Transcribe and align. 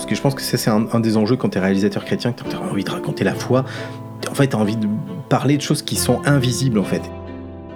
Parce 0.00 0.08
que 0.08 0.14
je 0.14 0.22
pense 0.22 0.34
que 0.34 0.40
ça, 0.40 0.56
c'est 0.56 0.70
un, 0.70 1.00
des 1.00 1.18
enjeux 1.18 1.36
quand 1.36 1.50
tu 1.50 1.58
es 1.58 1.60
réalisateur 1.60 2.06
chrétien, 2.06 2.32
que 2.32 2.42
tu 2.42 2.56
as 2.56 2.58
envie 2.58 2.84
de 2.84 2.90
raconter 2.90 3.22
la 3.22 3.34
foi. 3.34 3.66
En 4.30 4.34
fait, 4.34 4.48
tu 4.48 4.56
as 4.56 4.58
envie 4.58 4.76
de 4.76 4.88
parler 5.28 5.58
de 5.58 5.62
choses 5.62 5.82
qui 5.82 5.96
sont 5.96 6.22
invisibles, 6.24 6.78
en 6.78 6.84
fait. 6.84 7.02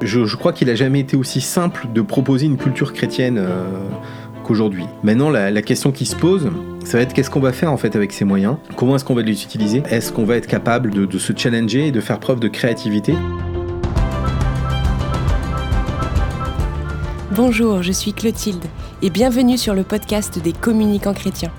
Je, 0.00 0.34
crois 0.34 0.54
qu'il 0.54 0.70
a 0.70 0.74
jamais 0.74 1.00
été 1.00 1.18
aussi 1.18 1.42
simple 1.42 1.86
de 1.92 2.00
proposer 2.00 2.46
une 2.46 2.56
culture 2.56 2.94
chrétienne 2.94 3.36
euh, 3.36 3.66
qu'aujourd'hui. 4.42 4.86
Maintenant, 5.02 5.28
la, 5.28 5.60
question 5.60 5.92
qui 5.92 6.06
se 6.06 6.16
pose, 6.16 6.50
ça 6.82 6.96
va 6.96 7.02
être 7.02 7.12
qu'est-ce 7.12 7.28
qu'on 7.28 7.40
va 7.40 7.52
faire 7.52 7.70
en 7.70 7.76
fait 7.76 7.94
avec 7.94 8.10
ces 8.10 8.24
moyens? 8.24 8.56
Comment 8.74 8.96
est-ce 8.96 9.04
qu'on 9.04 9.14
va 9.14 9.20
les 9.20 9.42
utiliser? 9.42 9.82
Est-ce 9.90 10.10
qu'on 10.10 10.24
va 10.24 10.36
être 10.36 10.46
capable 10.46 11.06
de 11.06 11.18
se 11.18 11.34
challenger 11.36 11.88
et 11.88 11.92
de 11.92 12.00
faire 12.00 12.20
preuve 12.20 12.40
de 12.40 12.48
créativité? 12.48 13.14
Bonjour, 17.32 17.82
je 17.82 17.92
suis 17.92 18.14
Clotilde 18.14 18.64
et 19.02 19.10
bienvenue 19.10 19.58
sur 19.58 19.74
le 19.74 19.82
podcast 19.82 20.38
des 20.42 20.54
communicants 20.54 21.12
chrétiens. 21.12 21.52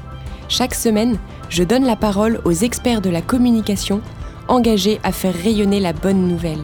Chaque 0.48 0.76
semaine, 0.76 1.18
je 1.50 1.64
donne 1.64 1.86
la 1.86 1.96
parole 1.96 2.40
aux 2.46 2.52
experts 2.52 3.02
de 3.02 3.10
la 3.10 3.22
communication 3.22 4.02
engagés 4.48 5.00
à 5.04 5.12
faire 5.12 5.34
rayonner 5.34 5.80
la 5.80 5.94
bonne 5.94 6.28
nouvelle. 6.28 6.62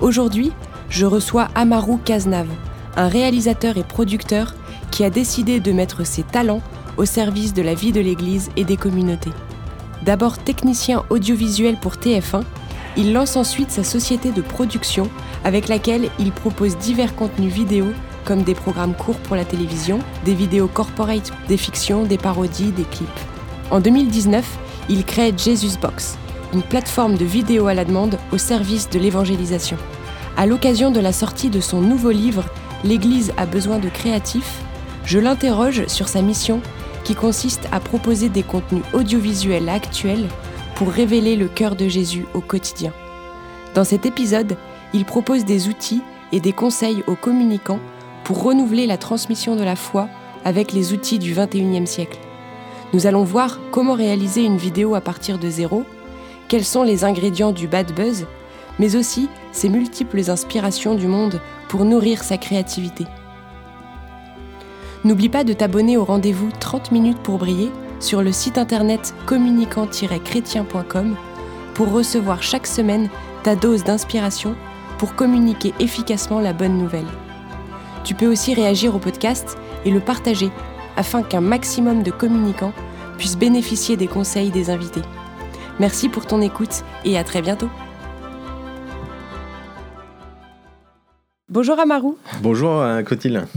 Aujourd'hui, 0.00 0.52
je 0.90 1.06
reçois 1.06 1.48
Amaru 1.54 1.98
Kaznav, 2.04 2.46
un 2.96 3.08
réalisateur 3.08 3.78
et 3.78 3.82
producteur 3.82 4.54
qui 4.90 5.04
a 5.04 5.10
décidé 5.10 5.58
de 5.58 5.72
mettre 5.72 6.06
ses 6.06 6.22
talents 6.22 6.62
au 6.96 7.04
service 7.04 7.54
de 7.54 7.62
la 7.62 7.74
vie 7.74 7.92
de 7.92 8.00
l'Église 8.00 8.50
et 8.56 8.64
des 8.64 8.76
communautés. 8.76 9.32
D'abord 10.04 10.38
technicien 10.38 11.02
audiovisuel 11.10 11.76
pour 11.76 11.94
TF1, 11.94 12.42
il 12.96 13.12
lance 13.12 13.36
ensuite 13.36 13.70
sa 13.70 13.84
société 13.84 14.32
de 14.32 14.42
production 14.42 15.10
avec 15.44 15.68
laquelle 15.68 16.08
il 16.18 16.32
propose 16.32 16.76
divers 16.78 17.14
contenus 17.14 17.52
vidéo 17.52 17.86
comme 18.26 18.42
des 18.42 18.54
programmes 18.54 18.94
courts 18.94 19.18
pour 19.20 19.36
la 19.36 19.44
télévision, 19.46 20.00
des 20.24 20.34
vidéos 20.34 20.66
corporate, 20.66 21.32
des 21.48 21.56
fictions, 21.56 22.02
des 22.02 22.18
parodies, 22.18 22.72
des 22.72 22.84
clips. 22.84 23.08
En 23.70 23.80
2019, 23.80 24.44
il 24.88 25.04
crée 25.04 25.32
Jesus 25.36 25.78
Box, 25.80 26.18
une 26.52 26.62
plateforme 26.62 27.16
de 27.16 27.24
vidéo 27.24 27.68
à 27.68 27.74
la 27.74 27.84
demande 27.84 28.18
au 28.32 28.38
service 28.38 28.90
de 28.90 28.98
l'évangélisation. 28.98 29.78
À 30.36 30.44
l'occasion 30.46 30.90
de 30.90 31.00
la 31.00 31.12
sortie 31.12 31.48
de 31.48 31.60
son 31.60 31.80
nouveau 31.80 32.10
livre 32.10 32.44
L'Église 32.84 33.32
a 33.38 33.46
besoin 33.46 33.78
de 33.78 33.88
créatifs, 33.88 34.60
je 35.04 35.18
l'interroge 35.18 35.86
sur 35.86 36.08
sa 36.08 36.20
mission 36.20 36.60
qui 37.04 37.14
consiste 37.14 37.68
à 37.72 37.80
proposer 37.80 38.28
des 38.28 38.42
contenus 38.42 38.82
audiovisuels 38.92 39.68
actuels 39.68 40.28
pour 40.74 40.88
révéler 40.88 41.36
le 41.36 41.48
cœur 41.48 41.74
de 41.74 41.88
Jésus 41.88 42.26
au 42.34 42.40
quotidien. 42.40 42.92
Dans 43.74 43.84
cet 43.84 44.04
épisode, 44.04 44.56
il 44.92 45.04
propose 45.04 45.44
des 45.44 45.68
outils 45.68 46.02
et 46.32 46.40
des 46.40 46.52
conseils 46.52 47.02
aux 47.06 47.14
communicants 47.14 47.80
pour 48.26 48.42
renouveler 48.42 48.88
la 48.88 48.96
transmission 48.96 49.54
de 49.54 49.62
la 49.62 49.76
foi 49.76 50.08
avec 50.44 50.72
les 50.72 50.92
outils 50.92 51.20
du 51.20 51.32
21e 51.32 51.86
siècle. 51.86 52.18
Nous 52.92 53.06
allons 53.06 53.22
voir 53.22 53.60
comment 53.70 53.94
réaliser 53.94 54.42
une 54.42 54.56
vidéo 54.56 54.96
à 54.96 55.00
partir 55.00 55.38
de 55.38 55.48
zéro, 55.48 55.84
quels 56.48 56.64
sont 56.64 56.82
les 56.82 57.04
ingrédients 57.04 57.52
du 57.52 57.68
bad 57.68 57.94
buzz, 57.94 58.26
mais 58.80 58.96
aussi 58.96 59.28
ses 59.52 59.68
multiples 59.68 60.28
inspirations 60.28 60.96
du 60.96 61.06
monde 61.06 61.40
pour 61.68 61.84
nourrir 61.84 62.24
sa 62.24 62.36
créativité. 62.36 63.04
N'oublie 65.04 65.28
pas 65.28 65.44
de 65.44 65.52
t'abonner 65.52 65.96
au 65.96 66.04
rendez-vous 66.04 66.50
30 66.58 66.90
minutes 66.90 67.22
pour 67.22 67.38
briller 67.38 67.70
sur 68.00 68.22
le 68.22 68.32
site 68.32 68.58
internet 68.58 69.14
communicant-chrétien.com 69.26 71.14
pour 71.74 71.92
recevoir 71.92 72.42
chaque 72.42 72.66
semaine 72.66 73.08
ta 73.44 73.54
dose 73.54 73.84
d'inspiration 73.84 74.56
pour 74.98 75.14
communiquer 75.14 75.74
efficacement 75.78 76.40
la 76.40 76.52
bonne 76.52 76.76
nouvelle. 76.76 77.06
Tu 78.06 78.14
peux 78.14 78.28
aussi 78.28 78.54
réagir 78.54 78.94
au 78.94 79.00
podcast 79.00 79.58
et 79.84 79.90
le 79.90 79.98
partager 79.98 80.50
afin 80.96 81.24
qu'un 81.24 81.40
maximum 81.40 82.04
de 82.04 82.12
communicants 82.12 82.72
puissent 83.18 83.36
bénéficier 83.36 83.96
des 83.96 84.06
conseils 84.06 84.50
des 84.50 84.70
invités. 84.70 85.02
Merci 85.80 86.08
pour 86.08 86.24
ton 86.24 86.40
écoute 86.40 86.84
et 87.04 87.18
à 87.18 87.24
très 87.24 87.42
bientôt. 87.42 87.68
Bonjour 91.48 91.80
Amaru. 91.80 92.12
Bonjour 92.42 92.80
euh, 92.80 93.02
Clotilde. 93.02 93.48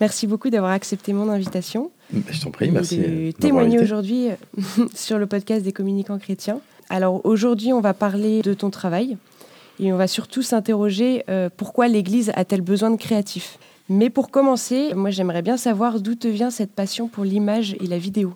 Merci 0.00 0.26
beaucoup 0.26 0.48
d'avoir 0.48 0.72
accepté 0.72 1.12
mon 1.12 1.28
invitation. 1.28 1.90
Je 2.30 2.40
t'en 2.40 2.50
prie, 2.50 2.70
merci. 2.70 2.96
de 2.96 3.04
euh, 3.04 3.32
témoigner 3.32 3.78
aujourd'hui 3.80 4.30
euh, 4.30 4.86
sur 4.94 5.18
le 5.18 5.26
podcast 5.26 5.62
des 5.62 5.72
communicants 5.72 6.18
chrétiens. 6.18 6.60
Alors 6.88 7.20
aujourd'hui, 7.26 7.74
on 7.74 7.82
va 7.82 7.92
parler 7.92 8.40
de 8.40 8.54
ton 8.54 8.70
travail 8.70 9.18
et 9.78 9.92
on 9.92 9.96
va 9.96 10.06
surtout 10.06 10.42
s'interroger 10.42 11.24
euh, 11.28 11.48
pourquoi 11.54 11.88
l'Église 11.88 12.32
a-t-elle 12.34 12.62
besoin 12.62 12.90
de 12.90 12.96
créatifs? 12.96 13.58
Mais 13.88 14.08
pour 14.10 14.30
commencer, 14.30 14.94
moi 14.94 15.10
j'aimerais 15.10 15.42
bien 15.42 15.56
savoir 15.56 16.00
d'où 16.00 16.14
te 16.14 16.28
vient 16.28 16.50
cette 16.50 16.72
passion 16.72 17.08
pour 17.08 17.24
l'image 17.24 17.76
et 17.80 17.86
la 17.86 17.98
vidéo. 17.98 18.34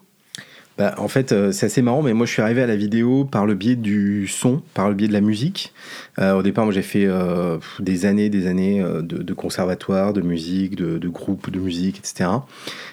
Bah, 0.78 0.94
en 0.98 1.08
fait, 1.08 1.32
euh, 1.32 1.50
c'est 1.50 1.66
assez 1.66 1.82
marrant, 1.82 2.02
mais 2.02 2.14
moi 2.14 2.24
je 2.24 2.30
suis 2.30 2.40
arrivé 2.40 2.62
à 2.62 2.66
la 2.68 2.76
vidéo 2.76 3.24
par 3.24 3.46
le 3.46 3.54
biais 3.54 3.74
du 3.74 4.28
son, 4.28 4.62
par 4.74 4.88
le 4.88 4.94
biais 4.94 5.08
de 5.08 5.12
la 5.12 5.20
musique. 5.20 5.72
Euh, 6.20 6.34
au 6.34 6.42
départ, 6.42 6.64
moi 6.64 6.72
j'ai 6.72 6.82
fait 6.82 7.04
euh, 7.04 7.58
des 7.80 8.06
années, 8.06 8.28
des 8.28 8.46
années 8.46 8.80
de, 9.02 9.34
conservatoire, 9.34 10.12
de 10.12 10.20
musique, 10.20 10.76
de, 10.76 10.98
de 10.98 11.08
groupes 11.08 11.50
de 11.50 11.58
musique, 11.58 11.98
etc. 11.98 12.30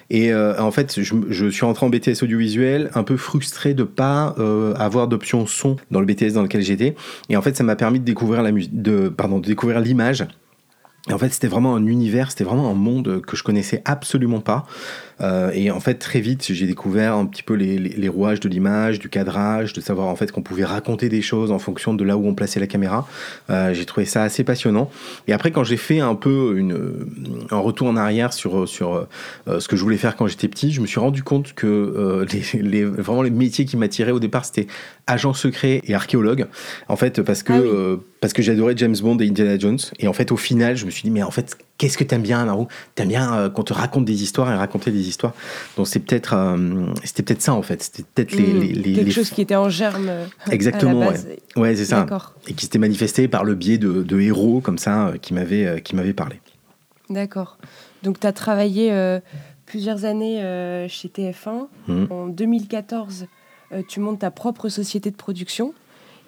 Et 0.10 0.34
en 0.34 0.72
fait, 0.72 1.00
je, 1.00 1.50
suis 1.50 1.66
rentré 1.66 1.86
en 1.86 1.90
BTS 1.90 2.24
audiovisuel, 2.24 2.90
un 2.96 3.04
peu 3.04 3.18
frustré 3.18 3.74
de 3.74 3.84
pas 3.84 4.36
avoir 4.78 5.08
d'option 5.08 5.46
son 5.46 5.76
dans 5.92 6.00
le 6.00 6.06
BTS 6.06 6.34
dans 6.34 6.44
lequel 6.44 6.62
j'étais. 6.62 6.96
Et 7.30 7.38
en 7.38 7.42
fait, 7.42 7.56
ça 7.56 7.64
m'a 7.64 7.76
permis 7.76 8.00
de 8.00 8.06
découvrir 8.06 8.42
la 8.42 8.52
musique, 8.52 8.72
pardon, 9.16 9.40
de 9.40 9.48
découvrir 9.48 9.80
l'image. 9.80 10.26
Et 11.08 11.14
en 11.14 11.20
fait, 11.20 11.30
c'était 11.30 11.48
vraiment 11.48 11.76
un 11.76 11.86
univers, 11.86 12.32
c'était 12.32 12.44
vraiment 12.44 12.68
un 12.70 12.74
monde 12.74 13.22
que 13.22 13.38
je 13.38 13.44
connaissais 13.44 13.82
absolument 13.86 14.40
pas. 14.40 14.66
Euh, 15.22 15.52
et 15.54 15.70
en 15.70 15.80
fait, 15.80 15.94
très 15.96 16.20
vite, 16.20 16.44
j'ai 16.52 16.66
découvert 16.66 17.14
un 17.14 17.26
petit 17.28 17.44
peu 17.44 17.54
les, 17.54 17.78
les- 17.78 17.90
les 17.96 18.10
rouages 18.10 18.40
de 18.40 18.50
l'image, 18.50 18.98
du 19.00 19.08
cadrage, 19.08 19.72
de 19.74 19.82
savoir 19.82 20.08
en 20.08 20.16
fait 20.16 20.32
qu'on 20.32 20.42
pouvait 20.42 20.66
raconter 20.66 21.08
des 21.08 21.22
choses 21.22 21.52
en 21.52 21.60
fonction 21.60 21.94
de 21.94 22.04
là 22.04 22.18
où 22.18 22.28
on 22.28 22.34
plaçait 22.34 22.60
la 22.60 22.66
caméra. 22.68 23.08
Euh, 23.52 23.72
j'ai 23.74 23.86
trouvé 23.86 24.06
ça 24.08 24.24
assez 24.24 24.44
passionnant. 24.44 24.90
Et 25.28 25.34
après, 25.34 25.52
quand 25.52 25.64
j'ai 25.64 25.78
fait 25.78 26.00
un 26.00 26.16
peu 26.16 26.56
une, 26.58 27.06
un 27.52 27.58
retour 27.60 27.88
en 27.88 27.96
arrière 27.98 28.34
sur, 28.34 28.68
sur 28.68 29.08
euh, 29.48 29.60
ce 29.60 29.68
que 29.68 29.76
je 29.78 29.84
voulais 29.84 29.98
faire 29.98 30.16
quand 30.16 30.26
j'étais 30.28 30.48
petit, 30.48 30.72
je 30.72 30.82
me 30.82 30.88
suis 30.88 31.00
rendu 31.00 31.22
compte 31.24 31.54
que 31.54 32.26
les, 32.34 32.62
les- 32.62 32.84
vraiment 32.84 33.22
les 33.22 33.30
métiers 33.30 33.66
qui 33.66 33.78
m'attiraient 33.78 34.12
au 34.12 34.20
départ, 34.20 34.44
c'était 34.44 34.66
agent 35.08 35.34
secret 35.36 35.82
et 35.86 35.94
archéologue. 35.94 36.48
En 36.90 36.96
fait, 36.96 37.22
parce 37.22 37.44
que, 37.44 37.54
Ah 37.54 37.62
oui. 37.62 37.70
Parce 38.26 38.34
que 38.34 38.42
j'adorais 38.42 38.74
James 38.76 38.96
Bond 39.04 39.20
et 39.20 39.28
Indiana 39.28 39.56
Jones. 39.60 39.78
Et 40.00 40.08
en 40.08 40.14
fait, 40.14 40.32
au 40.32 40.36
final, 40.36 40.76
je 40.76 40.88
me 40.88 40.90
suis 40.90 41.04
dit, 41.04 41.12
mais 41.12 41.22
en 41.22 41.30
fait, 41.30 41.56
qu'est-ce 41.78 41.96
que 41.96 42.04
t'aimes 42.04 42.24
bien, 42.24 42.44
Naru 42.46 42.66
T'aimes 42.96 43.10
bien 43.10 43.32
euh, 43.36 43.50
qu'on 43.52 43.62
te 43.62 43.72
raconte 43.72 44.04
des 44.06 44.24
histoires 44.24 44.52
et 44.52 44.56
raconter 44.56 44.90
des 44.90 45.08
histoires. 45.08 45.34
Donc 45.78 45.86
c'est 45.88 46.00
peut-être, 46.00 46.34
euh, 46.34 46.88
c'était 47.04 47.22
peut-être 47.22 47.44
ça 47.44 47.54
en 47.54 47.62
fait. 47.62 47.84
C'était 47.84 48.02
peut-être 48.16 48.32
les, 48.32 48.52
Hmm, 48.52 48.60
les, 48.62 48.68
les- 48.74 48.94
Quelque 48.94 49.06
les- 49.06 49.12
chose 49.12 49.30
qui 49.30 49.42
était 49.44 49.56
en 49.56 49.70
germe 49.70 50.08
euh, 50.10 50.26
Exactement, 50.50 51.02
à 51.02 51.06
la 51.06 51.12
base. 51.12 51.28
Ouais, 51.56 51.76
c'est 51.76 51.86
ça. 51.86 52.00
D'accord, 52.00 52.34
Et 52.48 52.54
qui 52.54 52.66
s'était 52.66 52.80
manifesté 52.80 53.28
par 53.28 53.44
le 53.44 53.54
biais 53.54 53.78
de, 53.78 54.02
de 54.02 54.20
héros 54.20 54.60
comme 54.60 54.80
ça 54.80 55.10
euh, 55.10 55.18
qui 55.18 55.36
m'avaient 55.36 55.80
qui 55.84 55.96
m'avaient 55.96 56.14
parlé. 56.14 56.40
d'accord. 57.12 57.60
Donc 58.02 58.20
tu 58.20 58.26
as 58.26 58.34
travaillé 58.34 58.92
euh, 58.92 59.20
plusieurs 59.68 60.04
années 60.06 60.40
chez 60.90 61.10
TF1. 61.10 61.68
Mhm. 61.88 62.08
En 62.10 62.26
2014, 62.28 63.28
euh, 63.72 63.84
tu 63.88 64.00
montes 64.00 64.20
ta 64.22 64.32
propre 64.32 64.68
société 64.70 65.12
de 65.12 65.16
production. 65.16 65.76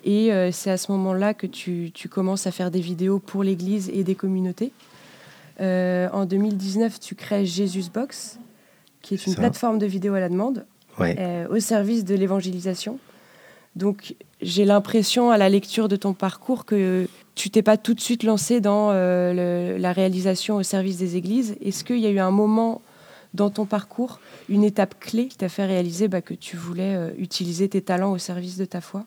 Et 0.04 0.32
euh, 0.32 0.52
c'est 0.52 0.72
à 0.72 0.78
ce 0.78 0.92
moment-là 0.94 1.34
que 1.34 1.48
tu, 1.48 1.92
tu 1.94 2.08
commences 2.10 2.48
à 2.48 2.52
faire 2.52 2.72
des 2.72 2.80
vidéos 2.82 3.20
pour 3.20 3.44
l'Église 3.44 3.90
et 3.94 4.04
des 4.04 4.16
communautés. 4.16 4.72
Euh, 5.60 6.08
en 6.14 6.26
2019, 6.26 7.00
tu 7.00 7.16
crées 7.16 7.46
Jesus 7.46 7.90
Box, 7.94 8.40
qui 9.02 9.16
est 9.16 9.26
une 9.26 9.34
ça. 9.34 9.40
plateforme 9.40 9.80
de 9.80 9.86
vidéo 9.86 10.14
à 10.14 10.20
la 10.20 10.30
demande 10.30 10.66
Ouais. 11.00 11.16
euh, 11.20 11.48
au 11.50 11.60
service 11.60 12.06
de 12.06 12.16
l'évangélisation. 12.16 12.98
Donc 13.76 14.16
j'ai 14.42 14.66
l'impression 14.66 15.30
à 15.30 15.38
la 15.38 15.50
lecture 15.50 15.88
de 15.88 15.96
ton 15.96 16.14
parcours 16.14 16.66
que 16.66 17.08
tu 17.36 17.52
t'es 17.52 17.62
pas 17.62 17.78
tout 17.78 17.94
de 17.94 18.00
suite 18.02 18.24
lancé 18.24 18.60
dans 18.62 18.92
le- 18.92 19.78
la 19.78 19.92
réalisation 19.94 20.56
au 20.56 20.64
service 20.64 20.98
des 20.98 21.16
églises. 21.16 21.56
Est-ce 21.64 21.84
qu'il 21.84 22.00
y 22.00 22.08
a 22.08 22.10
eu 22.10 22.18
un 22.18 22.32
moment 22.32 22.82
dans 23.36 23.52
ton 23.52 23.66
parcours, 23.66 24.20
une 24.50 24.64
étape 24.64 25.00
clé 25.00 25.28
qui 25.28 25.38
t'a 25.38 25.50
fait 25.50 25.66
réaliser 25.66 26.08
bah, 26.08 26.22
que 26.22 26.34
tu 26.34 26.58
voulais 26.58 26.98
utiliser 27.20 27.70
tes 27.70 27.82
talents 27.82 28.12
au 28.14 28.18
service 28.18 28.58
de 28.58 28.66
ta 28.66 28.82
foi? 28.82 29.06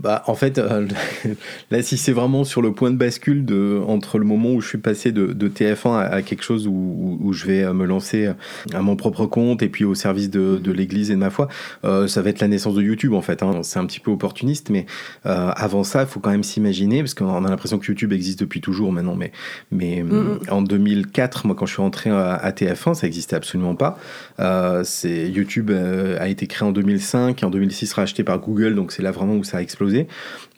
Bah, 0.00 0.22
en 0.28 0.34
fait, 0.34 0.58
euh, 0.58 0.86
là, 1.72 1.82
si 1.82 1.96
c'est 1.96 2.12
vraiment 2.12 2.44
sur 2.44 2.62
le 2.62 2.72
point 2.72 2.92
de 2.92 2.96
bascule 2.96 3.44
de, 3.44 3.80
entre 3.86 4.18
le 4.18 4.24
moment 4.24 4.52
où 4.52 4.60
je 4.60 4.68
suis 4.68 4.78
passé 4.78 5.10
de, 5.10 5.26
de 5.32 5.48
TF1 5.48 5.96
à, 5.96 6.00
à 6.02 6.22
quelque 6.22 6.44
chose 6.44 6.68
où, 6.68 6.70
où- 6.72 7.18
où 7.20 7.32
je 7.32 7.46
vais 7.46 7.64
euh, 7.64 7.72
me 7.72 7.84
lancer 7.84 8.30
à 8.72 8.80
mon 8.80 8.94
propre 8.94 9.26
compte 9.26 9.60
et 9.62 9.68
puis 9.68 9.84
au 9.84 9.96
service 9.96 10.30
de, 10.30 10.56
de 10.62 10.70
l'Église 10.70 11.10
et 11.10 11.14
de 11.14 11.18
ma 11.18 11.30
foi, 11.30 11.48
euh, 11.84 12.06
ça 12.06 12.22
va 12.22 12.30
être 12.30 12.38
la 12.40 12.46
naissance 12.46 12.74
de 12.76 12.82
YouTube 12.82 13.12
en 13.12 13.22
fait. 13.22 13.42
hein. 13.42 13.60
C'est 13.64 13.80
un 13.80 13.86
petit 13.86 13.98
peu 13.98 14.12
opportuniste, 14.12 14.70
mais 14.70 14.86
euh, 15.26 15.50
avant 15.56 15.82
ça, 15.82 16.02
il 16.02 16.06
faut 16.08 16.20
quand 16.20 16.30
même 16.30 16.44
s'imaginer, 16.44 17.00
parce 17.00 17.14
qu'on 17.14 17.44
a 17.44 17.48
l'impression 17.50 17.78
que 17.80 17.86
YouTube 17.86 18.12
existe 18.12 18.38
depuis 18.38 18.60
toujours 18.60 18.92
maintenant, 18.92 19.16
mais, 19.16 19.32
mais 19.72 20.02
Mhm. 20.04 20.38
en 20.50 20.62
2004, 20.62 21.44
moi 21.46 21.56
quand 21.56 21.66
je 21.66 21.72
suis 21.72 21.82
rentré 21.82 22.10
à, 22.10 22.34
à 22.34 22.50
TF1, 22.52 22.94
ça 22.94 23.06
existait 23.08 23.34
absolument 23.34 23.74
pas. 23.74 23.98
Euh, 24.38 24.82
c'est 24.84 25.28
YouTube 25.28 25.70
euh, 25.70 26.16
a 26.20 26.28
été 26.28 26.46
créé 26.46 26.68
en 26.68 26.72
2005 26.72 27.42
et 27.42 27.46
en 27.46 27.50
2006 27.50 27.92
racheté 27.94 28.22
par 28.22 28.38
Google, 28.38 28.76
donc 28.76 28.92
c'est 28.92 29.02
là 29.02 29.10
vraiment 29.10 29.34
où 29.34 29.42
ça 29.42 29.56
a 29.56 29.60
explosé. 29.62 29.87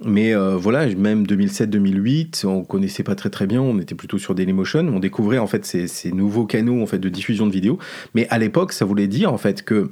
Mais 0.04 0.34
euh, 0.34 0.56
voilà, 0.56 0.86
même 0.94 1.24
2007-2008, 1.24 2.46
on 2.46 2.64
connaissait 2.64 3.02
pas 3.02 3.14
très 3.14 3.30
très 3.30 3.46
bien, 3.46 3.60
on 3.60 3.78
était 3.78 3.94
plutôt 3.94 4.18
sur 4.18 4.34
Dailymotion, 4.34 4.88
on 4.88 5.00
découvrait 5.00 5.38
en 5.38 5.46
fait 5.46 5.64
ces, 5.64 6.12
nouveaux 6.12 6.46
canaux 6.46 6.82
en 6.82 6.86
fait 6.86 6.98
de 6.98 7.08
diffusion 7.08 7.46
de 7.46 7.52
vidéos. 7.52 7.78
Mais 8.14 8.26
à 8.30 8.38
l'époque, 8.38 8.72
ça 8.72 8.84
voulait 8.84 9.08
dire 9.08 9.32
en 9.32 9.38
fait 9.38 9.62
que 9.62 9.90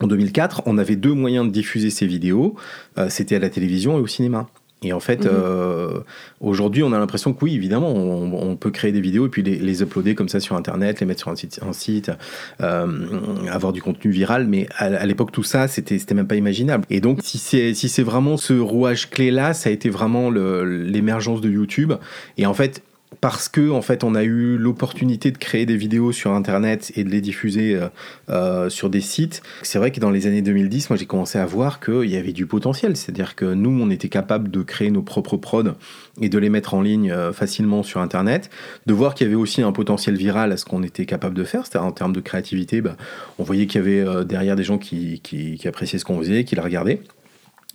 en 0.00 0.06
2004, 0.06 0.62
on 0.66 0.78
avait 0.78 0.96
deux 0.96 1.12
moyens 1.12 1.46
de 1.46 1.50
diffuser 1.50 1.90
ces 1.90 2.06
vidéos. 2.06 2.54
C'était 3.08 3.34
à 3.34 3.40
la 3.40 3.50
télévision 3.50 3.98
et 3.98 4.00
au 4.00 4.06
cinéma. 4.06 4.48
Et 4.82 4.92
en 4.92 5.00
fait, 5.00 5.24
mhm. 5.24 5.30
euh, 5.32 6.00
aujourd'hui, 6.40 6.84
on 6.84 6.92
a 6.92 6.98
l'impression 6.98 7.32
que 7.32 7.44
oui, 7.44 7.54
évidemment, 7.54 7.92
on, 7.92 8.56
peut 8.56 8.70
créer 8.70 8.92
des 8.92 9.00
vidéos 9.00 9.26
et 9.26 9.28
puis 9.28 9.42
les, 9.42 9.82
uploader 9.82 10.14
comme 10.14 10.28
ça 10.28 10.40
sur 10.40 10.56
Internet, 10.56 11.00
les 11.00 11.06
mettre 11.06 11.20
sur 11.20 11.30
un 11.30 11.36
site, 11.36 11.60
un 11.66 11.72
site 11.72 12.10
euh, 12.60 12.86
avoir 13.50 13.72
du 13.72 13.82
contenu 13.82 14.10
viral. 14.10 14.46
Mais 14.46 14.68
à, 14.76 15.04
l'époque, 15.06 15.32
tout 15.32 15.42
ça, 15.42 15.68
c'était, 15.68 15.98
même 16.14 16.28
pas 16.28 16.36
imaginable. 16.36 16.84
Et 16.90 17.00
donc, 17.00 17.20
si 17.22 17.38
c'est, 17.38 17.74
si 17.74 17.88
c'est 17.88 18.02
vraiment 18.02 18.36
ce 18.36 18.52
rouage 18.52 19.10
clé-là, 19.10 19.52
ça 19.52 19.68
a 19.68 19.72
été 19.72 19.90
vraiment 19.90 20.30
l'émergence 20.30 21.40
de 21.40 21.50
YouTube. 21.50 21.94
Et 22.36 22.46
en 22.46 22.54
fait, 22.54 22.82
parce 23.20 23.48
que 23.48 23.70
en 23.70 23.82
fait 23.82 24.04
on 24.04 24.14
a 24.14 24.22
eu 24.22 24.56
l'opportunité 24.56 25.30
de 25.30 25.38
créer 25.38 25.66
des 25.66 25.76
vidéos 25.76 26.12
sur 26.12 26.32
internet 26.32 26.92
et 26.96 27.04
de 27.04 27.10
les 27.10 27.20
diffuser 27.20 27.74
euh, 27.74 27.88
euh, 28.30 28.68
sur 28.68 28.90
des 28.90 29.00
sites. 29.00 29.42
C'est 29.62 29.78
vrai 29.78 29.90
que 29.90 30.00
dans 30.00 30.10
les 30.10 30.26
années 30.26 30.42
2010, 30.42 30.90
moi 30.90 30.96
j'ai 30.96 31.06
commencé 31.06 31.38
à 31.38 31.46
voir 31.46 31.80
qu'il 31.80 32.10
y 32.10 32.16
avait 32.16 32.32
du 32.32 32.46
potentiel, 32.46 32.96
c'est-à-dire 32.96 33.34
que 33.34 33.46
nous 33.46 33.70
on 33.70 33.90
était 33.90 34.08
capable 34.08 34.50
de 34.50 34.62
créer 34.62 34.90
nos 34.90 35.02
propres 35.02 35.36
prods 35.36 35.74
et 36.20 36.28
de 36.28 36.38
les 36.38 36.50
mettre 36.50 36.74
en 36.74 36.82
ligne 36.82 37.10
euh, 37.10 37.32
facilement 37.32 37.82
sur 37.82 38.00
internet, 38.00 38.50
de 38.86 38.94
voir 38.94 39.14
qu'il 39.14 39.26
y 39.26 39.30
avait 39.30 39.40
aussi 39.40 39.62
un 39.62 39.72
potentiel 39.72 40.16
viral 40.16 40.52
à 40.52 40.56
ce 40.56 40.64
qu'on 40.64 40.82
était 40.82 41.06
capable 41.06 41.34
de 41.34 41.44
faire, 41.44 41.66
c'est-à-dire 41.66 41.86
en 41.86 41.92
termes 41.92 42.12
de 42.12 42.20
créativité, 42.20 42.80
bah, 42.80 42.96
on 43.38 43.42
voyait 43.42 43.66
qu'il 43.66 43.80
y 43.80 43.84
avait 43.84 44.24
derrière 44.24 44.56
des 44.56 44.64
gens 44.64 44.78
qui, 44.78 45.20
qui 45.20 45.66
appréciaient 45.66 45.98
ce 45.98 46.04
qu'on 46.04 46.18
faisait, 46.18 46.44
qui 46.44 46.56
la 46.56 46.62
regardaient. 46.62 47.00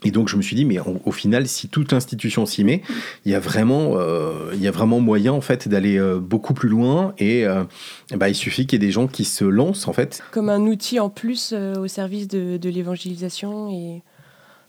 Et 0.03 0.11
donc 0.11 0.27
je 0.29 0.37
me 0.37 0.41
suis 0.41 0.55
dit, 0.55 0.65
mais 0.65 0.77
au 0.79 1.11
final, 1.11 1.47
si 1.47 1.67
toute 1.67 1.91
l'institution 1.91 2.45
s'y 2.45 2.63
met, 2.63 2.81
il 3.25 3.31
y 3.31 3.35
a 3.35 3.39
vraiment, 3.39 3.93
euh, 3.95 4.51
il 4.53 4.61
y 4.61 4.67
a 4.67 4.71
vraiment 4.71 4.99
moyen 4.99 5.33
en 5.33 5.41
fait 5.41 5.67
d'aller 5.67 5.97
euh, 5.97 6.19
beaucoup 6.19 6.53
plus 6.53 6.69
loin. 6.69 7.13
Et 7.17 7.45
euh, 7.45 7.63
bah, 8.15 8.29
il 8.29 8.35
suffit 8.35 8.65
qu'il 8.65 8.81
y 8.81 8.83
ait 8.83 8.87
des 8.87 8.91
gens 8.91 9.07
qui 9.07 9.25
se 9.25 9.45
lancent 9.45 9.87
en 9.87 9.93
fait. 9.93 10.21
Comme 10.31 10.49
un 10.49 10.61
outil 10.61 10.99
en 10.99 11.09
plus 11.09 11.53
au 11.53 11.87
service 11.87 12.27
de, 12.27 12.57
de 12.57 12.69
l'évangélisation 12.69 13.69
et 13.69 14.01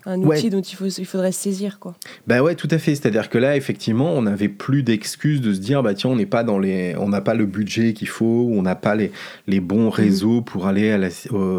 un 0.07 0.21
outil 0.23 0.51
dont 0.51 0.61
il, 0.61 0.77
faut, 0.77 0.87
il 0.87 1.07
faudrait 1.07 1.33
se 1.33 1.41
saisir. 1.41 1.79
Quoi. 1.79 1.95
Bah 2.27 2.43
ouais, 2.43 2.55
tout 2.55 2.69
à 2.71 2.79
fait. 2.79 2.95
C'est-à-dire 2.95 3.29
que 3.31 3.39
là, 3.39 3.57
effectivement, 3.57 4.13
on 4.13 4.23
n'avait 4.23 4.49
plus 4.49 4.83
d'excuses 4.83 5.41
de 5.41 5.53
se 5.53 5.61
dire, 5.61 5.83
bah 5.83 5.95
tiens, 5.95 6.11
on 6.11 6.17
n'est 6.17 6.27
pas 6.27 6.45
dans 6.45 6.59
les, 6.59 6.95
on 6.97 7.09
n'a 7.09 7.21
pas 7.21 7.35
le 7.35 7.47
budget 7.47 7.93
qu'il 7.95 8.09
faut, 8.09 8.51
on 8.53 8.63
n'a 8.63 8.75
pas 8.75 8.95
les, 8.95 9.13
les 9.47 9.61
bons 9.61 9.87
mm. 9.87 9.89
réseaux 9.89 10.41
pour 10.43 10.67
aller 10.67 10.91
à 10.91 10.99
la, 10.99 11.09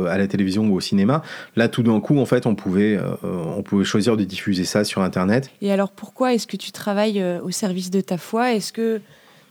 à 0.10 0.18
la 0.18 0.28
télévision 0.28 0.68
ou 0.68 0.76
au 0.76 0.82
cinéma. 0.82 1.24
Là, 1.56 1.68
tout 1.68 1.84
d'un 1.84 2.00
coup, 2.00 2.18
en 2.20 2.26
fait, 2.26 2.46
on 2.46 2.56
pouvait, 2.56 2.98
euh, 2.98 3.16
on 3.24 3.64
pouvait 3.64 3.86
choisir 3.86 4.18
de 4.18 4.24
diffuser 4.24 4.66
ça 4.66 4.84
sur 4.84 5.02
Internet. 5.02 5.50
Et 5.62 5.72
alors, 5.72 5.92
pourquoi 5.92 6.34
est-ce 6.34 6.48
que 6.48 6.58
tu 6.58 6.72
travailles 6.72 7.22
euh, 7.22 7.42
au 7.42 7.52
service 7.52 7.90
de 7.90 8.02
ta 8.02 8.18
foi? 8.18 8.54
Est-ce 8.54 8.72
que 8.72 9.02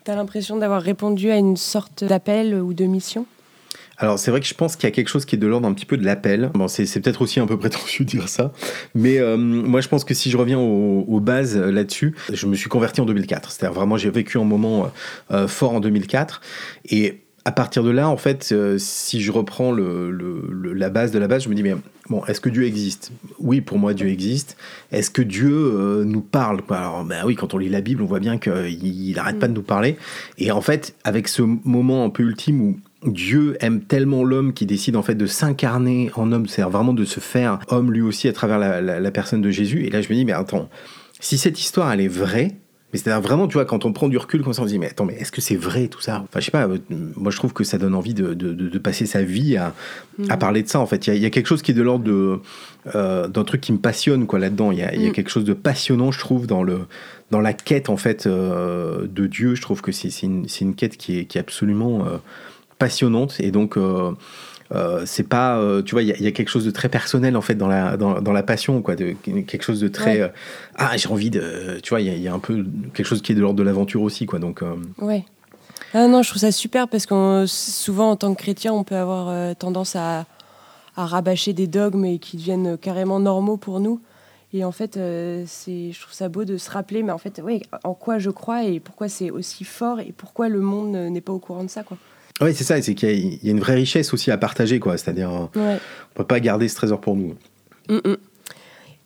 tu 0.04 0.10
as 0.10 0.16
l'impression 0.16 0.56
d'avoir 0.56 0.82
répondu 0.82 1.30
à 1.30 1.36
une 1.36 1.56
sorte 1.56 2.04
d'appel 2.04 2.54
ou 2.54 2.74
de 2.74 2.84
mission? 2.84 3.26
Alors 3.98 4.18
c'est 4.18 4.30
vrai 4.30 4.40
que 4.40 4.46
je 4.46 4.54
pense 4.54 4.76
qu'il 4.76 4.84
y 4.84 4.92
a 4.92 4.94
quelque 4.94 5.08
chose 5.08 5.24
qui 5.24 5.36
est 5.36 5.38
de 5.38 5.46
l'ordre 5.46 5.68
un 5.68 5.72
petit 5.72 5.86
peu 5.86 5.96
de 5.96 6.04
l'appel. 6.04 6.50
Bon, 6.54 6.68
c'est, 6.68 6.84
peut-être 7.00 7.22
aussi 7.22 7.40
un 7.40 7.46
peu 7.46 7.58
prétentieux 7.64 8.04
de 8.04 8.10
dire 8.10 8.28
ça, 8.28 8.52
mais 8.94 9.18
euh, 9.18 9.36
moi 9.36 9.80
je 9.80 9.88
pense 9.88 10.04
que 10.04 10.14
si 10.14 10.30
je 10.30 10.36
reviens 10.36 10.58
aux, 10.58 11.20
bases 11.20 11.56
euh, 11.56 11.70
là-dessus, 11.70 12.14
je 12.32 12.46
me 12.46 12.54
suis 12.54 12.68
converti 12.68 13.00
en 13.00 13.06
2004. 13.06 13.50
C'est-à-dire 13.50 13.74
vraiment 13.74 13.96
j'ai 13.96 14.10
vécu 14.10 14.38
un 14.38 14.44
moment 14.44 14.90
euh, 15.30 15.48
fort 15.48 15.72
en 15.72 15.80
2004 15.80 16.40
et 16.86 17.20
à 17.46 17.52
partir 17.52 17.82
de 17.82 17.90
là, 17.90 18.08
en 18.08 18.16
fait, 18.16 18.54
si 18.78 19.20
je 19.20 19.30
reprends 19.30 19.70
le, 19.70 20.10
la 20.72 20.88
base 20.88 21.10
de 21.10 21.18
la 21.18 21.28
base, 21.28 21.44
je 21.44 21.50
me 21.50 21.54
dis, 21.54 21.62
mais 21.62 21.74
bon, 22.08 22.24
est-ce 22.24 22.40
que 22.40 22.48
Dieu 22.48 22.64
existe? 22.64 23.12
Oui, 23.38 23.60
pour 23.60 23.78
moi, 23.78 23.92
Dieu 23.92 24.08
existe. 24.08 24.56
Est-ce 24.92 25.10
que 25.10 25.20
Dieu 25.20 26.04
nous 26.06 26.22
parle? 26.22 26.62
Alors, 26.70 27.04
ben 27.04 27.22
oui, 27.26 27.34
quand 27.34 27.52
on 27.52 27.58
lit 27.58 27.68
la 27.68 27.82
Bible, 27.82 28.00
on 28.00 28.06
voit 28.06 28.18
bien 28.18 28.38
qu'il 28.38 29.12
n'arrête 29.14 29.38
pas 29.38 29.48
de 29.48 29.52
nous 29.52 29.60
parler. 29.60 29.98
Et 30.38 30.52
en 30.52 30.62
fait, 30.62 30.94
avec 31.04 31.28
ce 31.28 31.42
moment 31.42 32.06
un 32.06 32.08
peu 32.08 32.22
ultime 32.22 32.62
où 32.62 32.76
Dieu 33.04 33.56
aime 33.60 33.80
tellement 33.80 34.24
l'homme 34.24 34.52
qu'il 34.52 34.66
décide 34.66 34.96
en 34.96 35.02
fait 35.02 35.14
de 35.14 35.26
s'incarner 35.26 36.10
en 36.14 36.32
homme, 36.32 36.46
c'est-à-dire 36.46 36.70
vraiment 36.70 36.92
de 36.92 37.04
se 37.04 37.20
faire 37.20 37.58
homme 37.68 37.92
lui 37.92 38.00
aussi 38.00 38.28
à 38.28 38.32
travers 38.32 38.58
la, 38.58 39.10
personne 39.10 39.42
de 39.42 39.50
Jésus. 39.50 39.84
Et 39.84 39.90
là, 39.90 40.00
je 40.00 40.08
me 40.08 40.14
dis, 40.14 40.24
mais 40.24 40.32
attends, 40.32 40.68
si 41.20 41.38
cette 41.38 41.58
histoire 41.60 41.92
elle 41.92 42.00
est 42.00 42.08
vraie, 42.08 42.52
mais 42.92 42.98
c'est-à-dire 42.98 43.20
vraiment, 43.20 43.48
tu 43.48 43.54
vois, 43.54 43.64
quand 43.64 43.84
on 43.84 43.92
prend 43.92 44.08
du 44.08 44.16
recul, 44.16 44.42
quand 44.42 44.50
on 44.50 44.52
se 44.52 44.68
dit, 44.68 44.78
mais 44.78 44.88
attends, 44.88 45.04
mais 45.04 45.14
est-ce 45.14 45.32
que 45.32 45.40
c'est 45.40 45.56
vrai 45.56 45.88
tout 45.88 46.00
ça? 46.00 46.22
Enfin, 46.28 46.38
je 46.38 46.44
sais 46.44 46.52
pas, 46.52 46.68
euh, 46.68 46.78
moi 47.16 47.32
je 47.32 47.36
trouve 47.36 47.52
que 47.52 47.64
ça 47.64 47.76
donne 47.76 47.92
envie 47.92 48.14
de, 48.14 48.78
passer 48.78 49.04
sa 49.04 49.24
vie 49.24 49.56
à, 49.56 49.74
mm. 50.18 50.38
parler 50.38 50.62
de 50.62 50.68
ça, 50.68 50.78
en 50.78 50.86
fait. 50.86 51.08
Il 51.08 51.16
y, 51.16 51.26
a 51.26 51.30
quelque 51.30 51.48
chose 51.48 51.60
qui 51.60 51.72
est 51.72 51.74
de 51.74 51.82
l'ordre 51.82 52.04
de, 52.04 52.38
euh, 52.94 53.26
d'un 53.26 53.42
truc 53.42 53.60
qui 53.60 53.72
me 53.72 53.78
passionne, 53.78 54.28
quoi, 54.28 54.38
là-dedans. 54.38 54.70
Il 54.70 54.78
y, 54.78 54.82
a, 54.82 54.92
mm. 54.92 55.10
quelque 55.10 55.28
chose 55.28 55.42
de 55.42 55.54
passionnant, 55.54 56.12
je 56.12 56.20
trouve, 56.20 56.46
dans, 56.46 56.62
le, 56.62 56.82
dans 57.32 57.40
la 57.40 57.52
quête, 57.52 57.88
en 57.88 57.96
fait, 57.96 58.28
euh, 58.28 59.08
de 59.08 59.26
Dieu. 59.26 59.56
Je 59.56 59.62
trouve 59.62 59.82
que 59.82 59.90
c'est, 59.90 60.22
une, 60.22 60.46
une, 60.60 60.76
quête 60.76 60.96
qui 60.96 61.18
est, 61.18 61.24
qui 61.24 61.38
est 61.38 61.40
absolument 61.40 62.06
passionnante 62.84 63.36
et 63.40 63.50
donc 63.50 63.78
euh, 63.78 64.12
euh, 64.72 65.04
c'est 65.06 65.26
pas 65.26 65.56
euh, 65.56 65.80
tu 65.80 65.94
vois 65.94 66.02
il 66.02 66.08
y, 66.08 66.26
a 66.26 66.32
quelque 66.32 66.50
chose 66.50 66.66
de 66.66 66.70
très 66.70 66.90
personnel 66.90 67.34
en 67.34 67.40
fait 67.40 67.54
dans 67.54 67.66
la 67.66 67.96
dans, 67.96 68.32
la 68.32 68.42
passion 68.42 68.82
quoi 68.82 68.94
de 68.94 69.14
quelque 69.22 69.62
chose 69.62 69.80
de 69.80 69.88
très 69.88 70.30
ah 70.74 70.94
j'ai 70.98 71.08
envie 71.08 71.30
de 71.30 71.80
tu 71.82 71.88
vois 71.88 72.02
il 72.02 72.22
y, 72.22 72.28
a 72.28 72.34
un 72.34 72.38
peu 72.38 72.62
quelque 72.92 73.06
chose 73.06 73.22
qui 73.22 73.32
est 73.32 73.34
de 73.34 73.40
l'ordre 73.40 73.58
de 73.58 73.62
l'aventure 73.62 74.02
aussi 74.02 74.26
quoi 74.26 74.38
donc 74.38 74.62
ouais. 74.98 75.24
Ah 75.94 76.08
non 76.08 76.20
je 76.20 76.28
trouve 76.28 76.42
ça 76.42 76.52
super 76.52 76.88
parce 76.88 77.06
que 77.06 77.46
souvent 77.46 78.10
en 78.10 78.16
tant 78.16 78.34
que 78.34 78.42
chrétien 78.42 78.74
on 78.74 78.84
peut 78.84 78.96
avoir 78.96 79.56
tendance 79.56 79.96
à, 79.96 80.26
à 80.94 81.06
rabâcher 81.06 81.54
des 81.54 81.66
dogmes 81.66 82.04
et 82.04 82.18
qui 82.18 82.36
deviennent 82.36 82.76
carrément 82.76 83.18
normaux 83.18 83.56
pour 83.56 83.80
nous. 83.80 83.98
Et 84.52 84.62
en 84.62 84.72
fait, 84.72 84.92
c'est, 85.46 85.90
je 85.90 86.00
trouve 86.00 86.12
ça 86.12 86.28
beau 86.28 86.44
de 86.44 86.58
se 86.58 86.70
rappeler, 86.70 87.02
mais 87.02 87.10
en 87.10 87.18
fait, 87.18 87.40
oui, 87.42 87.62
en 87.82 87.94
quoi 87.94 88.18
je 88.20 88.30
crois 88.30 88.62
et 88.62 88.78
pourquoi 88.78 89.08
c'est 89.08 89.30
aussi 89.30 89.64
fort 89.64 89.98
et 89.98 90.12
pourquoi 90.16 90.48
le 90.48 90.60
monde 90.60 90.94
n'est 90.94 91.20
pas 91.20 91.32
au 91.32 91.40
courant 91.40 91.64
de 91.64 91.70
ça, 91.70 91.82
quoi. 91.82 91.96
Oui, 92.40 92.52
c'est 92.54 92.64
ça, 92.64 92.80
c'est 92.82 92.94
qu'il 92.94 93.44
y, 93.44 93.48
a 93.48 93.50
une 93.50 93.60
vraie 93.60 93.76
richesse 93.76 94.12
aussi 94.12 94.30
à 94.30 94.36
partager, 94.36 94.80
quoi. 94.80 94.98
C'est-à-dire, 94.98 95.30
on 95.30 95.50
ne 95.58 95.78
peut 96.14 96.24
pas 96.24 96.40
garder 96.40 96.66
ce 96.68 96.74
trésor 96.74 97.00
pour 97.00 97.14
nous. 97.14 97.34
Mm, 97.88 97.96
mm. 98.04 98.16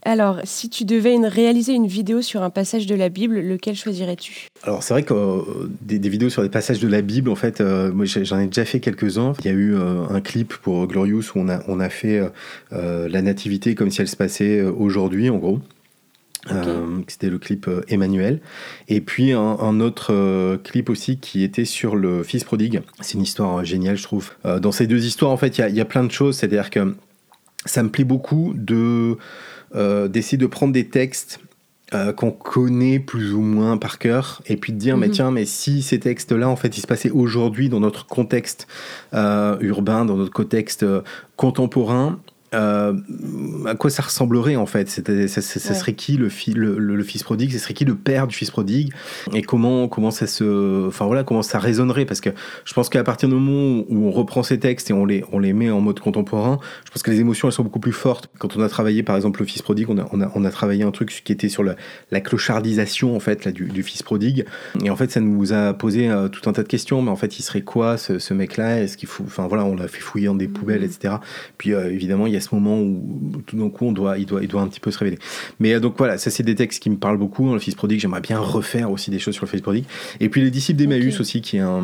Alors, 0.03 0.41
si 0.45 0.71
tu 0.71 0.85
devais 0.85 1.17
réaliser 1.19 1.73
une 1.75 1.89
vidéo 1.89 2.23
sur 2.23 2.43
un 2.43 2.51
passage 2.51 2.87
de 2.87 2.95
la 2.95 3.09
Bible, 3.09 3.41
lequel 3.41 3.75
choisirais-tu? 3.75 4.47
Alors, 4.63 4.83
c'est 4.83 4.95
vrai 4.95 5.03
que 5.03 5.13
euh, 5.13 5.69
des, 5.83 5.99
vidéos 6.09 6.31
sur 6.31 6.43
des 6.43 6.49
passages 6.49 6.79
de 6.79 6.89
la 6.89 7.03
Bible, 7.03 7.29
en 7.29 7.35
fait, 7.35 7.61
euh, 7.61 7.93
moi 7.93 8.07
j'en 8.07 8.39
ai 8.39 8.47
déjà 8.47 8.65
fait 8.65 8.81
quelques-uns. 8.81 9.35
Il 9.41 9.47
y 9.47 9.49
a 9.49 9.53
eu 9.53 9.75
euh, 9.75 10.09
un 10.09 10.21
clip 10.21 10.55
pour 10.55 10.87
Glorious 10.87 11.25
où 11.35 11.41
on 11.41 11.49
a, 11.49 11.61
on 11.69 11.81
a 11.81 11.91
fait 11.91 12.23
la 12.71 13.23
nativité 13.23 13.75
comme 13.75 13.91
si 13.91 14.01
elle 14.01 14.09
se 14.09 14.17
passait 14.17 14.63
aujourd'hui, 14.63 15.29
en 15.31 15.37
gros. 15.37 15.61
Euh, 16.53 17.01
c'était 17.09 17.31
le 17.31 17.39
clip 17.39 17.69
euh, 17.69 17.83
Emmanuel. 17.89 18.41
Et 18.89 19.01
puis 19.01 19.33
un, 19.33 19.81
autre 19.81 20.13
euh, 20.13 20.57
clip 20.57 20.91
aussi 20.91 21.19
qui 21.19 21.43
était 21.43 21.65
sur 21.65 21.97
le 21.97 22.23
fils 22.23 22.45
prodigue. 22.45 22.83
C'est 23.01 23.15
une 23.15 23.23
histoire 23.23 23.65
géniale, 23.65 23.97
je 23.97 24.03
trouve. 24.03 24.31
dans 24.45 24.73
ces 24.73 24.87
deux 24.87 25.05
histoires, 25.07 25.31
en 25.31 25.37
fait, 25.37 25.59
il 25.59 25.75
y, 25.75 25.81
a 25.81 25.85
plein 25.85 26.05
de 26.05 26.11
choses. 26.11 26.37
C'est-à-dire 26.37 26.71
que 26.71 26.95
ça 27.65 27.83
me 27.83 27.91
plaît 27.91 28.05
beaucoup 28.05 28.53
de 28.55 29.17
d'essayer 29.75 30.39
de 30.39 30.47
prendre 30.47 30.73
des 30.73 30.89
textes 30.89 31.41
qu'on 32.17 32.31
connaît 32.31 32.99
plus 32.99 33.33
ou 33.35 33.41
moins 33.41 33.77
par 33.77 33.99
cœur 33.99 34.43
et 34.47 34.57
puis 34.57 34.73
de 34.73 34.79
dire 34.79 34.97
mais 34.97 35.09
mhm. 35.09 35.13
tiens 35.13 35.31
mais 35.31 35.45
si 35.45 35.83
ces 35.83 35.99
textes 36.01 36.33
là 36.33 36.49
en 36.49 36.57
fait 36.57 36.77
ils 36.77 36.81
se 36.81 36.87
passaient 36.87 37.11
aujourd'hui 37.11 37.69
dans 37.69 37.81
notre 37.81 38.07
contexte 38.07 38.67
urbain 39.13 40.07
dans 40.07 40.17
notre 40.17 40.33
contexte 40.33 40.87
contemporain 41.37 42.19
euh, 42.55 42.95
à 43.67 43.75
quoi 43.75 43.91
ça 43.91 44.03
ressemblerait 44.03 44.57
en 44.57 44.67
fait? 44.67 44.89
Ça, 44.89 45.41
ça, 45.41 45.75
serait 45.75 45.95
qui 45.95 46.17
le, 46.17 46.29
le, 46.79 47.03
fils 47.03 47.23
prodigue? 47.23 47.53
Ce 47.53 47.59
serait 47.59 47.75
qui 47.75 47.85
le 47.85 47.95
père 47.95 48.27
du 48.27 48.35
fils 48.35 48.51
prodigue? 48.51 48.93
Et 49.35 49.43
comment, 49.43 49.89
comment 49.89 50.11
ça 50.11 50.27
se, 50.27 50.89
enfin 50.89 51.07
voilà, 51.07 51.25
comment 51.25 51.43
ça 51.43 51.59
résonnerait? 51.59 52.07
Parce 52.07 52.21
que 52.21 52.31
je 52.65 52.73
pense 52.73 52.89
qu'à 52.89 53.05
partir 53.05 53.29
du 53.29 53.35
moment 53.35 53.85
où 53.89 54.07
on 54.07 54.11
reprend 54.11 54.43
ces 54.43 54.59
textes 54.59 54.91
et 54.91 54.93
on 54.93 55.05
les, 55.05 55.25
on 55.33 55.39
les 55.39 55.53
met 55.53 55.71
en 55.71 55.81
mode 55.81 56.01
contemporain, 56.01 56.59
je 56.87 56.91
pense 56.91 57.03
que 57.03 57.11
les 57.11 57.21
émotions 57.21 57.49
elles 57.49 57.55
sont 57.55 57.65
beaucoup 57.65 57.81
plus 57.81 57.93
fortes. 57.93 58.31
Quand 58.39 58.57
on 58.57 58.63
a 58.63 58.69
travaillé 58.69 59.03
par 59.03 59.17
exemple 59.17 59.41
le 59.41 59.47
fils 59.47 59.63
prodigue, 59.63 59.91
on 59.91 59.99
a, 59.99 60.09
on 60.13 60.21
a, 60.21 60.31
on 60.35 60.45
a 60.45 60.51
travaillé 60.51 60.85
un 60.85 60.91
truc 60.91 61.23
qui 61.25 61.33
était 61.33 61.49
sur 61.49 61.63
la, 61.63 61.77
la 62.11 62.21
clochardisation 62.21 63.15
en 63.15 63.21
fait 63.21 63.45
là, 63.45 63.53
du, 63.53 63.67
du, 63.67 63.83
fils 63.83 64.03
prodigue. 64.03 64.47
Et 64.85 64.91
en 64.91 64.97
fait, 64.97 65.11
ça 65.11 65.21
nous 65.21 65.53
a 65.53 65.75
posé 65.75 66.09
euh, 66.09 66.29
tout 66.29 66.49
un 66.49 66.53
tas 66.53 66.63
de 66.63 66.69
questions. 66.69 67.03
Mais 67.03 67.11
en 67.11 67.17
fait, 67.17 67.39
il 67.39 67.43
serait 67.43 67.63
quoi 67.63 67.97
ce, 67.97 68.19
ce 68.19 68.35
mec-là? 68.35 68.81
Est-ce 68.81 68.97
qu'il 68.97 69.09
faut, 69.09 69.25
enfin 69.25 69.47
voilà, 69.47 69.65
on 69.65 69.77
l'a 69.77 69.89
fait 69.89 70.01
fouiller 70.01 70.27
dans 70.27 70.35
des 70.35 70.49
poubelles, 70.49 70.85
etc. 70.85 71.17
Puis 71.59 71.75
euh, 71.75 71.93
évidemment, 71.93 72.27
il 72.27 72.33
y 72.33 72.37
a 72.37 72.38
ce 72.41 72.55
moment 72.55 72.81
où 72.81 73.43
tout 73.47 73.57
d'un 73.57 73.71
coup 73.71 73.87
on 73.87 73.93
doit, 73.93 74.19
il 74.19 74.27
doit, 74.27 74.43
il 74.43 74.49
doit 74.49 74.61
un 74.61 74.69
petit 74.69 74.81
peu 74.81 74.91
se 74.91 74.99
révéler. 74.99 75.19
Mais 75.61 75.75
euh, 75.75 75.81
donc 75.81 75.95
voilà, 75.99 76.19
ça 76.19 76.31
c'est 76.31 76.43
des 76.43 76.55
textes 76.55 76.83
qui 76.83 76.91
me 76.91 76.97
parlent 76.97 77.19
beaucoup. 77.19 77.53
Le 77.53 77.59
Fils 77.59 77.75
prodigue, 77.75 78.01
j'aimerais 78.01 78.21
bien 78.21 78.39
refaire 78.39 78.91
aussi 78.91 79.11
des 79.11 79.19
choses 79.19 79.35
sur 79.35 79.45
le 79.45 79.51
Fils 79.51 79.61
prodigue. 79.61 79.85
Et 80.21 80.29
puis 80.29 80.41
les 80.41 80.51
disciples 80.51 80.79
d'Emmaüs 80.79 81.21
aussi, 81.21 81.41
qui 81.41 81.57
est 81.57 81.61
un, 81.61 81.83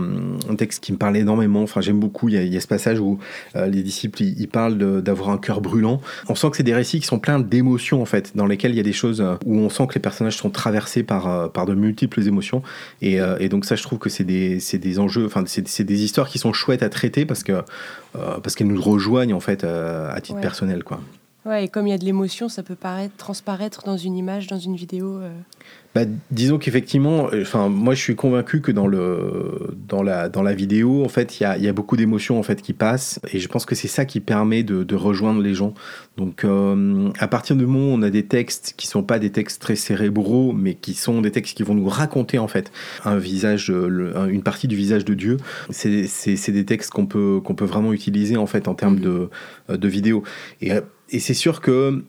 texte 0.57 0.83
qui 0.83 0.93
me 0.93 0.99
parle 0.99 1.17
énormément. 1.17 1.63
Enfin, 1.63 1.81
j'aime 1.81 1.99
beaucoup. 1.99 2.29
Il 2.29 2.35
y, 2.35 2.57
a, 2.57 2.61
ce 2.61 2.67
passage 2.67 3.01
où 3.01 3.19
euh, 3.57 3.67
les 3.67 3.83
disciples 3.83 4.23
ils, 4.23 4.49
parlent 4.49 5.03
d'avoir 5.03 5.31
un 5.31 5.39
cœur 5.39 5.61
brûlant. 5.61 6.01
On 6.29 6.35
sent 6.35 6.51
que 6.51 6.57
c'est 6.57 6.63
des 6.63 6.75
récits 6.75 7.01
qui 7.01 7.07
sont 7.07 7.19
pleins 7.19 7.41
d'émotions 7.41 8.03
en 8.03 8.05
fait, 8.05 8.33
dans 8.37 8.47
lesquels 8.47 8.73
il 8.73 8.77
y 8.77 8.81
a 8.81 8.85
des 8.85 8.93
choses 8.93 9.21
euh, 9.21 9.35
où 9.45 9.57
on 9.59 9.69
sent 9.69 9.87
que 9.89 9.95
les 9.95 10.01
personnages 10.01 10.37
sont 10.37 10.51
traversés 10.51 11.03
par, 11.03 11.51
par 11.53 11.67
de 11.67 11.75
multiples 11.75 12.27
émotions. 12.27 12.63
Et, 13.03 13.19
et 13.41 13.49
donc 13.49 13.65
ça, 13.65 13.77
je 13.77 13.83
trouve 13.83 13.99
que 13.99 14.11
c'est 14.11 14.25
des, 14.25 14.59
des 14.75 14.99
enjeux, 14.99 15.27
enfin 15.27 15.45
c'est 15.47 15.85
des 15.85 16.05
histoires 16.05 16.29
qui 16.29 16.39
sont 16.39 16.53
chouettes 16.53 16.83
à 16.83 16.89
traiter 16.89 17.25
parce 17.25 17.43
que 17.43 17.63
parce 18.13 18.55
qu'elles 18.55 18.69
nous 18.69 18.81
rejoignent 18.81 19.35
en 19.35 19.41
fait 19.41 19.65
à 19.65 20.21
titre 20.21 20.41
personnel 20.45 20.85
quoi. 20.85 21.01
Et 21.59 21.69
comme 21.69 21.87
il 21.87 21.91
y 21.91 21.95
a 21.95 21.99
de 21.99 22.05
l'émotion, 22.05 22.49
ça 22.49 22.63
peut 22.63 22.75
paraître, 22.75 23.17
transparaître 23.17 23.83
dans 23.85 23.97
une 23.97 24.17
image, 24.17 24.47
dans 24.47 24.59
une 24.59 24.77
vidéo. 24.77 25.19
Euh. 25.19 25.31
Bah, 25.95 26.03
disons 26.33 26.59
qu'effectivement, 26.59 27.29
euh, 27.33 27.43
enfin, 27.43 27.69
moi 27.69 27.95
je 27.95 28.01
suis 28.01 28.17
convaincu 28.17 28.61
que 28.61 28.73
dans, 28.73 28.89
le, 28.89 29.77
dans, 29.89 30.03
la, 30.03 30.29
dans 30.29 30.43
la 30.43 30.53
vidéo, 30.53 31.05
en 31.05 31.09
fait, 31.09 31.39
il 31.39 31.45
y 31.45 31.47
a, 31.47 31.57
y 31.57 31.69
a, 31.69 31.73
beaucoup 31.73 31.97
d'émotions 31.97 32.37
en 32.37 32.43
fait, 32.43 32.63
qui 32.63 32.73
passent, 32.73 33.21
et 33.33 33.39
je 33.39 33.47
pense 33.47 33.65
que 33.65 33.77
c'est 33.77 33.87
ça 33.87 34.05
qui 34.05 34.19
permet 34.19 34.65
de, 34.65 34.83
de, 34.83 34.95
rejoindre 34.97 35.41
les 35.41 35.55
gens. 35.55 35.73
Donc, 36.17 36.43
euh, 36.43 37.11
à 37.21 37.29
partir 37.29 37.55
du 37.55 37.65
moment 37.65 37.93
où 37.93 37.97
on 37.97 38.03
a 38.03 38.11
des 38.11 38.27
textes 38.27 38.75
qui 38.77 38.89
sont 38.89 39.05
pas 39.05 39.21
des 39.21 39.31
textes 39.31 39.63
très 39.63 39.77
cérébraux, 39.77 40.53
mais 40.53 40.75
qui 40.75 40.95
sont 40.95 41.21
des 41.21 41.31
textes 41.31 41.57
qui 41.57 41.63
vont 41.63 41.77
nous 41.77 41.89
raconter 41.89 42.41
en 42.41 42.49
fait 42.49 42.73
un 43.05 43.17
visage, 43.17 43.71
une 43.71 44.43
partie 44.43 44.67
du 44.67 44.75
visage 44.75 45.05
de 45.05 45.15
Dieu, 45.15 45.37
c'est 45.71 46.53
des 46.53 46.65
textes 46.65 46.91
qu'on 46.91 47.07
peut, 47.07 47.41
qu'on 47.45 47.55
peut 47.55 47.65
vraiment 47.65 47.93
utiliser 47.93 48.37
en 48.37 48.47
fait 48.47 48.67
en 48.67 48.75
termes 48.75 48.97
mmh. 48.97 49.29
de, 49.69 49.77
de 49.77 49.89
vidéo. 49.89 50.25
Et, 50.61 50.73
et 51.11 51.21
c'est 51.21 51.35
sûr 51.35 51.61
que 51.61 52.03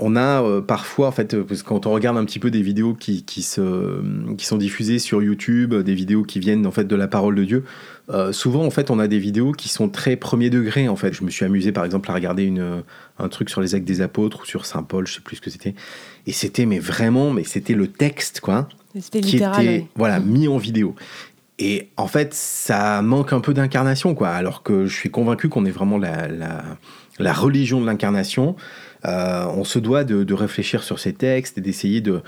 on 0.00 0.16
a 0.16 0.42
euh, 0.42 0.60
parfois, 0.60 1.08
en 1.08 1.12
fait, 1.12 1.40
parce 1.42 1.62
que 1.62 1.68
quand 1.68 1.86
on 1.86 1.92
regarde 1.92 2.16
un 2.16 2.24
petit 2.24 2.38
peu 2.38 2.50
des 2.50 2.62
vidéos 2.62 2.94
qui, 2.94 3.22
qui, 3.22 3.42
se, 3.42 4.00
qui 4.34 4.46
sont 4.46 4.56
diffusées 4.56 4.98
sur 4.98 5.22
YouTube, 5.22 5.74
des 5.74 5.94
vidéos 5.94 6.22
qui 6.22 6.40
viennent 6.40 6.66
en 6.66 6.70
fait 6.70 6.84
de 6.84 6.96
la 6.96 7.06
parole 7.06 7.34
de 7.34 7.44
Dieu, 7.44 7.64
euh, 8.08 8.32
souvent 8.32 8.64
en 8.64 8.70
fait 8.70 8.90
on 8.90 8.98
a 8.98 9.06
des 9.06 9.18
vidéos 9.18 9.52
qui 9.52 9.68
sont 9.68 9.88
très 9.88 10.16
premier 10.16 10.50
degré 10.50 10.88
en 10.88 10.96
fait. 10.96 11.12
Je 11.12 11.22
me 11.22 11.30
suis 11.30 11.44
amusé 11.44 11.70
par 11.70 11.84
exemple 11.84 12.10
à 12.10 12.14
regarder 12.14 12.44
une, 12.44 12.82
un 13.18 13.28
truc 13.28 13.50
sur 13.50 13.60
les 13.60 13.74
actes 13.74 13.86
des 13.86 14.00
apôtres 14.00 14.40
ou 14.42 14.46
sur 14.46 14.66
Saint 14.66 14.82
Paul, 14.82 15.06
je 15.06 15.14
sais 15.14 15.20
plus 15.20 15.36
ce 15.36 15.42
que 15.42 15.50
c'était, 15.50 15.74
et 16.26 16.32
c'était 16.32 16.66
mais 16.66 16.78
vraiment, 16.78 17.30
mais 17.30 17.44
c'était 17.44 17.74
le 17.74 17.86
texte 17.86 18.40
quoi, 18.40 18.68
qui 19.10 19.36
était 19.36 19.86
voilà 19.94 20.18
mis 20.18 20.48
en 20.48 20.56
vidéo. 20.56 20.94
Et 21.62 21.90
en 21.98 22.06
fait, 22.06 22.32
ça 22.32 23.02
manque 23.02 23.34
un 23.34 23.40
peu 23.40 23.52
d'incarnation, 23.52 24.14
quoi. 24.14 24.30
Alors 24.30 24.62
que 24.62 24.86
je 24.86 24.96
suis 24.96 25.10
convaincu 25.10 25.50
qu'on 25.50 25.66
est 25.66 25.70
vraiment 25.70 25.98
la, 25.98 26.26
la, 26.26 26.64
la 27.18 27.32
religion 27.34 27.82
de 27.82 27.86
l'incarnation. 27.86 28.56
Euh, 29.06 29.46
on 29.56 29.64
se 29.64 29.78
doit 29.78 30.04
de, 30.04 30.34
réfléchir 30.34 30.82
sur 30.82 30.98
ces 30.98 31.12
textes 31.12 31.58
et 31.58 31.60
d'essayer 31.60 32.00
de, 32.00 32.22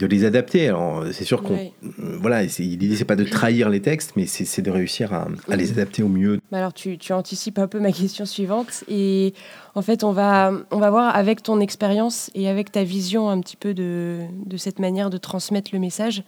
les 0.00 0.24
adapter. 0.24 0.68
Alors, 0.68 1.04
c'est 1.12 1.24
sûr 1.24 1.42
qu'on. 1.42 1.72
Voilà, 1.98 2.42
l'idée, 2.44 2.96
c'est 2.96 3.04
pas 3.04 3.16
de 3.16 3.24
trahir 3.24 3.68
les 3.68 3.80
textes, 3.80 4.12
mais 4.16 4.26
c'est 4.26 4.62
de 4.62 4.70
réussir 4.70 5.12
à, 5.12 5.28
les 5.56 5.72
adapter 5.72 6.02
au 6.02 6.08
mieux. 6.08 6.40
Alors, 6.52 6.72
tu, 6.72 6.98
anticipes 7.10 7.58
un 7.58 7.68
peu 7.68 7.80
ma 7.80 7.92
question 7.92 8.24
suivante. 8.26 8.84
Et 8.88 9.34
en 9.74 9.82
fait, 9.82 10.04
on 10.04 10.12
va, 10.12 10.52
on 10.70 10.78
va 10.78 10.90
voir 10.90 11.14
avec 11.14 11.42
ton 11.42 11.60
expérience 11.60 12.30
et 12.34 12.48
avec 12.48 12.72
ta 12.72 12.84
vision 12.84 13.30
un 13.30 13.40
petit 13.40 13.56
peu 13.56 13.74
de, 13.74 14.26
cette 14.56 14.78
manière 14.78 15.10
de 15.10 15.18
transmettre 15.18 15.70
le 15.72 15.78
message. 15.78 16.22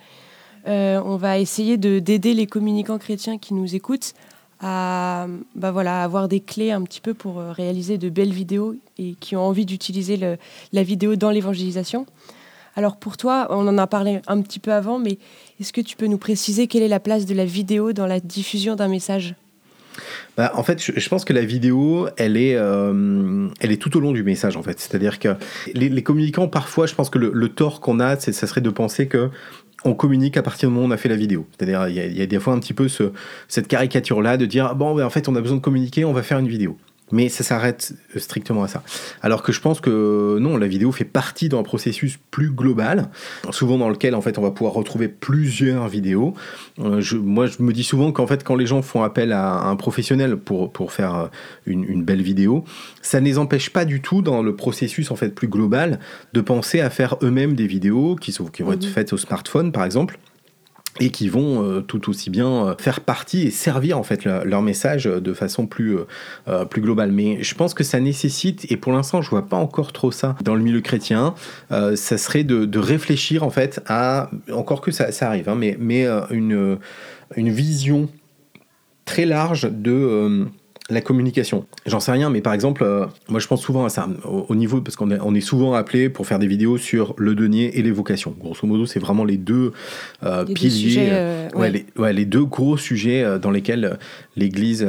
Euh, 0.69 1.01
on 1.05 1.17
va 1.17 1.39
essayer 1.39 1.79
d'aider 1.79 2.35
les 2.35 2.47
communicants 2.47 2.99
chrétiens 2.99 3.39
qui 3.39 3.55
nous 3.55 3.75
écoutent 3.75 4.15
à 4.61 5.27
bah 5.55 5.71
voilà, 5.71 6.03
avoir 6.03 6.29
des 6.29 6.41
clés 6.41 6.71
un 6.71 6.83
petit 6.83 7.01
peu 7.01 7.15
pour 7.15 7.41
euh, 7.41 7.53
réaliser 7.53 7.99
de 7.99 8.11
belles 8.11 8.33
vidéos 8.33 8.77
et 8.99 9.15
qui 9.19 9.35
ont 9.37 9.43
envie 9.43 9.65
d'utiliser 9.65 10.19
la 10.73 10.83
vidéo 10.83 11.17
dans 11.17 11.31
l'évangélisation. 11.31 12.07
Alors 12.77 12.97
pour 12.97 13.17
toi, 13.17 13.49
on 13.51 13.67
en 13.67 13.79
a 13.79 13.87
parlé 13.87 14.21
un 14.27 14.41
petit 14.43 14.59
peu 14.59 14.73
avant, 14.73 14.99
mais 14.99 15.19
est-ce 15.61 15.73
que 15.73 15.81
tu 15.81 15.97
peux 15.97 16.07
nous 16.07 16.19
préciser 16.19 16.67
quelle 16.67 16.83
est 16.83 16.89
la 16.89 17.01
place 17.01 17.27
de 17.27 17.35
la 17.35 17.45
vidéo 17.45 17.93
dans 17.93 18.07
la 18.07 18.21
diffusion 18.21 18.77
d'un 18.77 18.89
message? 18.89 19.35
Bah, 20.37 20.53
en 20.55 20.63
fait, 20.63 20.81
je, 20.81 21.09
pense 21.09 21.25
que 21.25 21.33
la 21.33 21.45
vidéo, 21.45 22.09
elle 22.17 22.37
est, 22.37 22.55
euh, 22.55 23.49
elle 23.61 23.73
est 23.73 23.77
tout 23.77 23.97
au 23.97 24.01
long 24.01 24.13
du 24.13 24.23
message, 24.23 24.57
en 24.57 24.63
fait. 24.63 24.79
C'est-à-dire 24.79 25.19
que 25.19 25.35
les, 25.75 26.03
communicants, 26.03 26.49
parfois, 26.49 26.87
je 26.87 26.95
pense 26.95 27.11
que 27.11 27.19
le, 27.19 27.33
le 27.35 27.49
tort 27.49 27.81
qu'on 27.81 28.01
a, 28.01 28.17
ça 28.19 28.33
serait 28.33 28.61
de 28.61 28.71
penser 28.71 29.09
que 29.09 29.31
on 29.85 29.95
communique 29.95 30.37
à 30.37 30.43
partir 30.43 30.69
du 30.69 30.75
moment 30.75 30.87
où 30.87 30.89
on 30.89 30.93
a 30.93 30.97
fait 30.97 31.09
la 31.09 31.17
vidéo. 31.17 31.47
C'est-à-dire, 31.57 31.89
il 31.89 32.17
y, 32.17 32.23
a 32.23 32.27
des 32.27 32.39
fois 32.39 32.53
un 32.53 32.59
petit 32.59 32.75
peu 32.75 32.89
ce, 32.89 33.13
cette 33.49 33.69
caricature-là 33.69 34.37
de 34.37 34.47
dire, 34.47 34.75
bon, 34.75 34.95
ben, 34.95 35.05
en 35.05 35.11
fait, 35.11 35.29
on 35.29 35.37
a 35.37 35.41
besoin 35.41 35.57
de 35.57 35.63
communiquer, 35.63 36.05
on 36.05 36.13
va 36.13 36.23
faire 36.23 36.39
une 36.39 36.49
vidéo. 36.49 36.77
Mais 37.13 37.29
ça 37.29 37.45
s'arrête 37.45 37.93
strictement 38.17 38.63
à 38.63 38.69
ça. 38.69 38.83
Alors 39.23 39.43
que 39.43 39.53
je 39.53 39.61
pense 39.61 39.81
que 39.81 40.39
non, 40.41 40.57
la 40.57 40.67
vidéo 40.67 40.93
fait 40.93 41.05
partie 41.05 41.49
d'un 41.49 41.63
processus 41.63 42.19
plus 42.31 42.51
global, 42.51 43.11
souvent 43.51 43.79
dans 43.79 43.89
lequel 43.89 44.15
en 44.15 44.21
fait 44.21 44.39
on 44.39 44.43
va 44.43 44.51
pouvoir 44.51 44.75
retrouver 44.75 45.09
plusieurs 45.09 45.89
vidéos. 45.89 46.35
Euh, 46.79 47.03
moi, 47.23 47.47
je 47.47 47.63
me 47.63 47.73
dis 47.73 47.85
souvent 47.85 48.13
qu'en 48.13 48.27
fait, 48.27 48.45
quand 48.45 48.57
les 48.57 48.67
gens 48.67 48.83
font 48.83 49.03
appel 49.03 49.33
à 49.33 49.63
un 49.65 49.77
professionnel 49.77 50.37
pour, 50.37 50.73
pour 50.73 50.93
faire 50.93 51.15
euh, 51.15 51.27
une, 51.67 52.05
belle 52.05 52.23
vidéo, 52.23 52.65
ça 53.03 53.21
ne 53.21 53.27
les 53.27 53.39
empêche 53.39 53.71
pas 53.71 53.85
du 53.85 54.01
tout 54.01 54.23
dans 54.23 54.43
le 54.43 54.57
processus 54.57 55.11
en 55.11 55.17
fait 55.17 55.35
plus 55.35 55.49
global 55.49 55.99
de 56.33 56.41
penser 56.41 56.81
à 56.81 56.91
faire 56.91 57.17
eux-mêmes 57.23 57.55
des 57.55 57.67
vidéos 57.67 58.17
qui, 58.17 58.33
sont, 58.33 58.47
qui 58.47 58.63
vont 58.63 58.73
être 58.73 58.87
mhm. 58.87 58.93
faites 58.93 59.13
au 59.13 59.17
smartphone 59.17 59.73
par 59.73 59.85
exemple 59.85 60.19
et 60.99 61.11
qui 61.11 61.29
vont 61.29 61.63
euh, 61.63 61.81
tout 61.81 62.11
aussi 62.11 62.31
bien 62.31 62.49
euh, 62.49 62.75
faire 62.79 63.01
partie 63.01 63.43
et 63.43 63.51
servir 63.51 63.99
en 63.99 64.03
fait 64.03 64.25
leur 64.25 64.63
message 64.63 65.05
de 65.05 65.33
façon 65.33 65.67
plus, 65.67 65.99
euh, 66.49 66.65
plus 66.65 66.83
globale. 66.83 67.13
Mais 67.13 67.43
je 67.43 67.55
pense 67.55 67.75
que 67.75 67.85
ça 67.85 68.01
nécessite, 68.01 68.71
et 68.71 68.77
pour 68.77 68.93
l'instant 68.93 69.23
je 69.23 69.31
vois 69.31 69.47
pas 69.47 69.57
encore 69.57 69.93
trop 69.93 70.11
ça 70.11 70.35
dans 70.43 70.55
le 70.55 70.63
milieu 70.63 70.81
chrétien, 70.81 71.35
ça 71.71 72.19
serait 72.19 72.45
de, 72.45 72.79
réfléchir 72.79 73.43
en 73.45 73.51
fait 73.51 73.81
à, 73.87 74.31
encore 74.53 74.81
que 74.81 74.91
ça, 74.91 75.13
ça 75.13 75.29
arrive, 75.29 75.49
hein, 75.49 75.55
mais, 75.55 75.77
mais 75.79 76.07
une, 76.31 76.79
une 77.37 77.51
vision 77.51 78.09
très 79.05 79.27
large 79.27 79.69
de 79.71 80.47
la 80.91 81.01
communication. 81.01 81.67
J'en 81.87 82.01
sais 82.01 82.13
rien, 82.13 82.31
mais 82.31 82.41
par 82.41 82.53
exemple, 82.53 82.83
euh, 82.83 83.07
moi 83.29 83.41
je 83.41 83.47
pense 83.47 83.63
souvent 83.63 83.85
à 83.85 83.89
ça, 83.89 84.09
au, 84.25 84.55
niveau, 84.55 84.81
parce 84.81 84.97
qu'on 84.97 85.11
est, 85.11 85.19
on 85.23 85.35
est 85.35 85.41
souvent 85.41 85.75
appelé 85.75 86.09
pour 86.09 86.27
faire 86.27 86.39
des 86.39 86.47
vidéos 86.47 86.79
sur 86.79 87.15
le 87.17 87.35
denier 87.35 87.79
et 87.79 87.83
l'évocation. 87.83 88.35
Grosso 88.39 88.67
modo, 88.67 88.87
c'est 88.87 88.99
vraiment 89.01 89.25
les 89.25 89.37
deux 89.37 89.73
euh, 90.23 90.45
piliers, 90.45 91.09
euh, 91.11 91.49
ouais. 91.55 92.13
Les, 92.13 92.25
deux 92.25 92.45
gros 92.45 92.77
sujets 92.77 93.39
dans 93.41 93.51
lesquels 93.51 93.99
l'Église 94.37 94.87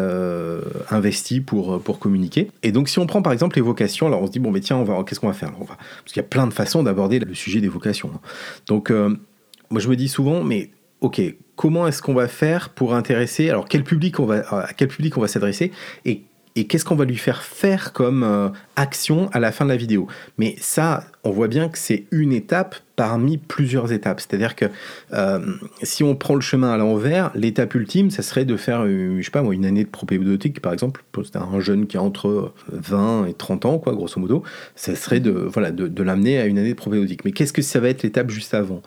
investit 0.90 1.42
pour, 1.42 1.82
pour 1.82 2.00
communiquer. 2.00 2.50
Et 2.64 2.72
donc 2.72 2.90
si 2.90 3.00
on 3.00 3.08
prend 3.08 3.22
par 3.22 3.34
exemple 3.34 3.56
l'évocation, 3.56 4.08
alors 4.08 4.22
on 4.22 4.28
se 4.28 4.32
dit, 4.32 4.40
bon, 4.40 4.52
mais 4.52 4.60
tiens, 4.60 4.78
on 4.78 4.84
va, 4.84 5.04
qu'est-ce 5.04 5.20
qu'on 5.20 5.28
va 5.28 5.34
faire? 5.34 5.54
On 5.60 5.64
va, 5.64 5.76
Parce 5.76 6.14
qu'il 6.14 6.18
y 6.18 6.26
a 6.26 6.28
plein 6.28 6.48
de 6.48 6.54
façons 6.54 6.84
d'aborder 6.84 7.20
le 7.20 7.34
sujet 7.34 7.62
d'évocation. 7.62 8.12
Hein. 8.14 8.20
Donc, 8.68 8.92
moi 8.92 9.80
je 9.80 9.88
me 9.88 9.96
dis 9.96 10.08
souvent, 10.08 10.44
mais 10.44 10.72
ok, 11.02 11.22
comment 11.62 11.86
est-ce 11.86 12.02
qu'on 12.02 12.16
va 12.16 12.28
faire 12.28 12.70
pour 12.70 12.96
intéresser, 12.96 13.52
alors 13.52 13.68
quel 13.68 13.84
public 13.84 14.20
on 14.20 14.26
va, 14.26 14.40
à 14.50 14.74
quel 14.74 14.88
public 14.88 15.16
on 15.16 15.22
va 15.22 15.28
s'adresser 15.28 15.72
et, 16.06 16.24
qu'est-ce 16.68 16.84
qu'on 16.84 16.96
va 16.96 17.06
lui 17.06 17.18
faire 17.18 17.44
faire 17.44 17.94
comme 17.94 18.24
euh, 18.24 18.50
action 18.76 19.30
à 19.32 19.40
la 19.40 19.52
fin 19.54 19.64
de 19.64 19.70
la 19.70 19.78
vidéo. 19.78 20.08
Mais 20.38 20.56
ça, 20.60 21.06
on 21.24 21.30
voit 21.30 21.48
bien 21.48 21.70
que 21.70 21.78
c'est 21.78 22.06
une 22.12 22.34
étape 22.34 22.76
parmi 22.98 23.38
plusieurs 23.38 23.94
étapes. 23.94 24.20
C'est-à-dire 24.20 24.56
que 24.56 24.66
euh, 25.14 25.40
si 25.82 26.04
on 26.04 26.16
prend 26.16 26.36
le 26.36 26.42
chemin 26.42 26.74
à 26.74 26.78
l'envers, 26.78 27.32
l'étape 27.36 27.74
ultime, 27.76 28.10
ça 28.10 28.22
serait 28.22 28.44
de 28.44 28.58
faire, 28.58 28.84
euh, 28.86 29.22
pas 29.32 29.42
une 29.42 29.66
année 29.66 29.86
de 29.86 29.90
propédeutique, 29.90 30.62
par 30.62 30.74
exemple, 30.74 31.04
pour 31.14 31.24
un 31.36 31.60
jeune 31.62 31.88
qui 31.88 31.96
a 31.96 32.02
entre 32.02 32.54
20 32.70 33.28
et 33.28 33.34
30 33.34 33.66
ans, 33.66 33.78
quoi, 33.78 33.94
grosso 33.94 34.20
modo, 34.20 34.44
ça 34.76 34.94
serait 34.96 35.22
de 35.22 36.04
l'amener 36.04 36.40
à 36.40 36.48
une 36.48 36.58
année 36.58 36.72
de 36.72 36.78
propédeutique. 36.78 37.24
Mais 37.24 37.32
qu'est-ce 37.32 37.54
que 37.54 37.62
ça 37.62 37.80
va 37.80 37.88
être 37.88 38.04
l'étape 38.04 38.30
juste 38.30 38.56
avant? 38.56 38.82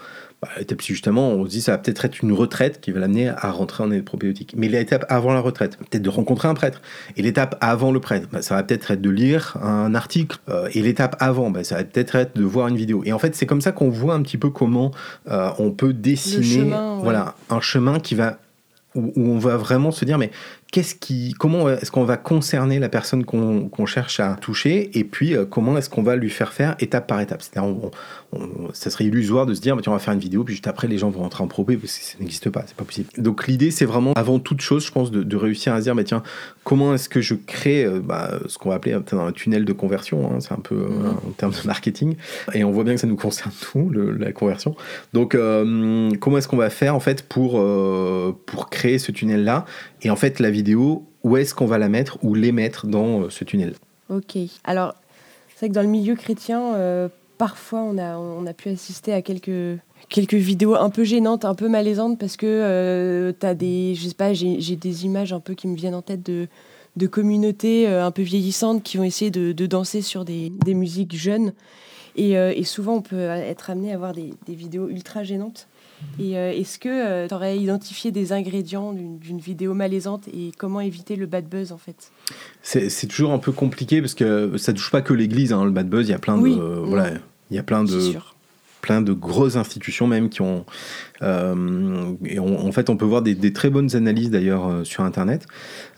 Bah, 0.44 0.50
l'étape 0.58 0.82
justement, 0.82 1.30
on 1.30 1.44
se 1.44 1.50
dit 1.50 1.62
ça 1.62 1.72
va 1.72 1.78
peut-être 1.78 2.04
être 2.04 2.22
une 2.22 2.32
retraite 2.32 2.80
qui 2.80 2.92
va 2.92 3.00
l'amener 3.00 3.28
à 3.28 3.50
rentrer 3.50 3.82
en 3.82 3.90
aide 3.90 4.04
propédeutique. 4.04 4.54
Mais 4.56 4.68
l'étape 4.68 5.06
avant 5.08 5.32
la 5.32 5.40
retraite, 5.40 5.78
peut-être 5.78 6.02
de 6.02 6.08
rencontrer 6.10 6.48
un 6.48 6.54
prêtre. 6.54 6.82
Et 7.16 7.22
l'étape 7.22 7.56
avant 7.60 7.92
le 7.92 8.00
prêtre, 8.00 8.28
bah, 8.30 8.42
ça 8.42 8.54
va 8.54 8.62
peut-être 8.62 8.90
être 8.90 9.00
de 9.00 9.10
lire 9.10 9.56
un 9.62 9.94
article. 9.94 10.38
Euh, 10.50 10.68
et 10.74 10.82
l'étape 10.82 11.16
avant, 11.18 11.50
bah, 11.50 11.64
ça 11.64 11.76
va 11.76 11.84
peut-être 11.84 12.14
être 12.16 12.36
de 12.36 12.44
voir 12.44 12.68
une 12.68 12.76
vidéo. 12.76 13.02
Et 13.06 13.12
en 13.12 13.18
fait, 13.18 13.34
c'est 13.34 13.46
comme 13.46 13.62
ça 13.62 13.72
qu'on 13.72 13.88
voit 13.88 14.14
un 14.14 14.22
petit 14.22 14.38
peu 14.38 14.50
comment 14.50 14.90
euh, 15.30 15.50
on 15.58 15.70
peut 15.70 15.94
dessiner 15.94 16.70
voilà, 17.02 17.34
un 17.48 17.60
chemin 17.60 18.00
qui 18.00 18.14
va 18.14 18.38
où, 18.94 19.12
on 19.16 19.38
va 19.38 19.56
vraiment 19.56 19.90
se 19.90 20.04
dire 20.04 20.18
mais 20.18 20.30
comment 21.38 21.68
est-ce 21.68 21.90
qu'on 21.90 22.04
va 22.04 22.16
concerner 22.16 22.78
la 22.78 22.88
personne 22.88 23.24
qu'on 23.24 23.86
cherche 23.86 24.20
à 24.20 24.34
toucher 24.34 24.96
et 24.98 25.04
puis 25.04 25.34
euh, 25.34 25.44
comment 25.44 25.76
est-ce 25.76 25.90
qu'on 25.90 26.02
va 26.02 26.16
lui 26.16 26.30
faire 26.30 26.52
faire 26.52 26.74
étape 26.80 27.06
par 27.06 27.20
étape? 27.20 27.42
C'est-à-dire, 27.42 27.74
ça 28.72 28.90
serait 28.90 29.04
illusoire 29.04 29.46
de 29.46 29.54
se 29.54 29.60
dire, 29.60 29.76
bah, 29.76 29.82
tiens, 29.82 29.92
on 29.92 29.96
va 29.96 30.00
faire 30.00 30.14
une 30.14 30.20
vidéo, 30.20 30.44
puis 30.44 30.54
juste 30.54 30.66
après, 30.66 30.88
les 30.88 30.98
gens 30.98 31.10
vont 31.10 31.20
rentrer 31.20 31.44
en 31.44 31.46
propé, 31.46 31.76
parce 31.76 31.96
que 31.96 32.04
ça 32.04 32.16
n'existe 32.20 32.50
pas, 32.50 32.64
c'est 32.66 32.76
pas 32.76 32.84
possible. 32.84 33.08
Donc 33.18 33.46
l'idée, 33.46 33.70
c'est 33.70 33.84
vraiment, 33.84 34.12
avant 34.14 34.38
toute 34.38 34.60
chose, 34.60 34.84
je 34.84 34.92
pense, 34.92 35.10
de, 35.10 35.36
réussir 35.36 35.74
à 35.74 35.78
se 35.78 35.84
dire, 35.84 35.94
bah, 35.94 36.04
tiens, 36.04 36.22
comment 36.64 36.94
est-ce 36.94 37.08
que 37.08 37.20
je 37.20 37.34
crée 37.34 37.84
euh, 37.84 38.00
bah, 38.00 38.40
ce 38.46 38.58
qu'on 38.58 38.70
va 38.70 38.76
appeler 38.76 38.94
un 38.94 39.32
tunnel 39.32 39.64
de 39.64 39.72
conversion, 39.72 40.30
hein, 40.32 40.40
c'est 40.40 40.52
un 40.52 40.60
peu 40.60 40.74
euh, 40.74 41.10
en 41.26 41.30
termes 41.30 41.52
de 41.52 41.66
marketing, 41.66 42.16
et 42.52 42.64
on 42.64 42.72
voit 42.72 42.84
bien 42.84 42.94
que 42.94 43.00
ça 43.00 43.06
nous 43.06 43.16
concerne 43.16 43.52
tout, 43.60 43.90
la 43.90 44.32
conversion. 44.32 44.74
Donc 45.12 45.32
comment 45.32 46.38
est-ce 46.38 46.48
qu'on 46.48 46.56
va 46.56 46.70
faire, 46.70 46.94
en 46.94 47.00
fait, 47.00 47.22
pour, 47.22 47.62
pour 48.46 48.70
créer 48.70 48.98
ce 48.98 49.12
tunnel-là? 49.12 49.64
Et 50.02 50.10
en 50.10 50.16
fait, 50.16 50.40
la 50.40 50.50
vidéo, 50.50 51.06
où 51.22 51.36
est-ce 51.36 51.54
qu'on 51.54 51.66
va 51.66 51.78
la 51.78 51.88
mettre 51.88 52.18
ou 52.22 52.34
les 52.34 52.52
mettre 52.52 52.86
dans 52.86 53.30
ce 53.30 53.44
tunnel? 53.44 53.74
Ok. 54.08 54.36
Alors, 54.64 54.94
c'est 55.54 55.66
vrai 55.66 55.68
que 55.68 55.74
dans 55.74 55.82
le 55.82 55.88
milieu 55.88 56.14
chrétien, 56.14 57.10
parfois 57.38 57.82
on 57.82 57.98
a, 57.98 58.16
on 58.16 58.46
a 58.46 58.52
pu 58.52 58.68
assister 58.70 59.12
à 59.12 59.22
quelques, 59.22 59.78
quelques 60.14 60.34
vidéos 60.34 60.76
un 60.76 60.90
peu 60.90 61.02
gênantes, 61.02 61.44
un 61.44 61.56
peu 61.56 61.68
malaisantes 61.68 62.20
parce 62.20 62.36
que 62.36 62.46
euh, 62.46 63.32
tu 63.38 63.44
as 63.44 63.56
des, 63.56 63.96
je 63.96 64.06
sais 64.06 64.14
pas, 64.14 64.32
j'ai 64.32 64.76
des 64.76 65.04
images 65.04 65.32
un 65.32 65.40
peu 65.40 65.54
qui 65.54 65.66
me 65.66 65.74
viennent 65.74 65.96
en 65.96 66.02
tête 66.02 66.24
de, 66.24 66.46
de 66.94 67.06
communautés 67.08 67.88
euh, 67.88 68.06
un 68.06 68.12
peu 68.12 68.22
vieillissantes 68.22 68.84
qui 68.84 68.96
vont 68.96 69.02
essayer 69.02 69.32
de, 69.32 69.50
de 69.50 69.66
danser 69.66 70.02
sur 70.02 70.24
des, 70.24 70.52
des 70.64 70.74
musiques 70.74 71.16
jeunes. 71.16 71.52
Et, 72.14 72.38
euh, 72.38 72.52
et, 72.54 72.62
souvent 72.62 72.94
on 72.94 73.02
peut 73.02 73.18
être 73.18 73.70
amené 73.70 73.92
à 73.92 73.98
voir 73.98 74.12
des, 74.12 74.32
des 74.46 74.54
vidéos 74.54 74.88
ultra 74.88 75.24
gênantes. 75.24 75.66
Et 76.20 76.38
euh, 76.38 76.52
est-ce 76.52 76.78
que 76.78 77.26
tu 77.26 77.34
aurais 77.34 77.58
identifié 77.58 78.12
des 78.12 78.32
ingrédients 78.32 78.92
d'une 78.92 79.38
vidéo 79.40 79.74
malaisante 79.74 80.28
et 80.28 80.52
comment 80.56 80.80
éviter 80.80 81.16
le 81.16 81.26
bad 81.26 81.48
buzz 81.48 81.72
en 81.72 81.78
fait? 81.78 82.12
C'est 82.62 83.08
toujours 83.08 83.32
un 83.32 83.38
peu 83.38 83.50
compliqué 83.50 84.00
parce 84.00 84.14
que 84.14 84.56
ça 84.58 84.72
touche 84.72 84.92
pas 84.92 85.02
que 85.02 85.12
l'église, 85.12 85.52
hein, 85.52 85.64
le 85.64 85.72
bad 85.72 85.88
buzz. 85.88 86.06
Il 86.06 86.12
y 86.12 86.14
a 86.14 86.20
plein 86.20 86.38
de. 86.38 86.50
voilà, 86.50 87.10
il 87.50 87.56
y 87.56 87.58
a 87.58 87.64
plein 87.64 87.82
de 87.82 87.98
plein 88.84 89.00
de 89.00 89.14
grosses 89.14 89.56
institutions 89.56 90.06
même 90.06 90.28
qui 90.28 90.42
ont... 90.42 90.66
et 91.22 92.38
en 92.38 92.72
fait, 92.72 92.90
on 92.90 92.96
peut 92.98 93.06
voir 93.06 93.22
des, 93.22 93.52
très 93.52 93.70
bonnes 93.70 93.96
analyses 93.96 94.30
d'ailleurs 94.30 94.84
sur 94.84 95.02
Internet. 95.04 95.46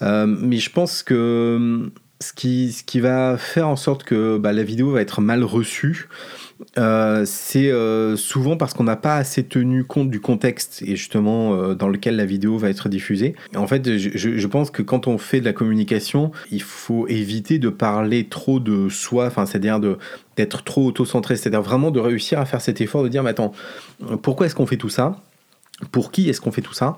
mais 0.00 0.58
je 0.58 0.70
pense 0.70 1.02
que 1.02 1.90
ce 2.20 2.32
qui, 2.32 2.72
ce 2.72 2.82
qui 2.84 3.00
va 3.00 3.36
faire 3.36 3.68
en 3.68 3.76
sorte 3.76 4.04
que 4.04 4.38
bah, 4.38 4.52
la 4.52 4.62
vidéo 4.62 4.90
va 4.90 5.00
être 5.00 5.20
mal 5.20 5.44
reçue, 5.44 6.08
euh, 6.78 7.24
c'est 7.26 7.70
euh, 7.70 8.16
souvent 8.16 8.56
parce 8.56 8.72
qu'on 8.72 8.84
n'a 8.84 8.96
pas 8.96 9.16
assez 9.16 9.44
tenu 9.44 9.84
compte 9.84 10.10
du 10.10 10.20
contexte 10.20 10.82
et 10.82 10.96
justement 10.96 11.54
euh, 11.54 11.74
dans 11.74 11.88
lequel 11.88 12.16
la 12.16 12.24
vidéo 12.24 12.56
va 12.56 12.70
être 12.70 12.88
diffusée. 12.88 13.34
En 13.54 13.66
fait, 13.66 13.98
je, 13.98 14.46
pense 14.46 14.70
que 14.70 14.82
quand 14.82 15.06
on 15.06 15.18
fait 15.18 15.40
de 15.40 15.44
la 15.44 15.52
communication, 15.52 16.32
il 16.50 16.62
faut 16.62 17.06
éviter 17.08 17.58
de 17.58 17.68
parler 17.68 18.26
trop 18.28 18.60
de 18.60 18.88
soi, 18.88 19.30
c'est-à-dire 19.30 19.80
d'être 20.36 20.62
trop 20.64 20.86
auto-centré, 20.86 21.36
c'est-à-dire 21.36 21.62
vraiment 21.62 21.90
de 21.90 22.00
réussir 22.00 22.38
à 22.38 22.46
faire 22.46 22.60
cet 22.60 22.80
effort 22.80 23.02
de 23.02 23.08
dire, 23.08 23.22
mais 23.22 23.30
attends, 23.30 23.52
pourquoi 24.22 24.46
est-ce 24.46 24.54
qu'on 24.54 24.66
fait 24.66 24.76
tout 24.76 24.88
ça? 24.88 25.20
Pour 25.92 26.10
qui 26.10 26.28
est-ce 26.28 26.40
qu'on 26.40 26.52
fait 26.52 26.62
tout 26.62 26.74
ça. 26.74 26.96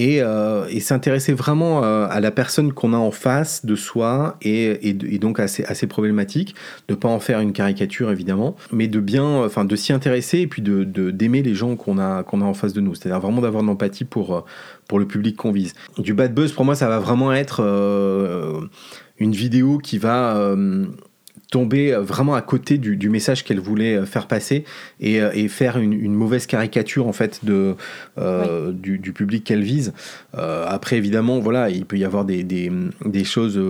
Euh, 0.00 0.66
et, 0.70 0.80
s'intéresser 0.80 1.32
vraiment 1.32 1.84
euh, 1.84 2.08
à 2.10 2.18
la 2.18 2.32
personne 2.32 2.72
qu'on 2.72 2.92
a 2.92 2.96
en 2.96 3.12
face 3.12 3.64
de 3.64 3.76
soi 3.76 4.36
et, 4.42 4.92
donc 5.18 5.38
assez, 5.38 5.64
assez 5.64 5.86
problématique, 5.86 6.56
de 6.88 6.96
pas 6.96 7.08
en 7.08 7.20
faire 7.20 7.38
une 7.38 7.52
caricature 7.52 8.10
évidemment, 8.10 8.56
mais 8.72 8.88
de 8.88 8.98
bien, 8.98 9.44
enfin 9.44 9.64
de 9.64 9.76
s'y 9.76 9.92
intéresser 9.92 10.40
et 10.40 10.46
puis 10.48 10.62
de 10.62 10.82
d'aimer 11.10 11.42
les 11.42 11.54
gens 11.54 11.76
qu'on 11.76 11.98
a 11.98 12.24
en 12.28 12.54
face 12.54 12.72
de 12.72 12.80
nous, 12.80 12.96
c'est-à-dire 12.96 13.20
vraiment 13.20 13.40
d'avoir 13.40 13.62
de 13.62 13.68
l'empathie 13.68 14.04
pour 14.04 14.44
pour 14.88 14.98
le 14.98 15.06
public 15.06 15.36
qu'on 15.36 15.52
vise. 15.52 15.74
Du 15.98 16.12
bad 16.12 16.34
buzz 16.34 16.52
pour 16.52 16.64
moi 16.64 16.74
ça 16.74 16.88
va 16.88 16.98
vraiment 16.98 17.32
être 17.32 17.62
euh, 17.62 18.62
une 19.18 19.32
vidéo 19.32 19.78
qui 19.78 19.98
va 19.98 20.56
tomber 21.54 21.94
euh, 21.94 22.00
vraiment 22.00 22.34
à 22.34 22.42
côté 22.42 22.78
du, 22.78 23.08
message 23.08 23.44
qu'elle 23.44 23.60
voulait 23.60 23.94
euh, 23.94 24.06
faire 24.06 24.26
passer 24.26 24.64
et, 24.98 25.20
euh, 25.20 25.46
faire 25.46 25.78
une, 25.78 26.12
mauvaise 26.12 26.46
caricature 26.46 27.06
en 27.06 27.12
fait 27.12 27.44
de, 27.44 27.76
du, 28.72 29.12
public 29.12 29.44
qu'elle 29.44 29.62
vise. 29.62 29.92
après 30.32 30.96
évidemment 30.96 31.38
voilà 31.38 31.70
il 31.70 31.84
peut 31.84 31.96
y 31.96 32.04
avoir 32.04 32.24
des, 32.24 32.42
des, 32.42 33.24
choses 33.24 33.60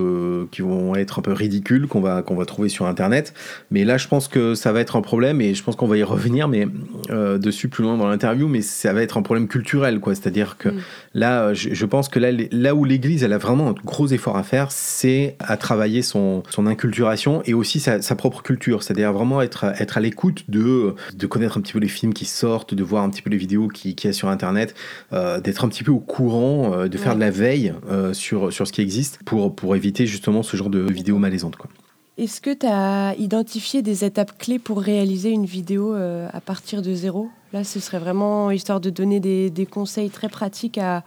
qui 0.50 0.62
vont 0.62 0.94
être 0.94 1.18
un 1.18 1.22
peu 1.22 1.32
ridicules 1.32 1.86
qu'on 1.86 2.00
va, 2.00 2.22
qu'on 2.22 2.36
va 2.36 2.46
trouver 2.46 2.68
sur 2.68 2.86
internet 2.86 3.34
mais 3.70 3.84
là 3.84 3.98
je 3.98 4.08
pense 4.08 4.28
que 4.28 4.54
ça 4.54 4.72
va 4.72 4.80
être 4.80 4.96
un 4.96 5.02
problème 5.02 5.40
et 5.40 5.54
je 5.54 5.62
pense 5.62 5.76
qu'on 5.76 5.86
va 5.86 5.98
y 5.98 6.02
revenir 6.02 6.48
mais 6.48 6.66
dessus 7.10 7.68
plus 7.68 7.82
loin 7.82 7.98
dans 7.98 8.08
l'interview 8.08 8.48
mais 8.48 8.62
ça 8.62 8.92
va 8.92 9.02
être 9.02 9.18
un 9.18 9.22
problème 9.22 9.48
culturel 9.48 10.00
quoi 10.00 10.14
c'est 10.14 10.28
à 10.28 10.30
dire 10.30 10.56
que 10.56 10.70
mm. 10.70 10.80
là 11.14 11.54
je, 11.54 11.86
pense 11.86 12.08
que 12.08 12.18
là, 12.18 12.30
là 12.50 12.74
où 12.74 12.84
l'église 12.84 13.24
elle 13.24 13.32
a 13.32 13.38
vraiment 13.38 13.70
un 13.70 13.74
gros 13.84 14.06
effort 14.08 14.36
à 14.36 14.42
faire 14.42 14.70
c'est 14.70 15.36
à 15.40 15.56
travailler 15.56 16.02
son, 16.02 16.42
son 16.50 16.66
inculturation 16.66 17.42
et 17.44 17.54
aussi 17.54 17.73
sa, 17.80 18.00
propre 18.16 18.42
culture, 18.42 18.82
c'est-à-dire 18.82 19.12
vraiment 19.12 19.42
être, 19.42 19.64
être 19.80 19.98
à 19.98 20.00
l'écoute 20.00 20.44
de, 20.48 20.94
de 21.14 21.26
connaître 21.26 21.58
un 21.58 21.60
petit 21.60 21.72
peu 21.72 21.78
les 21.78 21.88
films 21.88 22.14
qui 22.14 22.24
sortent, 22.24 22.74
de 22.74 22.82
voir 22.82 23.02
un 23.02 23.10
petit 23.10 23.22
peu 23.22 23.30
les 23.30 23.36
vidéos 23.36 23.68
qu'il 23.68 23.94
qui 23.94 24.06
y 24.06 24.10
a 24.10 24.12
sur 24.12 24.28
Internet, 24.28 24.74
euh, 25.12 25.40
d'être 25.40 25.64
un 25.64 25.68
petit 25.68 25.84
peu 25.84 25.92
au 25.92 26.00
courant, 26.00 26.72
euh, 26.72 26.88
de 26.88 26.98
faire 26.98 27.14
de 27.14 27.20
la 27.20 27.30
veille 27.30 27.74
euh, 27.90 28.12
sur, 28.12 28.52
sur 28.52 28.66
ce 28.66 28.72
qui 28.72 28.80
existe 28.80 29.20
pour, 29.24 29.54
pour 29.54 29.76
éviter 29.76 30.06
justement 30.06 30.42
ce 30.42 30.56
genre 30.56 30.70
de 30.70 30.80
vidéos 30.80 31.18
malaisantes. 31.18 31.56
Quoi. 31.56 31.70
Est-ce 32.16 32.40
que 32.40 32.54
tu 32.54 32.66
as 32.66 33.14
identifié 33.18 33.82
des 33.82 34.04
étapes 34.04 34.38
clés 34.38 34.58
pour 34.58 34.80
réaliser 34.80 35.30
une 35.30 35.46
vidéo 35.46 35.94
à 35.94 36.40
partir 36.40 36.80
de 36.80 36.94
zéro? 36.94 37.28
Là, 37.52 37.64
ce 37.64 37.80
serait 37.80 37.98
vraiment 37.98 38.52
histoire 38.52 38.80
de 38.80 38.90
donner 38.90 39.18
des, 39.18 39.50
des 39.50 39.66
conseils 39.66 40.10
très 40.10 40.28
pratiques 40.28 40.78
à, 40.78 41.02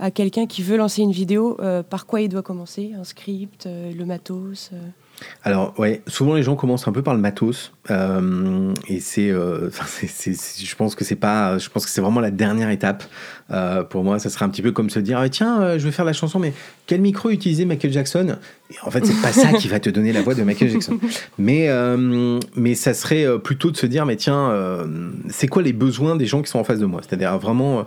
à 0.00 0.10
quelqu'un 0.10 0.46
qui 0.46 0.62
veut 0.62 0.76
lancer 0.76 1.02
une 1.02 1.12
vidéo. 1.12 1.56
par 1.88 2.06
quoi 2.06 2.22
il 2.22 2.28
doit 2.28 2.42
commencer? 2.42 2.92
Un 2.98 3.04
script, 3.04 3.68
le 3.68 4.04
matos 4.04 4.72
alors, 5.44 5.74
ouais, 5.78 6.02
souvent 6.06 6.34
les 6.34 6.42
gens 6.42 6.56
commencent 6.56 6.86
un 6.88 6.92
peu 6.92 7.02
par 7.02 7.14
le 7.14 7.20
matos. 7.20 7.72
Euh, 7.90 8.74
et 8.86 9.00
euh, 9.18 9.70
c'est, 10.06 10.34
je 10.34 10.76
pense 10.76 10.94
que 10.94 11.04
c'est 11.04 11.16
pas, 11.16 11.58
je 11.58 11.68
pense 11.68 11.84
que 11.84 11.90
c'est 11.90 12.00
vraiment 12.00 12.20
la 12.20 12.30
dernière 12.30 12.70
étape. 12.70 13.04
Euh, 13.50 13.82
pour 13.82 14.04
moi, 14.04 14.18
ça 14.18 14.28
serait 14.28 14.44
un 14.44 14.50
petit 14.50 14.62
peu 14.62 14.72
comme 14.72 14.90
se 14.90 14.98
dire, 14.98 15.18
ah, 15.18 15.28
tiens, 15.28 15.78
je 15.78 15.84
vais 15.84 15.90
faire 15.90 16.04
la 16.04 16.12
chanson, 16.12 16.38
mais 16.38 16.52
quel 16.86 17.00
micro 17.00 17.30
utiliser 17.30 17.64
Michael 17.64 17.92
Jackson? 17.92 18.36
Et 18.70 18.74
En 18.82 18.90
fait, 18.90 19.06
c'est 19.06 19.20
pas 19.22 19.32
ça 19.32 19.52
qui 19.54 19.68
va 19.68 19.80
te 19.80 19.88
donner 19.88 20.12
la 20.12 20.20
voix 20.20 20.34
de 20.34 20.42
Michael 20.42 20.70
Jackson. 20.70 20.98
Mais, 21.38 21.68
mais 22.56 22.74
ça 22.74 22.92
serait 22.92 23.26
plutôt 23.38 23.70
de 23.70 23.76
se 23.76 23.86
dire, 23.86 24.04
mais 24.04 24.16
tiens, 24.16 24.52
c'est 25.28 25.46
quoi 25.46 25.62
les 25.62 25.72
besoins 25.72 26.16
des 26.16 26.26
gens 26.26 26.42
qui 26.42 26.50
sont 26.50 26.58
en 26.58 26.64
face 26.64 26.78
de 26.78 26.86
moi? 26.86 27.00
C'est-à-dire 27.06 27.38
vraiment 27.38 27.86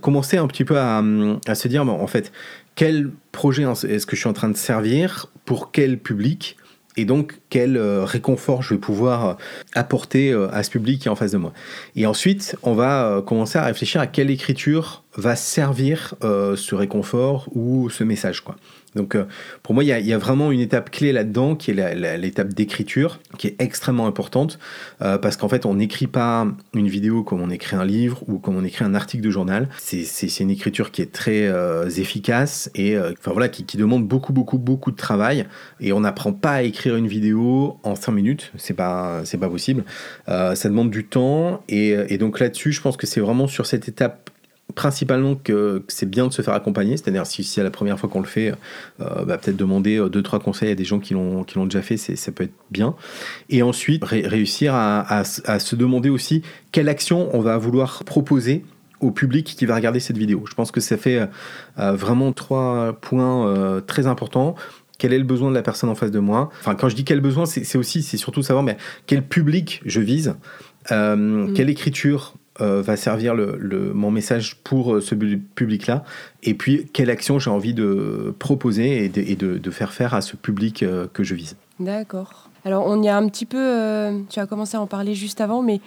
commencer 0.00 0.38
un 0.38 0.46
petit 0.46 0.64
peu 0.64 0.78
à, 0.78 1.02
à 1.46 1.54
se 1.54 1.68
dire, 1.68 1.86
en 1.86 2.06
fait, 2.06 2.32
quel 2.74 3.10
projet 3.32 3.62
est-ce 3.62 4.06
que 4.06 4.16
je 4.16 4.20
suis 4.20 4.28
en 4.28 4.32
train 4.32 4.48
de 4.48 4.56
servir, 4.56 5.26
pour 5.44 5.72
quel 5.72 5.98
public, 5.98 6.56
et 6.96 7.04
donc 7.04 7.40
quel 7.50 7.76
euh, 7.76 8.04
réconfort 8.04 8.62
je 8.62 8.74
vais 8.74 8.80
pouvoir 8.80 9.26
euh, 9.26 9.34
apporter 9.74 10.30
euh, 10.30 10.48
à 10.52 10.62
ce 10.62 10.70
public 10.70 11.00
qui 11.02 11.08
est 11.08 11.10
en 11.10 11.16
face 11.16 11.32
de 11.32 11.38
moi. 11.38 11.52
Et 11.96 12.06
ensuite, 12.06 12.56
on 12.62 12.74
va 12.74 13.22
commencer 13.26 13.58
à 13.58 13.64
réfléchir 13.64 14.00
à 14.00 14.06
quelle 14.06 14.30
écriture 14.30 15.04
va 15.16 15.36
servir 15.36 16.14
ce 16.22 16.74
réconfort 16.74 17.48
ou 17.54 17.90
ce 17.90 18.04
message. 18.04 18.40
Quoi. 18.40 18.56
Donc 18.94 19.14
euh, 19.14 19.24
pour 19.62 19.74
moi, 19.74 19.84
il 19.84 19.88
y, 19.88 20.12
a, 20.12 20.18
vraiment 20.18 20.52
une 20.52 20.60
étape 20.60 20.90
clé 20.90 21.12
là-dedans 21.12 21.56
qui 21.56 21.72
est 21.72 21.94
l'étape 22.18 22.54
d'écriture, 22.54 23.18
qui 23.38 23.48
est 23.48 23.56
extrêmement 23.58 24.06
importante, 24.06 24.58
euh, 25.02 25.18
parce 25.18 25.36
qu'en 25.36 25.48
fait, 25.48 25.66
on 25.66 25.74
n'écrit 25.74 26.06
pas 26.06 26.46
une 26.74 26.88
vidéo 26.88 27.22
comme 27.22 27.40
on 27.40 27.50
écrit 27.50 27.76
un 27.76 27.84
livre 27.84 28.22
ou 28.28 28.38
comme 28.38 28.56
on 28.56 28.64
écrit 28.64 28.84
un 28.84 28.94
article 28.94 29.22
de 29.22 29.30
journal. 29.30 29.68
C'est 29.78 30.40
une 30.40 30.50
écriture 30.50 30.90
qui 30.90 31.02
est 31.02 31.12
très 31.12 31.46
euh, 31.46 31.88
efficace 31.88 32.70
et 32.74 32.96
qui, 33.66 33.76
demande 33.76 34.06
beaucoup, 34.06 34.32
beaucoup, 34.32 34.58
beaucoup 34.58 34.90
de 34.90 34.96
travail. 34.96 35.46
Et 35.80 35.92
on 35.92 36.00
n'apprend 36.00 36.32
pas 36.32 36.52
à 36.52 36.62
écrire 36.62 36.96
une 36.96 37.08
vidéo 37.08 37.78
en 37.82 37.94
5 37.94 38.12
minutes, 38.12 38.52
c'est 38.56 38.74
pas, 38.74 39.22
pas 39.40 39.48
possible. 39.48 39.84
ça 40.26 40.68
demande 40.68 40.90
du 40.90 41.04
temps 41.04 41.62
et 41.68 42.18
donc 42.18 42.40
là-dessus, 42.40 42.72
je 42.72 42.80
pense 42.80 42.96
que 42.96 43.06
c'est 43.06 43.20
vraiment 43.20 43.46
sur 43.46 43.66
cette 43.66 43.88
étape 43.88 44.30
principalement 44.74 45.34
que, 45.36 45.84
c'est 45.88 46.08
bien 46.08 46.26
de 46.26 46.32
se 46.32 46.42
faire 46.42 46.54
accompagner, 46.54 46.96
c'est-à-dire 46.96 47.26
si 47.26 47.44
c'est 47.44 47.62
la 47.62 47.70
première 47.70 47.98
fois 47.98 48.08
qu'on 48.08 48.20
le 48.20 48.26
fait, 48.26 48.52
euh, 49.00 49.24
bah, 49.24 49.38
peut-être 49.38 49.56
demander 49.56 49.98
euh, 49.98 50.08
deux 50.08 50.22
trois 50.22 50.40
conseils 50.40 50.70
à 50.70 50.74
des 50.74 50.84
gens 50.84 50.98
qui 50.98 51.14
l'ont 51.14 51.44
qui 51.44 51.56
l'ont 51.56 51.66
déjà 51.66 51.82
fait, 51.82 51.96
ça 51.96 52.32
peut 52.32 52.44
être 52.44 52.54
bien. 52.70 52.94
Et 53.50 53.62
ensuite 53.62 54.04
réussir 54.04 54.74
à, 54.74 55.24
se 55.24 55.76
demander 55.76 56.08
aussi 56.08 56.42
quelle 56.72 56.88
action 56.88 57.28
on 57.34 57.40
va 57.40 57.56
vouloir 57.58 58.04
proposer 58.04 58.64
au 59.00 59.10
public 59.10 59.54
qui 59.56 59.66
va 59.66 59.74
regarder 59.74 60.00
cette 60.00 60.16
vidéo. 60.16 60.44
Je 60.48 60.54
pense 60.54 60.70
que 60.70 60.80
ça 60.80 60.96
fait 60.96 61.28
euh, 61.78 61.92
vraiment 61.92 62.32
trois 62.32 62.94
points 63.00 63.82
très 63.86 64.06
importants 64.06 64.54
quel 64.96 65.12
est 65.12 65.18
le 65.18 65.24
besoin 65.24 65.50
de 65.50 65.56
la 65.56 65.62
personne 65.62 65.90
en 65.90 65.96
face 65.96 66.12
de 66.12 66.20
moi? 66.20 66.50
Enfin, 66.60 66.76
quand 66.76 66.88
je 66.88 66.94
dis 66.94 67.02
quel 67.02 67.20
besoin, 67.20 67.46
c'est 67.46 67.76
aussi, 67.76 68.00
c'est 68.04 68.16
surtout 68.16 68.42
savoir 68.42 68.62
mais 68.62 68.76
quel 69.06 69.26
public 69.26 69.82
je 69.84 70.00
vise, 70.00 70.36
mm. 70.88 71.52
quelle 71.52 71.68
écriture 71.68 72.34
euh, 72.60 72.82
va 72.82 72.96
servir 72.96 73.34
le, 73.34 73.92
mon 73.94 74.12
message 74.12 74.56
pour 74.62 74.94
euh, 74.94 75.00
ce 75.00 75.16
public-là, 75.16 76.04
et 76.44 76.54
puis 76.54 76.86
quelle 76.92 77.10
action 77.10 77.40
j'ai 77.40 77.50
envie 77.50 77.74
de 77.74 78.32
proposer 78.38 79.06
et 79.06 79.36
de, 79.36 79.70
faire 79.72 79.92
faire 79.92 80.14
à 80.14 80.20
ce 80.20 80.36
public 80.36 80.84
euh, 80.84 81.08
que 81.12 81.24
je 81.24 81.34
vise. 81.34 81.56
D'accord. 81.80 82.48
Alors 82.64 82.86
on 82.86 83.02
y 83.02 83.08
a 83.08 83.16
un 83.16 83.28
petit 83.28 83.44
peu, 83.44 84.22
tu 84.30 84.38
as 84.38 84.46
commencé 84.46 84.76
à 84.76 84.80
en 84.80 84.86
parler 84.86 85.14
juste 85.14 85.40
avant, 85.40 85.62
mais 85.62 85.80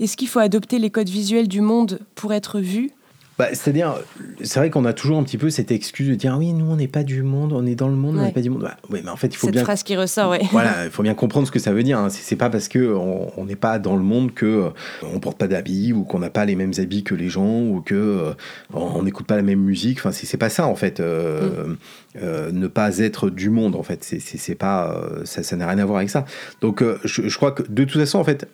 est-ce 0.00 0.16
qu'il 0.16 0.26
faut 0.26 0.40
adopter 0.40 0.80
les 0.80 0.90
codes 0.90 1.08
visuels 1.08 1.46
du 1.46 1.60
monde 1.60 2.00
pour 2.16 2.32
être 2.32 2.58
vu? 2.58 2.90
Bah, 3.40 3.48
c'est-à-dire, 3.54 3.94
c'est 4.42 4.60
vrai 4.60 4.68
qu'on 4.68 4.84
a 4.84 4.92
toujours 4.92 5.16
un 5.16 5.22
petit 5.22 5.38
peu 5.38 5.48
cette 5.48 5.70
excuse 5.70 6.06
de 6.10 6.14
dire 6.14 6.36
oui, 6.38 6.52
nous 6.52 6.70
on 6.70 6.76
n'est 6.76 6.88
pas 6.88 7.04
du 7.04 7.22
monde, 7.22 7.54
on 7.54 7.64
est 7.64 7.74
dans 7.74 7.88
le 7.88 7.94
monde, 7.94 8.18
on 8.18 8.22
n'est 8.22 8.32
pas 8.32 8.42
du 8.42 8.50
monde. 8.50 8.60
Bah, 8.60 8.76
oui, 8.90 9.00
mais 9.02 9.08
en 9.08 9.16
fait, 9.16 9.28
il 9.28 9.36
faut 9.36 9.46
cette 9.46 9.54
bien. 9.54 9.64
phrase 9.64 9.82
qui 9.82 9.96
ressort, 9.96 10.32
oui. 10.32 10.40
Voilà, 10.52 10.84
il 10.84 10.90
faut 10.90 11.02
bien 11.02 11.14
comprendre 11.14 11.46
ce 11.46 11.50
que 11.50 11.58
ça 11.58 11.72
veut 11.72 11.82
dire. 11.82 11.98
Hein. 11.98 12.10
C'est 12.10 12.36
pas 12.36 12.50
parce 12.50 12.68
que 12.68 12.94
on 12.94 13.46
n'est 13.46 13.56
pas 13.56 13.78
dans 13.78 13.96
le 13.96 14.02
monde 14.02 14.34
que 14.34 14.44
euh, 14.44 14.68
on 15.14 15.20
porte 15.20 15.38
pas 15.38 15.48
d'habits 15.48 15.94
ou 15.94 16.04
qu'on 16.04 16.18
n'a 16.18 16.28
pas 16.28 16.44
les 16.44 16.54
mêmes 16.54 16.74
habits 16.76 17.02
que 17.02 17.14
les 17.14 17.30
gens 17.30 17.62
ou 17.62 17.80
que 17.80 17.94
euh, 17.94 18.34
on 18.74 19.04
n'écoute 19.04 19.26
pas 19.26 19.36
la 19.36 19.42
même 19.42 19.60
musique. 19.60 20.00
Enfin, 20.00 20.12
c'est 20.12 20.36
pas 20.36 20.50
ça 20.50 20.66
en 20.66 20.76
fait. 20.76 21.00
Euh, 21.00 21.76
mm. 22.16 22.50
ne 22.52 22.66
pas 22.66 22.98
être 22.98 23.30
du 23.30 23.48
monde 23.48 23.74
en 23.74 23.82
fait, 23.82 24.04
c'est 24.04 24.54
pas 24.54 25.02
ça, 25.24 25.42
ça 25.42 25.56
n'a 25.56 25.66
rien 25.66 25.78
à 25.78 25.86
voir 25.86 25.96
avec 25.96 26.10
ça. 26.10 26.26
Donc, 26.60 26.84
je, 27.04 27.26
je 27.26 27.36
crois 27.38 27.52
que 27.52 27.62
de 27.62 27.84
toute 27.84 28.00
façon 28.00 28.18
en 28.18 28.24
fait 28.24 28.46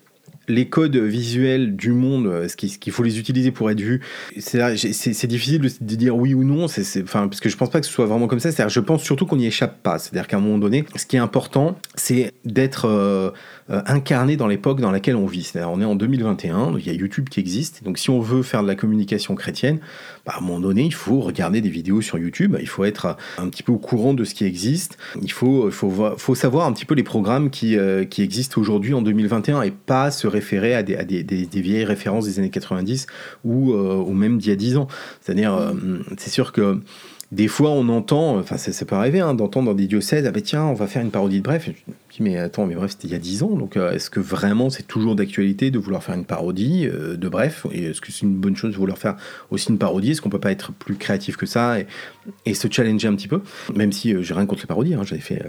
les 0.48 0.68
codes 0.68 0.96
visuels 0.96 1.76
du 1.76 1.92
monde, 1.92 2.46
ce 2.48 2.56
qu'il 2.56 2.92
faut 2.92 3.02
les 3.02 3.18
utiliser 3.18 3.50
pour 3.50 3.70
être 3.70 3.80
vu, 3.80 4.00
c'est 4.38 5.26
difficile 5.26 5.60
de, 5.60 5.94
dire 5.96 6.16
oui 6.16 6.34
ou 6.34 6.44
non, 6.44 6.64
enfin, 6.64 7.28
parce 7.28 7.40
que 7.40 7.48
je 7.48 7.56
pense 7.56 7.70
pas 7.70 7.80
que 7.80 7.86
ce 7.86 7.92
soit 7.92 8.06
vraiment 8.06 8.26
comme 8.26 8.40
ça. 8.40 8.68
Je 8.68 8.80
pense 8.80 9.02
surtout 9.02 9.26
qu'on 9.26 9.36
n'y 9.36 9.46
échappe 9.46 9.82
pas. 9.82 9.98
C'est-à-dire 9.98 10.26
qu'à 10.28 10.36
un 10.36 10.40
moment 10.40 10.58
donné, 10.58 10.84
ce 10.96 11.06
qui 11.06 11.16
est 11.16 11.20
important, 11.20 11.76
c'est 11.94 12.32
d'être 12.44 12.86
euh, 12.86 13.30
euh, 13.70 13.82
incarné 13.86 14.36
dans 14.36 14.46
l'époque 14.46 14.80
dans 14.80 14.90
laquelle 14.90 15.16
on 15.16 15.26
vit. 15.26 15.42
C'est-à-dire, 15.42 15.70
on 15.70 15.80
est 15.80 15.84
en 15.84 15.94
2021, 15.94 16.74
il 16.78 16.86
y 16.86 16.90
a 16.90 16.92
YouTube 16.92 17.28
qui 17.28 17.40
existe. 17.40 17.82
Donc, 17.84 17.98
si 17.98 18.10
on 18.10 18.20
veut 18.20 18.42
faire 18.42 18.62
de 18.62 18.68
la 18.68 18.74
communication 18.74 19.34
chrétienne, 19.34 19.80
bah, 20.26 20.34
à 20.34 20.38
un 20.38 20.40
moment 20.40 20.60
donné, 20.60 20.84
il 20.84 20.94
faut 20.94 21.20
regarder 21.20 21.60
des 21.60 21.68
vidéos 21.68 22.00
sur 22.00 22.18
YouTube. 22.18 22.56
Il 22.60 22.68
faut 22.68 22.84
être 22.84 23.16
un 23.38 23.48
petit 23.48 23.62
peu 23.62 23.72
au 23.72 23.78
courant 23.78 24.14
de 24.14 24.24
ce 24.24 24.34
qui 24.34 24.44
existe. 24.44 24.98
Il 25.22 25.32
faut, 25.32 25.70
faut, 25.70 26.34
savoir 26.34 26.66
un 26.66 26.72
petit 26.72 26.84
peu 26.84 26.94
les 26.94 27.02
programmes 27.02 27.50
qui, 27.50 27.76
qui 28.10 28.22
existent 28.22 28.60
aujourd'hui 28.60 28.94
en 28.94 29.02
2021 29.02 29.62
et 29.62 29.70
pas 29.70 30.10
se 30.10 30.26
référer 30.26 30.74
à 30.74 30.82
des, 30.82 31.48
vieilles 31.54 31.84
références 31.84 32.26
des 32.26 32.38
années 32.38 32.50
90 32.50 33.06
ou, 33.44 33.72
ou 33.72 34.12
même 34.12 34.38
d'il 34.38 34.50
y 34.50 34.52
a 34.52 34.56
10 34.56 34.76
ans. 34.76 34.88
C'est-à-dire, 35.20 35.72
c'est 36.18 36.30
sûr 36.30 36.52
que 36.52 36.80
des 37.32 37.48
fois, 37.48 37.70
on 37.70 37.88
entend, 37.88 38.38
enfin, 38.38 38.56
ça, 38.56 38.84
peut 38.84 38.94
arriver, 38.94 39.18
d'entendre 39.18 39.66
dans 39.66 39.74
des 39.74 39.86
diocèses, 39.86 40.26
ah 40.26 40.30
ben 40.30 40.42
tiens, 40.42 40.64
on 40.64 40.74
va 40.74 40.86
faire 40.86 41.02
une 41.02 41.10
parodie 41.10 41.38
de 41.38 41.44
Bref 41.44 41.68
mais 42.20 42.36
attends, 42.38 42.66
mais 42.66 42.74
bref, 42.74 42.92
c'était 42.92 43.08
il 43.08 43.12
y 43.12 43.16
a 43.16 43.18
10 43.18 43.42
ans, 43.42 43.56
donc 43.56 43.76
euh, 43.76 43.92
est-ce 43.92 44.10
que 44.10 44.20
vraiment 44.20 44.70
c'est 44.70 44.84
toujours 44.84 45.14
d'actualité 45.14 45.70
de 45.70 45.78
vouloir 45.78 46.02
faire 46.02 46.14
une 46.14 46.24
parodie 46.24 46.86
euh, 46.86 47.16
de 47.16 47.28
Bref 47.28 47.66
est-ce 47.72 48.00
que 48.00 48.12
c'est 48.12 48.22
une 48.22 48.36
bonne 48.36 48.56
chose 48.56 48.72
de 48.72 48.76
vouloir 48.76 48.98
faire 48.98 49.16
aussi 49.50 49.70
une 49.70 49.78
parodie? 49.78 50.12
Est-ce 50.12 50.22
qu'on 50.22 50.30
peut 50.30 50.40
pas 50.40 50.52
être 50.52 50.72
plus 50.72 50.96
créatif 50.96 51.36
que 51.36 51.46
ça 51.46 51.80
et, 51.80 51.86
et 52.44 52.54
se 52.54 52.68
challenger 52.70 53.08
un 53.08 53.14
petit 53.14 53.28
peu? 53.28 53.40
Même 53.74 53.92
si 53.92 54.14
euh, 54.14 54.22
j'ai 54.22 54.34
rien 54.34 54.46
contre 54.46 54.62
les 54.62 54.66
parodies, 54.66 54.94
hein, 54.94 55.02
j'avais 55.04 55.20
fait 55.20 55.44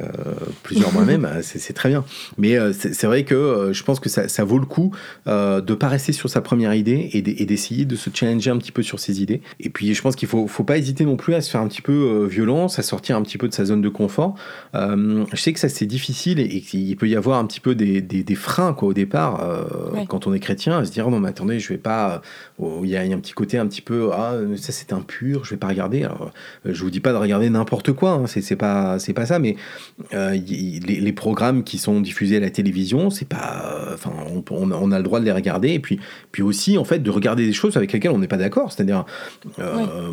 plusieurs 0.64 0.92
moi-même, 0.98 1.28
c'est 1.42 1.74
très 1.74 1.90
bien. 1.90 2.04
Mais 2.38 2.58
c'est 2.74 3.08
vrai 3.08 3.24
que 3.24 3.70
je 3.72 3.84
pense 3.84 4.00
que 4.00 4.10
ça, 4.10 4.28
ça 4.28 4.44
vaut 4.44 4.60
le 4.60 4.66
coup 4.66 4.94
de 5.26 5.74
pas 5.74 5.88
rester 5.88 6.12
sur 6.12 6.30
sa 6.30 6.42
première 6.42 6.74
idée 6.74 7.10
et 7.14 7.22
d'essayer 7.22 7.86
de 7.86 7.96
se 7.96 8.10
challenger 8.14 8.52
un 8.52 8.58
petit 8.58 8.72
peu 8.72 8.84
sur 8.84 9.00
ses 9.00 9.22
idées. 9.22 9.42
Et 9.60 9.70
puis 9.70 9.94
je 9.94 10.02
pense 10.02 10.16
qu'il 10.16 10.28
faut, 10.28 10.48
faut 10.48 10.64
pas 10.64 10.78
hésiter 10.78 11.06
non 11.06 11.16
plus 11.16 11.34
à 11.34 11.42
se 11.42 11.50
faire 11.50 11.62
un 11.62 11.68
petit 11.68 11.82
peu 11.82 12.26
violence, 12.26 12.80
à 12.80 12.84
sortir 12.84 13.16
un 13.18 13.22
petit 13.22 13.38
peu 13.38 13.48
de 13.48 13.54
sa 13.54 13.66
zone 13.66 13.82
de 13.82 13.90
confort. 13.90 14.36
je 14.74 15.26
sais 15.36 15.54
que 15.54 15.60
ça 15.60 15.70
c'est 15.70 15.86
difficile 15.86 16.40
et 16.40 16.57
il 16.74 16.96
peut 16.96 17.08
y 17.08 17.16
avoir 17.16 17.40
un 17.40 17.46
petit 17.46 17.60
peu 17.60 17.76
des, 17.76 18.02
des, 18.02 18.36
freins 18.36 18.74
quoi, 18.74 18.90
au 18.90 18.94
départ, 18.94 19.44
euh, 19.44 20.06
quand 20.08 20.28
on 20.28 20.34
est 20.34 20.40
chrétien, 20.40 20.80
à 20.80 20.86
se 20.86 20.92
dire 20.92 21.10
non, 21.10 21.20
mais 21.20 21.30
attendez, 21.30 21.60
je 21.60 21.70
vais 21.70 21.78
pas. 21.78 22.22
Oh, 22.60 22.82
il 22.84 22.90
y, 22.90 22.98
a 22.98 23.02
un 23.02 23.20
petit 23.20 23.34
côté 23.34 23.58
un 23.58 23.68
petit 23.68 23.82
peu 23.82 24.10
ah, 24.14 24.36
ça 24.56 24.72
c'est 24.72 24.94
impur, 24.94 25.46
je 25.46 25.52
vais 25.52 25.58
pas 25.58 25.68
regarder. 25.68 26.04
Alors, 26.04 26.32
euh, 26.66 26.74
je 26.74 26.84
vous 26.84 26.90
dis 26.90 27.00
pas 27.00 27.12
de 27.12 27.18
regarder 27.18 27.50
n'importe 27.50 27.92
quoi, 27.94 28.12
hein, 28.12 28.26
c'est 28.28 28.56
pas, 28.56 28.98
pas 29.16 29.26
ça, 29.26 29.40
mais 29.40 29.56
euh, 30.14 30.32
les, 30.32 30.80
les, 31.00 31.14
programmes 31.14 31.64
qui 31.64 31.78
sont 31.78 32.02
diffusés 32.02 32.38
à 32.38 32.40
la 32.40 32.50
télévision, 32.50 33.10
c'est 33.10 33.28
pas. 33.28 33.90
Enfin, 33.94 34.12
on, 34.52 34.72
on, 34.72 34.92
a 34.92 34.98
le 34.98 35.04
droit 35.04 35.20
de 35.20 35.26
les 35.26 35.32
regarder, 35.32 35.70
et 35.70 35.80
puis, 35.80 36.00
puis 36.32 36.44
aussi, 36.44 36.78
en 36.78 36.84
fait, 36.84 37.00
de 37.00 37.10
regarder 37.10 37.46
des 37.46 37.54
choses 37.54 37.78
avec 37.78 37.92
lesquelles 37.92 38.12
on 38.12 38.20
n'est 38.20 38.28
pas 38.28 38.38
d'accord. 38.38 38.72
C'est-à-dire, 38.72 39.06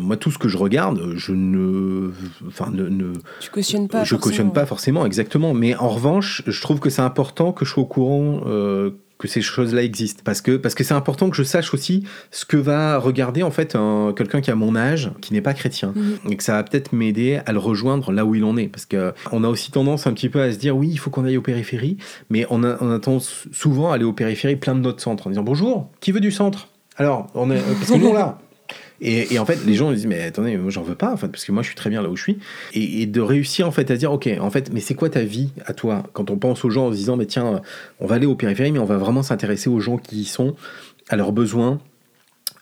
moi, 0.01 0.17
tout 0.17 0.31
ce 0.31 0.37
que 0.37 0.47
je 0.47 0.57
regarde, 0.57 1.13
je 1.15 1.31
ne. 1.31 2.11
Enfin, 2.47 2.69
ne, 2.71 2.87
ne 2.87 3.13
tu 3.39 3.49
cautionnes 3.49 3.87
pas. 3.87 4.03
Je 4.03 4.15
cautionne 4.15 4.51
pas 4.51 4.65
forcément, 4.65 5.05
exactement. 5.05 5.53
Mais 5.53 5.75
en 5.75 5.89
revanche, 5.89 6.34
je 6.45 6.61
trouve 6.61 6.79
que 6.79 6.89
c'est 6.89 7.01
important 7.01 7.51
que 7.51 7.65
je 7.65 7.71
sois 7.71 7.83
au 7.83 7.87
courant 7.87 8.41
euh, 8.45 8.91
que 9.17 9.27
ces 9.27 9.41
choses-là 9.41 9.83
existent. 9.83 10.21
Parce 10.25 10.41
que 10.41 10.57
parce 10.57 10.75
que 10.75 10.83
c'est 10.83 10.93
important 10.93 11.29
que 11.29 11.35
je 11.35 11.43
sache 11.43 11.73
aussi 11.73 12.03
ce 12.31 12.45
que 12.45 12.57
va 12.57 12.97
regarder 12.97 13.43
en 13.43 13.51
fait 13.51 13.77
quelqu'un 14.15 14.41
qui 14.41 14.51
a 14.51 14.55
mon 14.55 14.75
âge 14.75 15.11
qui 15.21 15.33
n'est 15.33 15.41
pas 15.41 15.53
chrétien 15.53 15.93
mhm. 15.95 16.31
et 16.31 16.35
que 16.37 16.43
ça 16.43 16.53
va 16.53 16.63
peut-être 16.63 16.93
m'aider 16.93 17.39
à 17.45 17.53
le 17.53 17.59
rejoindre 17.59 18.11
là 18.11 18.25
où 18.25 18.35
il 18.35 18.43
en 18.43 18.57
est. 18.57 18.67
Parce 18.67 18.85
que 18.85 19.13
on 19.31 19.43
a 19.43 19.47
aussi 19.47 19.71
tendance 19.71 20.07
un 20.07 20.13
petit 20.13 20.29
peu 20.29 20.41
à 20.41 20.51
se 20.51 20.57
dire 20.57 20.75
oui 20.75 20.89
il 20.91 20.97
faut 20.97 21.09
qu'on 21.09 21.25
aille 21.25 21.37
aux 21.37 21.41
périphéries 21.41 21.97
mais 22.29 22.45
on 22.49 22.63
a, 22.63 22.77
on 22.81 22.91
a 22.91 22.99
tendance 22.99 23.45
souvent 23.51 23.91
à 23.91 23.95
aller 23.95 24.05
aux 24.05 24.13
périphéries 24.13 24.57
plein 24.57 24.75
de 24.75 24.81
notre 24.81 25.01
centre 25.01 25.27
en 25.27 25.29
disant 25.29 25.43
bonjour 25.43 25.89
qui 26.01 26.11
veut 26.11 26.19
du 26.19 26.31
centre? 26.31 26.69
Alors 26.97 27.27
on 27.35 27.51
est 27.51 27.61
parce 27.61 27.91
que 27.91 27.97
nous 27.97 28.13
là 28.13 28.39
et, 29.01 29.37
en 29.39 29.45
fait, 29.45 29.59
les 29.65 29.73
gens 29.73 29.91
ils 29.91 29.95
disent 29.95 30.07
mais 30.07 30.21
attendez, 30.21 30.57
moi 30.57 30.71
j'en 30.71 30.83
veux 30.83 30.95
pas, 30.95 31.11
en 31.11 31.17
fait, 31.17 31.27
parce 31.27 31.43
que 31.43 31.51
moi 31.51 31.63
je 31.63 31.67
suis 31.67 31.75
très 31.75 31.89
bien 31.89 32.01
là 32.01 32.09
où 32.09 32.15
je 32.15 32.23
suis. 32.23 32.37
Et, 32.73 33.05
de 33.05 33.21
réussir 33.21 33.67
en 33.67 33.71
fait 33.71 33.91
à 33.91 33.97
dire 33.97 34.11
ok, 34.11 34.29
en 34.39 34.49
fait, 34.49 34.71
mais 34.73 34.79
c'est 34.79 34.95
quoi 34.95 35.09
ta 35.09 35.21
vie 35.21 35.49
à 35.65 35.73
toi 35.73 36.03
Quand 36.13 36.29
on 36.31 36.37
pense 36.37 36.63
aux 36.65 36.69
gens 36.69 36.87
en 36.87 36.91
se 36.91 36.97
disant 36.97 37.17
mais 37.17 37.25
tiens, 37.25 37.61
on 37.99 38.07
va 38.07 38.15
aller 38.15 38.25
aux 38.25 38.35
périphéries, 38.35 38.71
mais 38.71 38.79
on 38.79 38.85
va 38.85 38.97
vraiment 38.97 39.23
s'intéresser 39.23 39.69
aux 39.69 39.79
gens 39.79 39.97
qui 39.97 40.21
y 40.21 40.25
sont, 40.25 40.55
à 41.09 41.15
leurs 41.15 41.31
besoins, 41.31 41.79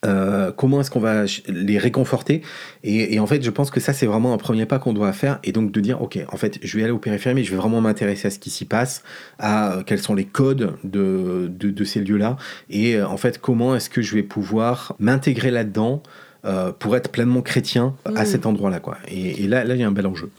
euh, 0.05 0.51
comment 0.51 0.81
est-ce 0.81 0.91
qu'on 0.91 0.99
va 0.99 1.25
les 1.47 1.77
réconforter? 1.77 2.41
Et, 2.83 3.19
en 3.19 3.27
fait, 3.27 3.43
je 3.43 3.49
pense 3.49 3.71
que 3.71 3.79
ça, 3.79 3.93
c'est 3.93 4.05
vraiment 4.05 4.33
un 4.33 4.37
premier 4.37 4.65
pas 4.65 4.79
qu'on 4.79 4.93
doit 4.93 5.13
faire. 5.13 5.39
Et 5.43 5.51
donc 5.51 5.71
de 5.71 5.79
dire, 5.79 6.01
OK, 6.01 6.17
en 6.31 6.37
fait, 6.37 6.59
je 6.61 6.77
vais 6.77 6.83
aller 6.83 6.91
aux 6.91 6.99
périphéries, 6.99 7.35
mais 7.35 7.43
je 7.43 7.51
vais 7.51 7.57
vraiment 7.57 7.81
m'intéresser 7.81 8.27
à 8.27 8.31
ce 8.31 8.39
qui 8.39 8.49
s'y 8.49 8.65
passe, 8.65 9.03
à 9.39 9.79
quels 9.85 9.99
sont 9.99 10.15
les 10.15 10.25
codes 10.25 10.73
de, 10.83 11.49
de, 11.49 11.83
ces 11.83 12.01
lieux-là. 12.01 12.37
Et 12.69 12.95
euh, 12.95 13.07
en 13.07 13.17
fait, 13.17 13.39
comment 13.39 13.75
est-ce 13.75 13.89
que 13.89 14.01
je 14.01 14.15
vais 14.15 14.23
pouvoir 14.23 14.95
m'intégrer 14.99 15.51
là-dedans 15.51 16.03
euh, 16.45 16.71
pour 16.71 16.95
être 16.97 17.09
pleinement 17.09 17.41
chrétien 17.41 17.95
à 18.05 18.23
mmh. 18.23 18.25
cet 18.25 18.45
endroit-là. 18.45 18.79
quoi. 18.79 18.97
Et, 19.07 19.43
et 19.43 19.47
là, 19.47 19.63
là, 19.63 19.75
il 19.75 19.81
y 19.81 19.83
a 19.83 19.87
un 19.87 19.91
bel 19.91 20.07
enjeu. 20.07 20.29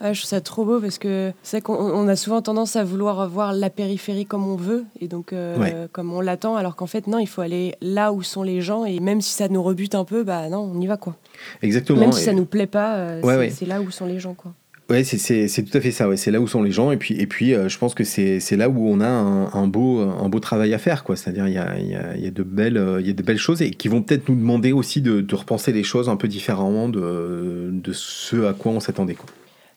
Ah, 0.00 0.12
je 0.12 0.20
trouve 0.20 0.28
ça 0.28 0.40
trop 0.40 0.64
beau 0.64 0.80
parce 0.80 0.98
que 0.98 1.32
c'est 1.42 1.60
qu'on 1.60 2.06
a 2.06 2.16
souvent 2.16 2.40
tendance 2.40 2.76
à 2.76 2.84
vouloir 2.84 3.28
voir 3.28 3.52
la 3.52 3.68
périphérie 3.68 4.26
comme 4.26 4.46
on 4.46 4.56
veut 4.56 4.84
et 5.00 5.08
donc 5.08 5.32
euh, 5.32 5.88
comme 5.90 6.12
on 6.12 6.20
l'attend, 6.20 6.56
alors 6.56 6.76
qu'en 6.76 6.86
fait 6.86 7.06
non, 7.06 7.18
il 7.18 7.26
faut 7.26 7.40
aller 7.40 7.74
là 7.80 8.12
où 8.12 8.22
sont 8.22 8.42
les 8.42 8.60
gens 8.60 8.84
et 8.84 9.00
même 9.00 9.20
si 9.20 9.32
ça 9.32 9.48
nous 9.48 9.62
rebute 9.62 9.94
un 9.94 10.04
peu, 10.04 10.22
bah 10.22 10.48
non, 10.48 10.70
on 10.72 10.80
y 10.80 10.86
va 10.86 10.96
quoi. 10.96 11.16
Exactement. 11.62 11.98
Même 11.98 12.12
si 12.12 12.22
ça 12.22 12.32
nous 12.32 12.44
plaît 12.44 12.66
pas, 12.66 12.96
euh, 12.96 13.50
c'est 13.50 13.66
là 13.66 13.80
où 13.80 13.90
sont 13.90 14.06
les 14.06 14.20
gens 14.20 14.34
quoi. 14.34 14.52
Ouais, 14.88 15.04
c'est 15.04 15.62
tout 15.64 15.76
à 15.76 15.82
fait 15.82 15.90
ça. 15.90 16.08
Ouais. 16.08 16.16
C'est 16.16 16.30
là 16.30 16.40
où 16.40 16.46
sont 16.46 16.62
les 16.62 16.70
gens. 16.70 16.90
Et 16.92 16.96
puis, 16.96 17.14
et 17.20 17.26
puis 17.26 17.52
euh, 17.52 17.68
je 17.68 17.76
pense 17.76 17.94
que 17.94 18.04
c'est 18.04 18.56
là 18.56 18.70
où 18.70 18.88
on 18.88 19.02
a 19.02 19.06
un, 19.06 19.66
beau, 19.66 20.00
un 20.00 20.30
beau 20.30 20.40
travail 20.40 20.72
à 20.72 20.78
faire. 20.78 21.04
C'est-à-dire, 21.06 21.46
il 21.46 21.52
y 21.52 21.58
a, 21.58 21.78
y, 21.78 21.94
a, 21.94 22.16
y, 22.16 22.26
a 22.26 22.30
de 22.30 22.42
belles, 22.42 22.82
il 23.00 23.06
y 23.06 23.10
a 23.10 23.12
de 23.12 23.22
belles 23.22 23.36
choses 23.36 23.60
et 23.60 23.70
qui 23.70 23.88
vont 23.88 24.00
peut-être 24.00 24.30
nous 24.30 24.36
demander 24.36 24.72
aussi 24.72 25.02
de, 25.02 25.20
de, 25.20 25.34
repenser 25.34 25.72
les 25.72 25.82
choses 25.82 26.08
un 26.08 26.16
peu 26.16 26.26
différemment 26.26 26.88
de, 26.88 27.68
de 27.70 27.92
ce 27.92 28.46
à 28.46 28.54
quoi 28.54 28.72
on 28.72 28.80
s'attendait. 28.80 29.16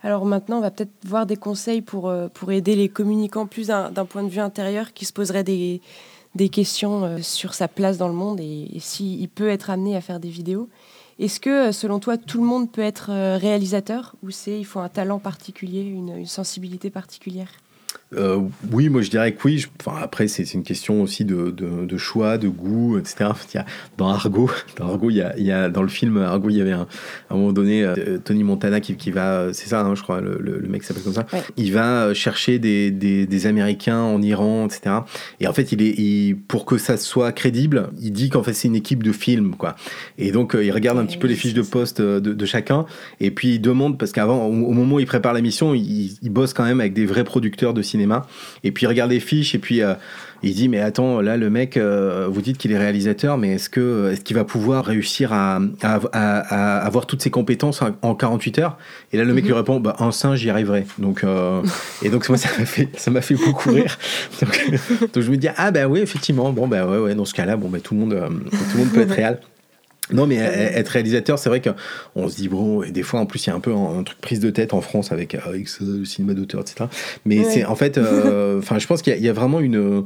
Alors 0.03 0.25
maintenant, 0.25 0.57
on 0.57 0.61
va 0.61 0.71
peut-être 0.71 0.91
voir 1.05 1.25
des 1.25 1.35
conseils 1.35 1.81
pour, 1.81 2.09
euh, 2.09 2.27
pour 2.27 2.51
aider 2.51 2.75
les 2.75 2.89
communicants 2.89 3.45
plus 3.45 3.67
d'un 3.67 4.05
point 4.05 4.23
de 4.23 4.29
vue 4.29 4.39
intérieur 4.39 4.93
qui 4.93 5.05
se 5.05 5.13
poseraient 5.13 5.43
des, 5.43 5.81
questions 6.49 7.03
euh, 7.03 7.17
sur 7.21 7.53
sa 7.53 7.67
place 7.67 7.97
dans 7.97 8.07
le 8.07 8.13
monde 8.13 8.39
et, 8.39 8.67
s'il 8.79 9.29
peut 9.29 9.49
être 9.49 9.69
amené 9.69 9.95
à 9.95 10.01
faire 10.01 10.19
des 10.19 10.29
vidéos. 10.29 10.69
Est-ce 11.19 11.39
que, 11.39 11.69
euh, 11.69 11.71
selon 11.71 11.99
toi, 11.99 12.17
tout 12.17 12.39
le 12.39 12.47
monde 12.47 12.71
peut 12.71 12.81
être 12.81 13.11
réalisateur 13.37 14.15
ou 14.23 14.31
c'est 14.31 14.57
il 14.57 14.65
faut 14.65 14.79
un 14.79 14.89
talent 14.89 15.19
particulier, 15.19 15.81
une 15.81 16.25
sensibilité 16.25 16.89
particulière? 16.89 17.51
Euh, 18.13 18.41
oui, 18.73 18.89
moi 18.89 19.01
je 19.01 19.09
dirais 19.09 19.31
que 19.33 19.39
oui. 19.45 19.65
Enfin, 19.79 19.97
après, 20.01 20.27
c'est 20.27 20.53
une 20.53 20.63
question 20.63 21.01
aussi 21.01 21.23
de, 21.23 21.49
de, 21.49 21.97
choix, 21.97 22.37
de 22.37 22.49
goût, 22.49 22.97
etc. 22.97 23.31
Dans 23.97 24.09
Argo, 24.09 24.49
dans 24.77 24.87
Argo, 24.89 25.09
il 25.09 25.17
y 25.17 25.21
a, 25.21 25.37
il 25.37 25.45
y 25.45 25.51
a, 25.51 25.69
dans 25.69 25.81
le 25.81 25.87
film 25.87 26.17
Argo, 26.17 26.49
il 26.49 26.57
y 26.57 26.61
avait 26.61 26.73
un, 26.73 26.87
à 27.29 27.33
un 27.33 27.37
moment 27.37 27.53
donné 27.53 27.83
euh, 27.83 28.17
Tony 28.17 28.43
Montana 28.43 28.81
qui, 28.81 28.95
qui 28.95 29.11
va, 29.11 29.53
c'est 29.53 29.69
ça, 29.69 29.81
hein, 29.81 29.95
je 29.95 30.03
crois, 30.03 30.19
le, 30.19 30.37
le, 30.39 30.67
mec 30.67 30.83
s'appelle 30.83 31.03
comme 31.03 31.13
ça. 31.13 31.25
Il 31.55 31.71
va 31.71 32.13
chercher 32.13 32.59
des, 32.59 32.91
des, 32.91 33.25
des, 33.25 33.47
Américains 33.47 34.01
en 34.01 34.21
Iran, 34.21 34.65
etc. 34.65 34.97
Et 35.39 35.47
en 35.47 35.53
fait, 35.53 35.71
il 35.71 35.81
est, 35.81 35.97
il, 35.97 36.35
pour 36.35 36.65
que 36.65 36.77
ça 36.77 36.97
soit 36.97 37.31
crédible, 37.31 37.91
il 38.01 38.11
dit 38.11 38.29
qu'en 38.29 38.43
fait 38.43 38.53
c'est 38.53 38.67
une 38.67 38.75
équipe 38.75 39.03
de 39.03 39.11
film, 39.11 39.55
quoi. 39.55 39.75
Et 40.17 40.31
donc 40.31 40.53
euh, 40.53 40.63
il 40.63 40.71
regarde 40.71 40.97
un 40.97 41.05
petit 41.05 41.17
peu 41.17 41.27
les 41.27 41.35
fiches 41.35 41.53
de 41.53 41.61
poste 41.61 42.01
de, 42.01 42.19
de, 42.19 42.45
chacun, 42.45 42.85
et 43.21 43.31
puis 43.31 43.55
il 43.55 43.59
demande 43.59 43.97
parce 43.97 44.11
qu'avant, 44.11 44.45
au, 44.45 44.49
au, 44.49 44.73
moment 44.73 44.95
où 44.95 44.99
il 44.99 45.05
prépare 45.05 45.33
la 45.33 45.41
mission, 45.41 45.73
il, 45.73 46.17
il 46.21 46.29
bosse 46.29 46.53
quand 46.53 46.63
même 46.63 46.81
avec 46.81 46.93
des 46.93 47.05
vrais 47.05 47.23
producteurs 47.23 47.73
de 47.73 47.81
cinéma 47.81 48.00
et 48.63 48.71
puis 48.71 48.85
il 48.85 48.87
regarde 48.87 49.11
les 49.11 49.19
fiches 49.19 49.55
et 49.55 49.59
puis 49.59 49.81
euh, 49.81 49.93
il 50.43 50.53
dit 50.53 50.69
mais 50.69 50.79
attends 50.79 51.21
là 51.21 51.37
le 51.37 51.49
mec 51.49 51.77
euh, 51.77 52.27
vous 52.29 52.41
dites 52.41 52.57
qu'il 52.57 52.71
est 52.71 52.77
réalisateur 52.77 53.37
mais 53.37 53.53
est-ce 53.53 53.69
que 53.69 54.11
est-ce 54.11 54.21
qu'il 54.21 54.35
va 54.35 54.43
pouvoir 54.43 54.85
réussir 54.85 55.33
à, 55.33 55.59
avoir 55.81 57.05
toutes 57.05 57.21
ses 57.21 57.29
compétences 57.29 57.81
en, 58.01 58.15
48 58.15 58.59
heures? 58.59 58.77
Et 59.13 59.17
là 59.17 59.23
le 59.23 59.33
mec 59.33 59.43
lui 59.43 59.51
mhm. 59.51 59.57
répond 59.57 59.79
bah 59.79 59.95
en 59.99 60.11
singe 60.11 60.39
j'y 60.39 60.49
arriverai. 60.49 60.85
Donc 60.97 61.23
euh, 61.23 61.61
et 62.03 62.09
donc 62.09 62.27
moi 62.29 62.37
ça 62.37 62.49
m'a 62.57 62.65
fait 62.65 62.89
ça 62.97 63.11
m'a 63.11 63.21
fait 63.21 63.35
beaucoup 63.35 63.71
rire. 63.71 63.97
Donc, 64.41 65.23
je 65.23 65.31
me 65.31 65.37
dis 65.37 65.47
ah 65.57 65.71
bah 65.71 65.87
oui 65.87 65.99
effectivement 65.99 66.51
bon 66.51 66.67
bah 66.67 66.85
ouais 66.85 66.97
ouais 66.97 67.15
dans 67.15 67.25
ce 67.25 67.33
cas-là 67.33 67.57
bon 67.57 67.69
bah 67.69 67.79
tout 67.79 67.93
le 67.93 67.99
monde 67.99 68.19
tout 68.51 68.77
le 68.77 68.79
monde 68.79 68.89
peut 68.91 69.01
être 69.01 69.11
réel. 69.15 69.39
Non, 70.11 70.27
mais 70.27 70.35
être 70.35 70.89
réalisateur, 70.89 71.39
c'est 71.39 71.49
vrai 71.49 71.61
qu'on 71.61 72.29
se 72.29 72.35
dit, 72.35 72.47
bon, 72.47 72.83
et 72.83 72.91
des 72.91 73.03
fois, 73.03 73.19
en 73.19 73.25
plus, 73.25 73.45
il 73.45 73.49
y 73.49 73.53
a 73.53 73.55
un 73.55 73.59
peu 73.59 73.73
un, 73.73 74.03
truc 74.03 74.19
prise 74.19 74.39
de 74.39 74.49
tête 74.49 74.73
en 74.73 74.81
France 74.81 75.11
avec, 75.11 75.35
avec 75.35 75.67
le 75.79 76.05
cinéma 76.05 76.33
d'auteur, 76.33 76.61
etc. 76.61 76.85
Mais 77.25 77.43
c'est 77.43 77.65
en 77.65 77.75
fait, 77.75 77.97
euh, 77.97 78.59
enfin, 78.59 78.79
je 78.79 78.87
pense 78.87 79.01
qu'il 79.01 79.17
y, 79.17 79.29
a 79.29 79.33
vraiment 79.33 79.59
une. 79.59 80.03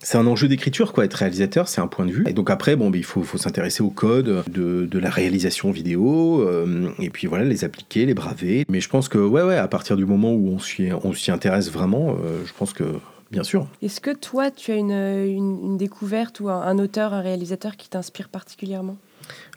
C'est 0.00 0.16
un 0.16 0.28
enjeu 0.28 0.46
d'écriture, 0.46 0.92
quoi. 0.92 1.04
Être 1.04 1.14
réalisateur, 1.14 1.66
c'est 1.66 1.80
un 1.80 1.88
point 1.88 2.06
de 2.06 2.12
vue. 2.12 2.24
Et 2.28 2.32
donc 2.32 2.50
après, 2.50 2.76
bon, 2.76 2.88
ben, 2.88 2.98
il 2.98 3.04
faut, 3.04 3.22
faut 3.22 3.38
s'intéresser 3.38 3.82
au 3.82 3.90
code 3.90 4.44
de, 4.48 4.86
de, 4.86 4.98
la 4.98 5.10
réalisation 5.10 5.72
vidéo, 5.72 6.40
euh, 6.40 6.90
et 7.00 7.10
puis 7.10 7.26
voilà, 7.26 7.44
les 7.44 7.64
appliquer, 7.64 8.06
les 8.06 8.14
braver. 8.14 8.64
Mais 8.68 8.80
je 8.80 8.88
pense 8.88 9.08
que, 9.08 9.18
ouais, 9.18 9.42
ouais, 9.42 9.56
à 9.56 9.66
partir 9.66 9.96
du 9.96 10.06
moment 10.06 10.32
où 10.32 10.56
on 10.56 11.12
s'y, 11.12 11.30
intéresse 11.30 11.70
vraiment, 11.70 12.10
euh, 12.10 12.44
je 12.46 12.52
pense 12.56 12.72
que 12.72 12.84
bien 13.32 13.42
sûr. 13.42 13.66
Est-ce 13.82 14.00
que 14.00 14.14
toi, 14.14 14.50
tu 14.52 14.70
as 14.70 14.76
une, 14.76 14.92
une, 14.92 15.76
découverte 15.76 16.40
ou 16.40 16.48
un, 16.48 16.62
un, 16.62 16.78
auteur, 16.78 17.12
un 17.12 17.20
réalisateur 17.20 17.76
qui 17.76 17.88
t'inspire 17.88 18.28
particulièrement? 18.28 18.96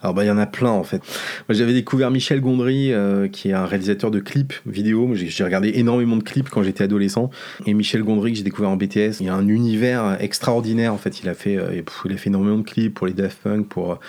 Alors 0.01 0.13
bah 0.13 0.23
il 0.23 0.27
y 0.27 0.31
en 0.31 0.37
a 0.37 0.45
plein 0.45 0.71
en 0.71 0.83
fait. 0.83 1.01
Moi 1.47 1.55
j'avais 1.55 1.73
découvert 1.73 2.11
Michel 2.11 2.41
Gondry 2.41 2.91
euh, 2.91 3.27
qui 3.27 3.49
est 3.49 3.53
un 3.53 3.65
réalisateur 3.65 4.11
de 4.11 4.19
clips 4.19 4.53
vidéo. 4.65 5.11
J'ai 5.13 5.43
regardé 5.43 5.73
énormément 5.75 6.17
de 6.17 6.23
clips 6.23 6.49
quand 6.49 6.63
j'étais 6.63 6.83
adolescent 6.83 7.29
et 7.65 7.73
Michel 7.73 8.03
Gondry 8.03 8.31
que 8.31 8.37
j'ai 8.37 8.43
découvert 8.43 8.71
en 8.71 8.77
BTS. 8.77 9.21
Il 9.21 9.29
a 9.29 9.35
un 9.35 9.47
univers 9.47 10.17
extraordinaire 10.19 10.93
en 10.93 10.97
fait. 10.97 11.21
Il 11.21 11.29
a 11.29 11.33
fait 11.33 11.57
euh, 11.57 11.81
il 12.05 12.13
a 12.13 12.17
fait 12.17 12.29
énormément 12.29 12.57
de 12.57 12.63
clips 12.63 12.93
pour 12.93 13.07
les 13.07 13.13
Daft 13.13 13.39
Punk, 13.43 13.67
pour 13.67 13.99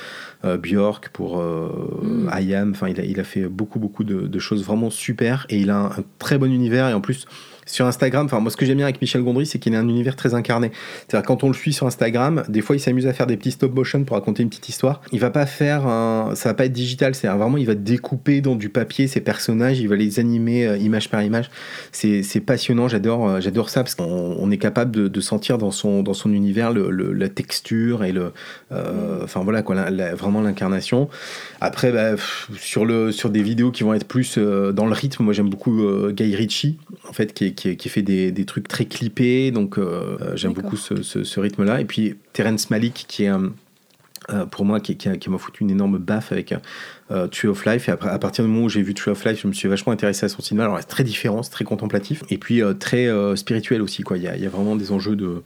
euh, 0.45 0.57
Björk, 0.57 1.11
pour 1.11 1.43
mm. 1.43 2.31
IAM. 2.41 2.71
Enfin 2.71 2.89
il 2.89 2.99
a, 3.01 3.05
il 3.05 3.21
a 3.21 3.25
fait 3.25 3.43
beaucoup 3.43 3.79
beaucoup 3.79 4.05
de, 4.05 4.27
de, 4.27 4.39
choses 4.39 4.65
vraiment 4.65 4.91
super 4.91 5.47
et 5.51 5.59
il 5.59 5.71
a 5.71 5.77
un, 5.77 6.05
très 6.19 6.39
bon 6.39 6.53
univers 6.53 6.89
et 6.89 6.95
en 6.95 7.01
plus 7.01 7.27
sur 7.67 7.87
Instagram, 7.87 8.27
enfin 8.27 8.41
moi 8.41 8.51
ce 8.51 8.57
que 8.57 8.67
j'aime 8.67 8.79
bien 8.79 8.87
avec 8.87 9.01
Michel 9.01 9.23
Gondry, 9.23 9.47
c'est 9.47 9.59
qu'il 9.59 9.75
a 9.75 9.79
un 9.79 9.89
univers 9.89 10.17
très 10.17 10.35
incarné. 10.35 10.73
C'est-à-dire 11.07 11.27
quand 11.27 11.45
on 11.45 11.49
le 11.49 11.55
suit 11.55 11.73
sur 11.73 11.87
Instagram, 11.87 12.43
des 12.49 12.61
fois 12.61 12.77
il 12.77 12.81
s'amuse 12.81 13.07
à 13.07 13.13
faire 13.13 13.27
des 13.27 13.37
petits 13.37 13.53
stop 13.53 13.75
motion 13.75 14.05
pour 14.05 14.17
raconter 14.17 14.43
une 14.43 14.49
petite 14.49 14.69
histoire. 14.69 15.01
Il 15.13 15.21
va 15.21 15.31
pas 15.31 15.47
faire 15.47 15.87
un, 15.87 16.33
ça 16.35 16.51
va 16.51 16.55
pas 16.55 16.65
être 16.67 16.73
digital, 16.73 17.15
c'est 17.15 17.29
vraiment 17.29 17.57
il 17.57 17.67
va 17.67 17.75
découper 17.75 18.41
dans 18.41 18.57
du 18.57 18.69
papier 18.69 19.07
ses 19.07 19.21
personnages, 19.21 19.79
il 19.79 19.89
va 19.89 19.97
les 19.97 20.19
animer 20.19 20.67
euh, 20.67 20.77
image 20.77 21.09
par 21.09 21.23
image. 21.23 21.51
C'est 21.93 22.41
passionnant, 22.41 22.89
j'adore 22.89 23.29
euh, 23.29 23.41
j'adore 23.41 23.71
ça 23.71 23.83
parce 23.83 23.95
qu'on 23.95 24.51
est 24.51 24.59
capable 24.59 25.11
de, 25.11 25.21
sentir 25.21 25.57
dans 25.57 25.71
son 25.71 26.03
dans 26.03 26.15
son 26.15 26.33
univers 26.33 26.73
la 26.73 27.29
texture 27.29 28.03
et 28.03 28.11
le, 28.11 28.33
euh, 28.73 29.21
enfin 29.23 29.41
voilà 29.45 29.63
quoi, 29.63 29.77
vraiment 30.15 30.41
l'incarnation. 30.41 31.09
Après 31.61 31.93
bah, 31.93 32.17
sur 32.59 32.85
le 32.85 33.13
sur 33.13 33.31
des 33.31 33.43
vidéos 33.43 33.71
qui 33.71 33.85
vont 33.85 33.95
être 33.95 34.07
plus 34.07 34.37
dans 34.39 34.87
le 34.87 34.93
rythme, 34.93 35.23
moi 35.23 35.33
j'aime 35.33 35.49
beaucoup 35.49 35.81
Guy 36.11 36.35
Ritchie 36.35 36.79
en 37.09 37.13
fait 37.13 37.33
qui, 37.33 37.52
qui, 37.55 37.77
qui 37.77 37.89
fait 37.89 38.03
des, 38.03 38.33
des, 38.33 38.45
trucs 38.45 38.69
très 38.69 38.85
clippés, 38.85 39.51
donc 39.51 39.79
j'aime 40.35 40.53
beaucoup 40.53 40.77
ce, 40.77 41.03
ce, 41.03 41.25
ce 41.25 41.41
rythme-là. 41.41 41.81
Et 41.81 41.85
puis 41.85 42.17
Terence 42.33 42.71
Malik 42.71 43.07
qui 43.09 43.25
est 43.25 43.29
un 43.29 43.53
euh, 44.31 44.47
pour 44.47 44.65
moi, 44.65 44.79
qui, 44.79 44.97
qui, 44.97 45.31
m'a 45.31 45.39
foutu 45.39 45.65
une 45.65 45.71
énorme 45.71 45.99
baffe 45.99 46.31
avec 46.31 46.55
euh, 47.11 47.27
Tree 47.27 47.49
of 47.49 47.65
Life. 47.67 47.89
Et 47.89 47.93
après, 47.93 48.09
à 48.09 48.19
partir 48.19 48.45
du 48.45 48.51
moment 48.51 48.67
où 48.67 48.69
j'ai 48.69 48.83
vu 48.83 48.95
Tree 48.95 49.11
of 49.11 49.25
Life, 49.25 49.41
je 49.43 49.49
me 49.49 49.53
suis 49.53 49.69
vachement 49.69 49.93
intéressé 49.93 50.27
à 50.27 50.29
son 50.29 50.43
cinéma. 50.43 50.65
Alors, 50.65 50.79
c'est 50.79 50.87
très 50.87 51.05
différent, 51.05 51.43
c'est 51.43 51.51
très 51.51 51.65
contemplatif. 51.65 52.23
Et 52.31 52.39
puis, 52.39 52.63
euh, 52.63 52.73
très 52.73 53.09
spirituel 53.37 53.83
aussi. 53.83 54.03
Quoi. 54.03 54.19
Il, 54.19 54.23
y 54.23 54.29
a, 54.29 54.37
il 54.37 54.43
y 54.43 54.47
a 54.47 54.49
vraiment 54.49 54.77
des 54.77 54.93
enjeux 54.93 55.17
de, 55.17 55.43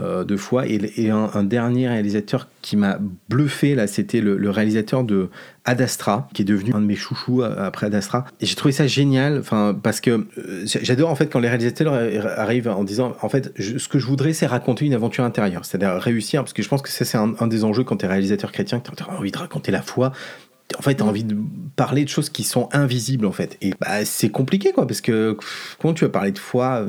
euh, 0.00 0.22
de 0.22 0.36
fois. 0.36 0.64
Et, 0.64 1.10
un, 1.10 1.42
dernier 1.42 1.88
réalisateur 1.88 2.46
qui 2.62 2.76
m'a 2.76 3.00
bluffé, 3.28 3.74
là, 3.74 3.88
c'était 3.88 4.20
le, 4.20 4.48
réalisateur 4.48 5.02
de 5.02 5.28
Ad 5.64 5.80
Astra, 5.80 6.28
qui 6.34 6.42
est 6.42 6.44
devenu 6.44 6.72
un 6.72 6.80
de 6.80 6.86
mes 6.86 6.94
chouchous 6.94 7.42
euh, 7.42 7.66
après 7.66 7.86
Ad 7.86 7.96
Astra. 7.96 8.24
Et 8.40 8.46
j'ai 8.46 8.54
trouvé 8.54 8.70
ça 8.70 8.86
génial, 8.86 9.42
parce 9.82 10.00
que 10.00 10.10
euh, 10.38 10.64
j'adore 10.64 11.10
en 11.10 11.16
fait 11.16 11.26
quand 11.26 11.40
les 11.40 11.48
réalisateurs 11.48 11.94
arrivent 12.38 12.68
en 12.68 12.84
disant, 12.84 13.16
en 13.22 13.28
fait, 13.28 13.52
ce 13.58 13.88
que 13.88 13.98
je 13.98 14.06
voudrais, 14.06 14.34
c'est 14.34 14.46
raconter 14.46 14.86
une 14.86 14.94
aventure 14.94 15.24
intérieure, 15.24 15.64
c'est-à-dire 15.64 16.00
réussir, 16.00 16.42
parce 16.42 16.52
que 16.52 16.62
je 16.62 16.68
pense 16.68 16.80
que 16.80 16.90
ça, 16.90 17.04
c'est 17.04 17.18
un, 17.18 17.48
des 17.48 17.64
enjeux 17.64 17.82
quand 17.82 17.96
tu 17.96 18.04
es 18.04 18.08
réalisateur 18.08 18.52
chrétien, 18.52 18.78
que 18.78 18.94
tu 18.94 19.02
as 19.02 19.10
envie 19.10 19.32
de 19.32 19.38
raconter 19.38 19.72
la 19.72 19.82
foi, 19.82 20.12
en 20.78 20.82
fait, 20.82 20.94
tu 20.94 21.02
as 21.02 21.06
envie 21.06 21.24
de 21.24 21.36
parler 21.74 22.04
de 22.04 22.08
choses 22.08 22.30
qui 22.30 22.44
sont 22.44 22.68
invisibles, 22.72 23.26
en 23.26 23.32
fait. 23.32 23.56
Et 23.62 23.72
bah, 23.80 24.04
c'est 24.04 24.30
compliqué, 24.30 24.70
quoi, 24.70 24.86
parce 24.86 25.00
que 25.00 25.36
comment 25.80 25.94
tu 25.94 26.04
vas 26.04 26.10
parler 26.10 26.30
de 26.30 26.38
foi 26.38 26.86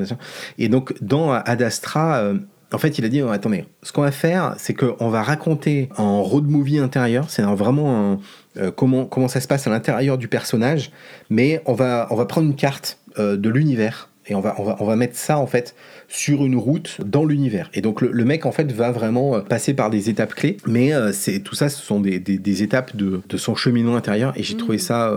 Et 0.60 0.70
donc, 0.70 0.94
dans 1.02 1.32
Ad 1.32 1.64
Astra, 1.64 2.34
en 2.74 2.78
fait, 2.78 3.00
il 3.00 3.06
a 3.06 3.10
dit 3.10 3.22
attendez, 3.22 3.66
ce 3.84 3.92
qu'on 3.92 4.02
va 4.02 4.12
faire, 4.12 4.56
c'est 4.58 4.74
qu'on 4.74 5.10
va 5.10 5.24
raconter 5.24 5.90
en 5.98 6.22
road 6.24 6.48
movie 6.48 6.80
intérieur, 6.80 7.30
c'est 7.30 7.42
vraiment 7.42 8.20
euh, 8.58 8.72
comment, 8.72 9.06
comment 9.06 9.28
ça 9.28 9.42
se 9.42 9.48
passe 9.48 9.68
à 9.68 9.70
l'intérieur 9.70 10.18
du 10.18 10.28
personnage, 10.28 10.92
mais 11.30 11.62
on 11.66 11.74
va, 11.74 12.08
on 12.12 12.16
va 12.16 12.26
prendre 12.26 12.48
une 12.48 12.56
carte 12.56 13.00
euh, 13.18 13.38
de 13.38 13.50
l'univers 13.50 14.10
et 14.28 14.36
on 14.36 14.42
va, 14.42 14.56
on, 14.60 14.64
va, 14.64 14.76
on 14.80 14.86
va 14.86 14.96
mettre 14.96 15.16
ça 15.16 15.40
en 15.40 15.48
fait 15.48 15.76
sur 16.08 16.46
une 16.46 16.56
route 16.56 16.98
dans 17.04 17.26
l'univers. 17.26 17.70
Et 17.74 17.82
donc 17.82 18.02
le, 18.02 18.26
mec 18.26 18.46
en 18.46 18.52
fait 18.52 18.72
va 18.72 18.92
vraiment 18.92 19.36
euh, 19.36 19.40
passer 19.42 19.74
par 19.74 19.90
des 19.90 20.10
étapes 20.10 20.36
clés, 20.36 20.58
mais 20.68 20.92
c'est 21.14 21.40
tout 21.40 21.56
ça, 21.56 21.70
ce 21.70 21.82
sont 21.82 22.00
des, 22.00 22.20
des, 22.20 22.64
étapes 22.64 22.96
de, 22.96 23.22
de, 23.28 23.38
son 23.38 23.56
cheminement 23.56 23.96
intérieur 23.96 24.34
et 24.36 24.44
j'ai 24.44 24.58
trouvé 24.58 24.78
mmh. 24.78 24.80
ça. 24.80 25.14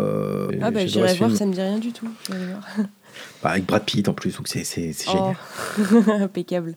ah 0.63 0.71
bah 0.71 0.87
j'irai 0.87 1.15
voir, 1.15 1.31
ça 1.31 1.45
me 1.45 1.53
dit 1.53 1.61
rien 1.61 1.79
du 1.79 1.93
tout. 1.93 2.09
Bah, 3.43 3.51
avec 3.51 3.67
Brad 3.67 3.85
Pitt 3.85 4.09
en 4.09 4.15
plus, 4.15 4.37
donc 4.37 4.49
c'est 4.49 4.65
génial. 4.65 5.37
Oh. 5.79 6.11
Impeccable. 6.23 6.75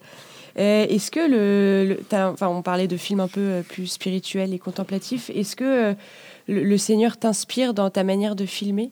Euh, 0.58 0.86
est-ce 0.88 1.12
que 1.12 1.20
le, 1.20 2.00
enfin, 2.12 2.48
on 2.48 2.62
parlait 2.62 2.88
de 2.88 2.98
films 2.98 3.20
un 3.20 3.28
peu 3.28 3.41
euh, 3.41 3.62
plus 3.62 3.88
spirituels 3.88 4.54
et 4.54 4.60
contemplatifs. 4.60 5.30
Est-ce 5.34 5.56
que 5.56 5.91
euh, 5.91 5.94
le, 6.48 6.78
Seigneur 6.78 7.18
t'inspire 7.18 7.74
dans 7.74 7.89
ta 7.89 8.04
manière 8.04 8.36
de 8.36 8.46
filmer? 8.46 8.91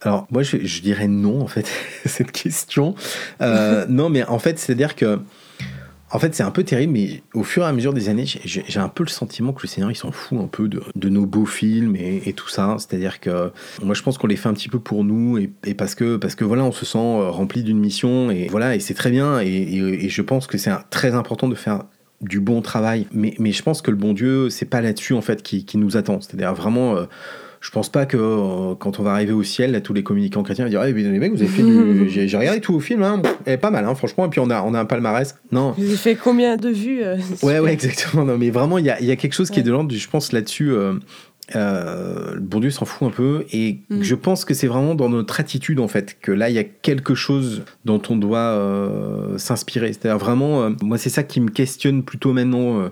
Alors 0.00 0.26
moi 0.30 0.42
je, 0.42 0.56
dirais 0.80 1.06
non 1.06 1.42
en 1.42 1.46
fait 1.46 1.70
cette 2.06 2.32
question. 2.32 2.96
non 3.40 4.08
mais 4.08 4.24
en 4.24 4.40
fait 4.40 4.58
c'est-à-dire 4.58 4.96
que 4.96 5.20
en 6.14 6.18
fait, 6.18 6.34
c'est 6.34 6.42
un 6.42 6.50
peu 6.50 6.62
terrible, 6.62 6.92
mais 6.92 7.22
au 7.32 7.42
fur 7.42 7.62
et 7.62 7.66
à 7.66 7.72
mesure 7.72 7.94
des 7.94 8.10
années, 8.10 8.26
j'ai 8.26 8.80
un 8.80 8.88
peu 8.88 9.02
le 9.02 9.08
sentiment 9.08 9.54
que 9.54 9.62
le 9.62 9.68
Seigneur, 9.68 9.90
il 9.90 9.96
s'en 9.96 10.12
fout 10.12 10.38
un 10.38 10.46
peu 10.46 10.68
de, 10.68 11.08
nos 11.08 11.24
beaux 11.24 11.46
films 11.46 11.96
et, 11.96 12.32
tout 12.34 12.50
ça. 12.50 12.76
C'est-à-dire 12.78 13.18
que 13.18 13.50
moi, 13.82 13.94
je 13.94 14.02
pense 14.02 14.18
qu'on 14.18 14.26
les 14.26 14.36
fait 14.36 14.48
un 14.48 14.52
petit 14.52 14.68
peu 14.68 14.78
pour 14.78 15.04
nous 15.04 15.38
et, 15.38 15.74
parce 15.74 15.94
que 15.94 16.16
parce 16.16 16.34
que 16.34 16.44
voilà, 16.44 16.64
on 16.64 16.72
se 16.72 16.84
sent 16.84 16.98
euh, 16.98 17.30
rempli 17.30 17.62
d'une 17.62 17.78
mission 17.78 18.30
et 18.30 18.48
voilà, 18.48 18.76
et 18.76 18.80
c'est 18.80 18.94
très 18.94 19.10
bien. 19.10 19.40
Et, 19.40 20.08
je 20.10 20.22
pense 20.22 20.46
que 20.46 20.58
c'est 20.58 20.72
très 20.90 21.14
important 21.14 21.48
de 21.48 21.54
faire 21.54 21.84
du 22.20 22.40
bon 22.40 22.60
travail. 22.60 23.06
Mais, 23.12 23.34
je 23.38 23.62
pense 23.62 23.80
que 23.80 23.90
le 23.90 23.96
bon 23.96 24.12
Dieu, 24.12 24.50
c'est 24.50 24.66
pas 24.66 24.82
là-dessus 24.82 25.14
en 25.14 25.22
fait 25.22 25.42
qui, 25.42 25.64
qui 25.64 25.78
nous 25.78 25.96
attend. 25.96 26.20
C'est-à-dire 26.20 26.52
vraiment. 26.52 26.96
Euh, 26.96 27.04
je 27.62 27.70
pense 27.70 27.88
pas 27.88 28.06
que 28.06 28.16
euh, 28.16 28.74
quand 28.74 28.98
on 28.98 29.04
va 29.04 29.12
arriver 29.12 29.32
au 29.32 29.44
ciel, 29.44 29.70
là, 29.70 29.80
tous 29.80 29.94
les 29.94 30.02
communicants 30.02 30.42
chrétiens 30.42 30.64
vont 30.64 30.70
dire 30.70 30.82
hey, 30.82 30.92
les 30.92 31.18
mecs, 31.20 31.32
vous 31.32 31.42
avez 31.42 31.50
fait 31.50 31.62
du. 31.62 32.08
J'ai 32.28 32.36
regardé 32.36 32.60
tout 32.60 32.74
au 32.74 32.80
film, 32.80 33.04
hein. 33.04 33.22
et 33.46 33.56
pas 33.56 33.70
mal, 33.70 33.84
hein, 33.84 33.94
franchement. 33.94 34.26
Et 34.26 34.28
puis 34.28 34.40
on 34.40 34.50
a, 34.50 34.62
on 34.62 34.74
a 34.74 34.80
un 34.80 34.84
palmarès. 34.84 35.36
Non. 35.52 35.72
Vous 35.78 35.84
avez 35.84 35.96
fait 35.96 36.16
combien 36.16 36.56
de 36.56 36.68
vues 36.68 37.04
euh, 37.04 37.16
Ouais, 37.42 37.60
ouais, 37.60 37.72
exactement. 37.72 38.24
Non, 38.24 38.36
mais 38.36 38.50
vraiment, 38.50 38.78
il 38.78 38.84
y 38.84 38.90
a, 38.90 39.00
y 39.00 39.12
a, 39.12 39.16
quelque 39.16 39.34
chose 39.34 39.48
qui 39.48 39.60
est 39.60 39.62
de 39.62 39.70
l'ordre, 39.70 39.94
je 39.94 40.08
pense, 40.08 40.32
là-dessus. 40.32 40.72
Euh, 40.72 40.94
euh, 41.56 42.34
le 42.34 42.40
bon 42.40 42.60
Dieu 42.60 42.70
s'en 42.70 42.84
fout 42.84 43.08
un 43.08 43.10
peu 43.10 43.44
et 43.52 43.80
mm. 43.90 44.02
je 44.02 44.14
pense 44.14 44.44
que 44.44 44.54
c'est 44.54 44.68
vraiment 44.68 44.94
dans 44.94 45.08
notre 45.08 45.40
attitude 45.40 45.80
en 45.80 45.88
fait 45.88 46.16
que 46.20 46.30
là 46.30 46.48
il 46.48 46.54
y 46.54 46.58
a 46.58 46.64
quelque 46.64 47.16
chose 47.16 47.62
dont 47.84 48.00
on 48.08 48.16
doit 48.16 48.38
euh, 48.38 49.36
s'inspirer 49.38 49.88
c'est-à-dire 49.88 50.18
vraiment 50.18 50.62
euh, 50.62 50.70
moi 50.82 50.98
c'est 50.98 51.10
ça 51.10 51.24
qui 51.24 51.40
me 51.40 51.50
questionne 51.50 52.04
plutôt 52.04 52.32
maintenant 52.32 52.90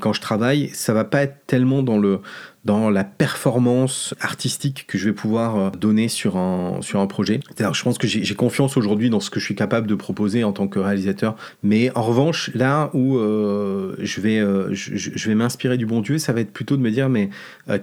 quand 0.00 0.12
je 0.12 0.20
travaille 0.20 0.68
ça 0.72 0.92
va 0.92 1.04
pas 1.04 1.22
être 1.22 1.46
tellement 1.46 1.82
dans 1.82 1.98
le 1.98 2.20
dans 2.66 2.90
la 2.90 3.04
performance 3.04 4.14
artistique 4.20 4.86
que 4.88 4.98
je 4.98 5.06
vais 5.06 5.12
pouvoir 5.14 5.56
euh, 5.56 5.70
donner 5.70 6.08
sur 6.08 6.36
un, 6.36 6.82
sur 6.82 7.00
un 7.00 7.06
projet. 7.06 7.38
je 7.58 7.82
pense 7.82 7.96
que 7.96 8.08
j'ai 8.08 8.34
confiance 8.34 8.76
aujourd'hui 8.76 9.08
dans 9.08 9.20
ce 9.20 9.30
que 9.30 9.38
je 9.38 9.44
suis 9.44 9.54
capable 9.54 9.86
de 9.86 9.94
proposer 9.94 10.42
en 10.42 10.52
tant 10.52 10.66
que 10.66 10.80
réalisateur. 10.80 11.36
Mais 11.62 11.92
en 11.94 12.02
revanche, 12.02 12.50
là 12.54 12.90
où 12.92 13.18
euh, 13.18 13.94
je 14.00 14.20
vais, 14.20 14.40
euh, 14.40 14.68
je, 14.72 15.28
vais 15.28 15.34
m'inspirer 15.36 15.76
du 15.78 15.86
bon 15.86 16.00
Dieu, 16.00 16.18
ça 16.18 16.32
va 16.32 16.40
être 16.40 16.52
plutôt 16.52 16.76
de 16.76 16.82
me 16.82 16.90
dire, 16.90 17.08
mais 17.08 17.30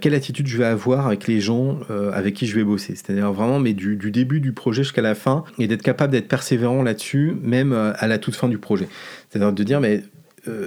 quelle 0.02 0.14
attitude 0.14 0.48
je 0.48 0.58
vais 0.58 0.66
avoir 0.66 1.08
avec 1.08 1.28
les 1.28 1.40
gens 1.40 1.80
avec 2.14 2.34
qui 2.34 2.46
je 2.46 2.56
vais 2.56 2.64
bosser. 2.64 2.96
C'est-à-dire 2.96 3.32
vraiment, 3.32 3.60
mais 3.60 3.74
du, 3.74 3.96
du, 3.96 4.12
début 4.12 4.42
du 4.42 4.52
projet 4.52 4.84
jusqu'à 4.84 5.02
la 5.02 5.16
fin, 5.16 5.46
et 5.60 5.68
d'être 5.68 5.82
capable 5.82 6.12
d'être 6.12 6.28
persévérant 6.28 6.84
là-dessus, 6.84 7.38
même 7.42 7.72
à 7.74 8.08
la 8.08 8.18
toute 8.18 8.36
fin 8.36 8.50
du 8.50 8.58
projet. 8.58 8.88
C'est-à-dire 9.30 9.54
de 9.54 9.64
dire, 9.64 9.80
mais 9.80 10.04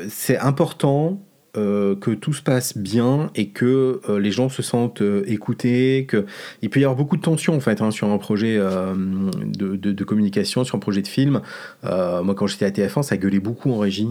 c'est 0.08 0.38
important 0.38 1.20
que 1.56 2.14
tout 2.14 2.32
se 2.32 2.42
passe 2.42 2.76
bien 2.76 3.30
et 3.34 3.48
que 3.48 4.00
euh, 4.08 4.18
les 4.18 4.30
gens 4.30 4.48
se 4.48 4.62
sentent 4.62 5.02
euh, 5.02 5.24
écoutés, 5.26 6.06
que 6.08 6.26
il 6.62 6.70
peut 6.70 6.80
y 6.80 6.84
avoir 6.84 6.96
beaucoup 6.96 7.16
de 7.16 7.22
tensions 7.22 7.54
en 7.54 7.60
fait 7.60 7.80
hein, 7.80 7.90
sur 7.90 8.08
un 8.08 8.18
projet 8.18 8.58
de, 8.58 10.04
communication, 10.04 10.64
sur 10.64 10.76
un 10.76 10.80
projet 10.80 11.02
de 11.02 11.08
film. 11.08 11.40
moi, 11.82 12.34
quand 12.36 12.46
j'étais 12.46 12.64
à 12.64 12.70
TF1, 12.70 13.02
ça 13.02 13.16
gueulait 13.16 13.40
beaucoup 13.40 13.70
en 13.72 13.78
régie. 13.78 14.08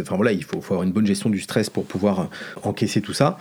Enfin 0.00 0.16
voilà, 0.16 0.32
il 0.32 0.44
faut, 0.44 0.60
faut, 0.60 0.74
avoir 0.74 0.86
une 0.86 0.92
bonne 0.92 1.06
gestion 1.06 1.30
du 1.30 1.40
stress 1.40 1.70
pour 1.70 1.84
pouvoir 1.84 2.28
encaisser 2.62 3.00
tout 3.00 3.12
ça. 3.12 3.38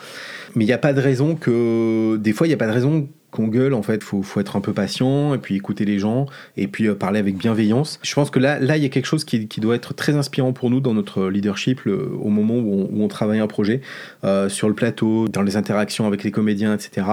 Mais 0.56 0.64
il 0.64 0.68
n'y 0.68 0.74
a 0.74 0.78
pas 0.78 0.94
de 0.94 1.02
raison 1.02 1.36
que 1.36 2.18
des 2.18 2.34
fois, 2.34 2.48
il 2.48 2.50
n'y 2.50 2.56
a 2.56 2.58
pas 2.58 2.68
de 2.68 2.74
raison 2.74 3.08
qu'on 3.34 3.48
gueule, 3.48 3.74
en 3.74 3.82
fait, 3.82 4.04
faut, 4.04 4.22
faut 4.22 4.40
être 4.40 4.56
un 4.56 4.62
peu 4.62 4.72
patient 4.72 5.34
et 5.34 5.38
puis 5.38 5.56
écouter 5.56 5.84
les 5.84 6.00
gens 6.00 6.28
et 6.56 6.68
puis 6.68 6.88
euh, 6.88 6.96
parler 6.96 7.20
avec 7.20 7.36
bienveillance. 7.36 8.00
Je 8.04 8.14
pense 8.14 8.30
que 8.30 8.40
là, 8.40 8.60
là, 8.60 8.78
il 8.78 8.84
y 8.84 8.86
a 8.86 8.90
quelque 8.90 9.08
chose 9.08 9.26
qui, 9.26 9.48
qui 9.48 9.60
doit 9.60 9.76
être 9.76 9.94
très 9.94 10.16
inspirant 10.16 10.54
pour 10.54 10.70
nous 10.70 10.80
dans 10.80 10.94
notre 10.94 11.28
leadership 11.28 11.82
au 11.86 12.30
moment 12.30 12.56
où 12.56 12.88
on, 12.94 13.08
travaille 13.08 13.40
un 13.40 13.48
projet, 13.48 13.82
euh, 14.24 14.48
sur 14.48 14.70
le 14.70 14.76
plateau, 14.76 15.28
dans 15.28 15.42
les 15.42 15.58
interactions 15.58 16.08
avec 16.08 16.24
les 16.24 16.32
comédiens, 16.32 16.74
etc. 16.74 17.08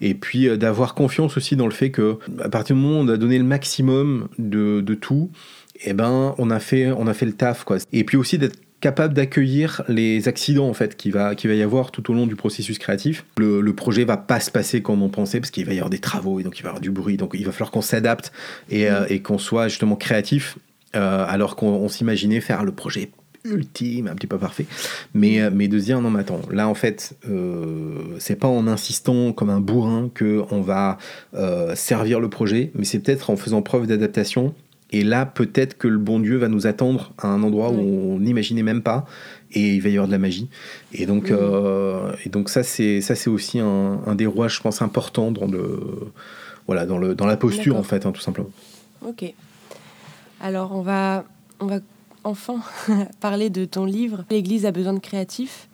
Et 0.00 0.14
puis 0.14 0.48
euh, 0.48 0.56
d'avoir 0.56 0.94
confiance 0.94 1.36
aussi 1.36 1.54
dans 1.54 1.66
le 1.66 1.72
fait 1.72 1.90
que 1.90 2.18
à 2.40 2.48
partir 2.48 2.74
du 2.74 2.82
moment 2.82 2.98
où 2.98 3.04
on 3.04 3.08
a 3.08 3.16
donné 3.16 3.38
le 3.38 3.44
maximum 3.44 4.28
de, 4.38 4.80
de 4.80 4.94
tout, 4.94 5.30
eh 5.84 5.92
ben, 5.92 6.34
on 6.38 6.50
a 6.50 6.58
fait, 6.58 6.90
on 6.90 7.06
a 7.06 7.14
fait 7.14 7.26
le 7.26 7.32
taf, 7.32 7.64
quoi. 7.64 7.76
Et 7.92 8.04
puis 8.04 8.16
aussi 8.16 8.38
d'être 8.38 8.58
capable 8.80 9.14
d'accueillir 9.14 9.82
les 9.88 10.28
accidents 10.28 10.68
en 10.68 10.74
fait 10.74 10.96
qu'il 10.96 11.12
va, 11.12 11.34
qui 11.34 11.46
va 11.46 11.54
y 11.54 11.62
avoir 11.62 11.90
tout 11.90 12.10
au 12.10 12.14
long 12.14 12.26
du 12.26 12.36
processus 12.36 12.78
créatif. 12.78 13.24
Le, 13.38 13.60
le, 13.60 13.74
projet 13.74 14.04
va 14.04 14.16
pas 14.16 14.40
se 14.40 14.50
passer 14.50 14.82
comme 14.82 15.02
on 15.02 15.08
pensait 15.08 15.40
parce 15.40 15.50
qu'il 15.50 15.64
va 15.64 15.72
y 15.72 15.78
avoir 15.78 15.90
des 15.90 15.98
travaux 15.98 16.40
et 16.40 16.42
donc 16.42 16.58
il 16.58 16.62
va 16.62 16.68
y 16.68 16.70
avoir 16.70 16.80
du 16.80 16.90
bruit, 16.90 17.16
donc 17.16 17.32
il 17.34 17.44
va 17.44 17.52
falloir 17.52 17.70
qu'on 17.70 17.82
s'adapte 17.82 18.32
et, 18.70 18.90
euh, 18.90 19.06
et 19.08 19.20
qu'on 19.20 19.38
soit 19.38 19.68
justement 19.68 19.96
créatif 19.96 20.58
euh, 20.94 21.24
alors 21.26 21.56
qu'on 21.56 21.88
s'imaginait 21.88 22.40
faire 22.40 22.64
le 22.64 22.72
projet 22.72 23.10
ultime, 23.44 24.08
un 24.08 24.14
petit 24.16 24.26
peu 24.26 24.38
parfait, 24.38 24.66
mais, 25.14 25.40
euh, 25.40 25.50
mais 25.52 25.68
de 25.68 25.78
se 25.78 25.84
dire 25.84 26.00
non 26.00 26.10
mais 26.10 26.20
attends, 26.20 26.42
là 26.50 26.68
en 26.68 26.74
fait 26.74 27.16
c'est 28.18 28.36
pas 28.36 28.48
en 28.48 28.66
insistant 28.66 29.32
comme 29.32 29.50
un 29.50 29.60
bourrin 29.60 30.10
que 30.12 30.42
on 30.50 30.60
va 30.60 30.98
servir 31.74 32.20
le 32.20 32.28
projet, 32.28 32.72
mais 32.74 32.84
c'est 32.84 32.98
peut-être 32.98 33.30
en 33.30 33.36
faisant 33.36 33.62
preuve 33.62 33.86
d'adaptation 33.86 34.54
et 34.90 35.02
là, 35.02 35.26
peut-être 35.26 35.76
que 35.76 35.88
le 35.88 35.98
bon 35.98 36.20
Dieu 36.20 36.36
va 36.36 36.48
nous 36.48 36.66
attendre 36.66 37.12
à 37.18 37.28
un 37.28 37.42
endroit 37.42 37.70
où 37.70 37.80
on 37.80 38.20
n'imaginait 38.20 38.62
même 38.62 38.82
pas, 38.82 39.04
et 39.52 39.74
il 39.74 39.82
va 39.82 39.88
y 39.88 39.92
avoir 39.92 40.06
de 40.06 40.12
la 40.12 40.18
magie. 40.18 40.48
Et 40.92 41.06
donc, 41.06 41.30
euh, 41.30 42.12
et 42.24 42.28
donc 42.28 42.48
ça, 42.48 42.62
c'est 42.62 43.00
ça, 43.00 43.14
c'est 43.14 43.30
aussi 43.30 43.58
un, 43.58 44.00
un, 44.06 44.14
des 44.14 44.26
rouages, 44.26 44.56
je 44.56 44.60
pense, 44.60 44.82
important 44.82 45.32
dans 45.32 45.46
le, 45.46 45.80
voilà, 46.66 46.86
dans 46.86 46.98
le, 46.98 47.14
dans 47.14 47.26
la 47.26 47.36
posture 47.36 47.76
en 47.76 47.82
fait, 47.82 48.06
hein, 48.06 48.12
tout 48.12 48.20
simplement. 48.20 48.50
Ok. 49.04 49.32
Alors, 50.40 50.72
on 50.72 50.82
va, 50.82 51.24
on 51.60 51.66
va 51.66 51.80
enfin 52.22 52.60
parler 53.20 53.50
de 53.50 53.64
ton 53.64 53.84
livre. 53.84 54.24
L'Église 54.30 54.66
a 54.66 54.72
besoin 54.72 54.92
de 54.92 55.00
créatifs. 55.00 55.65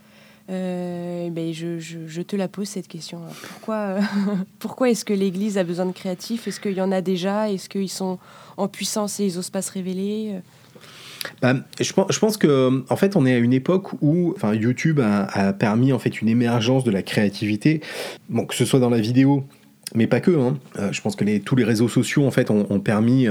Euh, 0.53 1.31
ben 1.31 1.53
je, 1.53 2.23
te 2.23 2.37
la 2.37 2.49
pose 2.49 2.69
cette 2.69 2.89
question. 2.89 3.21
Pourquoi, 3.49 3.97
pourquoi 4.59 4.91
est-ce 4.91 5.05
que 5.05 5.15
l'Église 5.15 5.59
a 5.59 5.65
besoin 5.65 5.87
de 5.87 5.93
créatifs? 5.93 6.47
Est-ce 6.47 6.61
qu'il 6.61 6.75
y 6.75 6.81
en 6.81 6.93
a 6.93 7.01
déjà? 7.01 7.51
Est-ce 7.51 7.69
qu'ils 7.69 7.89
sont 7.89 8.19
en 8.57 8.69
puissance 8.69 9.19
et 9.21 9.27
ils 9.27 9.37
n'osent 9.37 9.51
pas 9.51 9.63
se 9.63 9.73
révéler? 9.73 10.41
Je, 11.81 11.93
pense, 11.93 12.07
je 12.11 12.19
pense 12.19 12.37
que 12.37 12.85
en 12.91 12.97
fait 12.97 13.15
on 13.15 13.25
est 13.27 13.35
à 13.35 13.39
une 13.39 13.53
époque 13.53 13.93
où 14.01 14.33
enfin, 14.37 14.55
YouTube 14.55 15.01
a, 15.01 15.25
a, 15.27 15.53
permis 15.53 15.93
en 15.93 16.01
fait 16.01 16.21
une 16.21 16.29
émergence 16.29 16.83
de 16.83 16.91
la 16.91 17.03
créativité, 17.03 17.81
bon, 18.29 18.45
que 18.45 18.55
ce 18.55 18.65
soit 18.65 18.81
dans 18.81 18.91
la 18.91 19.01
vidéo 19.01 19.45
mais 19.95 20.07
pas 20.07 20.21
que. 20.21 20.31
Hein. 20.31 20.59
Euh, 20.79 20.93
je 20.93 21.01
pense 21.01 21.17
que 21.17 21.39
tous 21.39 21.57
les 21.57 21.65
réseaux 21.65 21.89
sociaux 21.89 22.27
en 22.27 22.31
fait 22.31 22.51
ont, 22.51 22.81
permis 22.81 23.29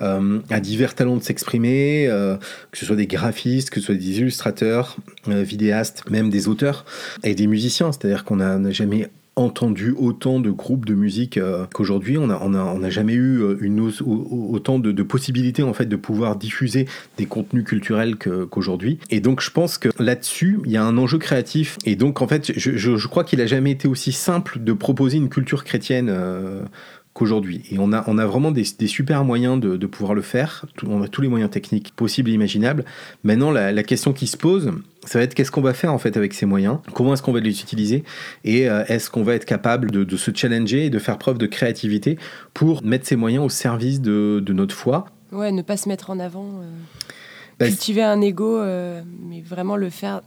euh, 0.00 0.40
à 0.50 0.60
divers 0.60 0.94
talents 0.94 1.16
de 1.16 1.22
s'exprimer, 1.22 2.06
euh, 2.08 2.36
que 2.70 2.78
ce 2.78 2.86
soit 2.86 2.96
des 2.96 3.06
graphistes, 3.06 3.70
que 3.70 3.80
ce 3.80 3.86
soit 3.86 3.94
des 3.94 4.18
illustrateurs, 4.18 4.96
euh, 5.28 5.42
vidéastes, 5.42 6.08
même 6.10 6.30
des 6.30 6.48
auteurs 6.48 6.84
et 7.24 7.34
des 7.34 7.46
musiciens. 7.46 7.92
C'est-à-dire 7.92 8.24
qu'on 8.24 8.36
n'a 8.36 8.70
jamais 8.70 9.08
entendu 9.36 9.94
autant 9.96 10.40
de 10.40 10.50
groupes 10.50 10.86
de 10.86 10.94
musique 10.94 11.36
euh, 11.36 11.66
qu'aujourd'hui. 11.72 12.16
On 12.16 12.28
n'a 12.28 12.38
on 12.42 12.54
a, 12.54 12.62
on 12.62 12.82
a 12.82 12.90
jamais 12.90 13.12
eu 13.12 13.42
euh, 13.42 13.58
une, 13.60 13.92
autant 14.06 14.78
de, 14.78 15.02
possibilités 15.02 15.62
en 15.62 15.74
fait 15.74 15.86
de 15.86 15.96
pouvoir 15.96 16.36
diffuser 16.36 16.86
des 17.18 17.26
contenus 17.26 17.64
culturels 17.64 18.16
qu'aujourd'hui. 18.16 18.98
et 19.10 19.20
donc 19.20 19.42
je 19.42 19.50
pense 19.50 19.78
que 19.78 19.90
là-dessus, 19.98 20.58
il 20.64 20.72
y 20.72 20.76
a 20.76 20.84
un 20.84 20.96
enjeu 20.96 21.18
créatif. 21.18 21.76
Et 21.84 21.96
donc 21.96 22.22
en 22.22 22.26
fait, 22.26 22.52
je, 22.58 22.76
je, 22.76 22.96
je 22.96 23.08
crois 23.08 23.24
qu'il 23.24 23.40
a 23.40 23.46
jamais 23.46 23.70
été 23.70 23.86
aussi 23.86 24.12
simple 24.12 24.58
de 24.58 24.72
proposer 24.72 25.18
une 25.18 25.28
culture 25.28 25.64
chrétienne. 25.64 26.08
Euh, 26.10 26.62
qu'aujourd'hui. 27.16 27.62
Et 27.70 27.78
on 27.78 27.92
a, 27.94 28.04
on 28.08 28.18
a 28.18 28.26
vraiment 28.26 28.50
des, 28.50 28.64
des 28.78 28.86
super 28.86 29.24
moyens 29.24 29.58
de, 29.58 29.78
de, 29.78 29.86
pouvoir 29.86 30.14
le 30.14 30.20
faire. 30.20 30.66
On 30.86 31.02
a 31.02 31.08
tous 31.08 31.22
les 31.22 31.28
moyens 31.28 31.50
techniques 31.50 31.92
possibles 31.96 32.28
et 32.28 32.34
imaginables. 32.34 32.84
Maintenant, 33.24 33.50
la, 33.50 33.72
la 33.72 33.82
question 33.82 34.12
qui 34.12 34.26
se 34.26 34.36
pose, 34.36 34.70
ça 35.06 35.18
va 35.18 35.24
être 35.24 35.34
qu'est-ce 35.34 35.50
qu'on 35.50 35.62
va 35.62 35.72
faire 35.72 35.94
en 35.94 35.98
fait 35.98 36.18
avec 36.18 36.34
ces 36.34 36.44
moyens, 36.44 36.78
comment 36.92 37.14
est-ce 37.14 37.22
qu'on 37.22 37.32
va 37.32 37.40
les 37.40 37.60
utiliser? 37.62 38.04
Et 38.44 38.68
euh, 38.68 38.84
est-ce 38.88 39.08
qu'on 39.08 39.22
va 39.22 39.34
être 39.34 39.46
capable 39.46 39.90
de, 39.90 40.04
de, 40.04 40.16
se 40.16 40.30
challenger 40.34 40.84
et 40.84 40.90
de 40.90 40.98
faire 40.98 41.16
preuve 41.16 41.38
de 41.38 41.46
créativité 41.46 42.18
pour 42.52 42.84
mettre 42.84 43.06
ces 43.06 43.16
moyens 43.16 43.44
au 43.44 43.48
service 43.48 44.02
de, 44.02 44.42
de 44.44 44.52
notre 44.52 44.74
foi? 44.74 45.06
Ouais, 45.32 45.52
ne 45.52 45.62
pas 45.62 45.78
se 45.78 45.88
mettre 45.88 46.10
en 46.10 46.20
avant, 46.20 46.60
euh, 46.60 46.70
bah, 47.58 47.66
cultiver 47.66 48.02
un 48.02 48.20
ego, 48.20 48.58
euh, 48.58 49.02
mais 49.22 49.40
vraiment 49.40 49.76
le 49.76 49.88
faire 49.88 50.20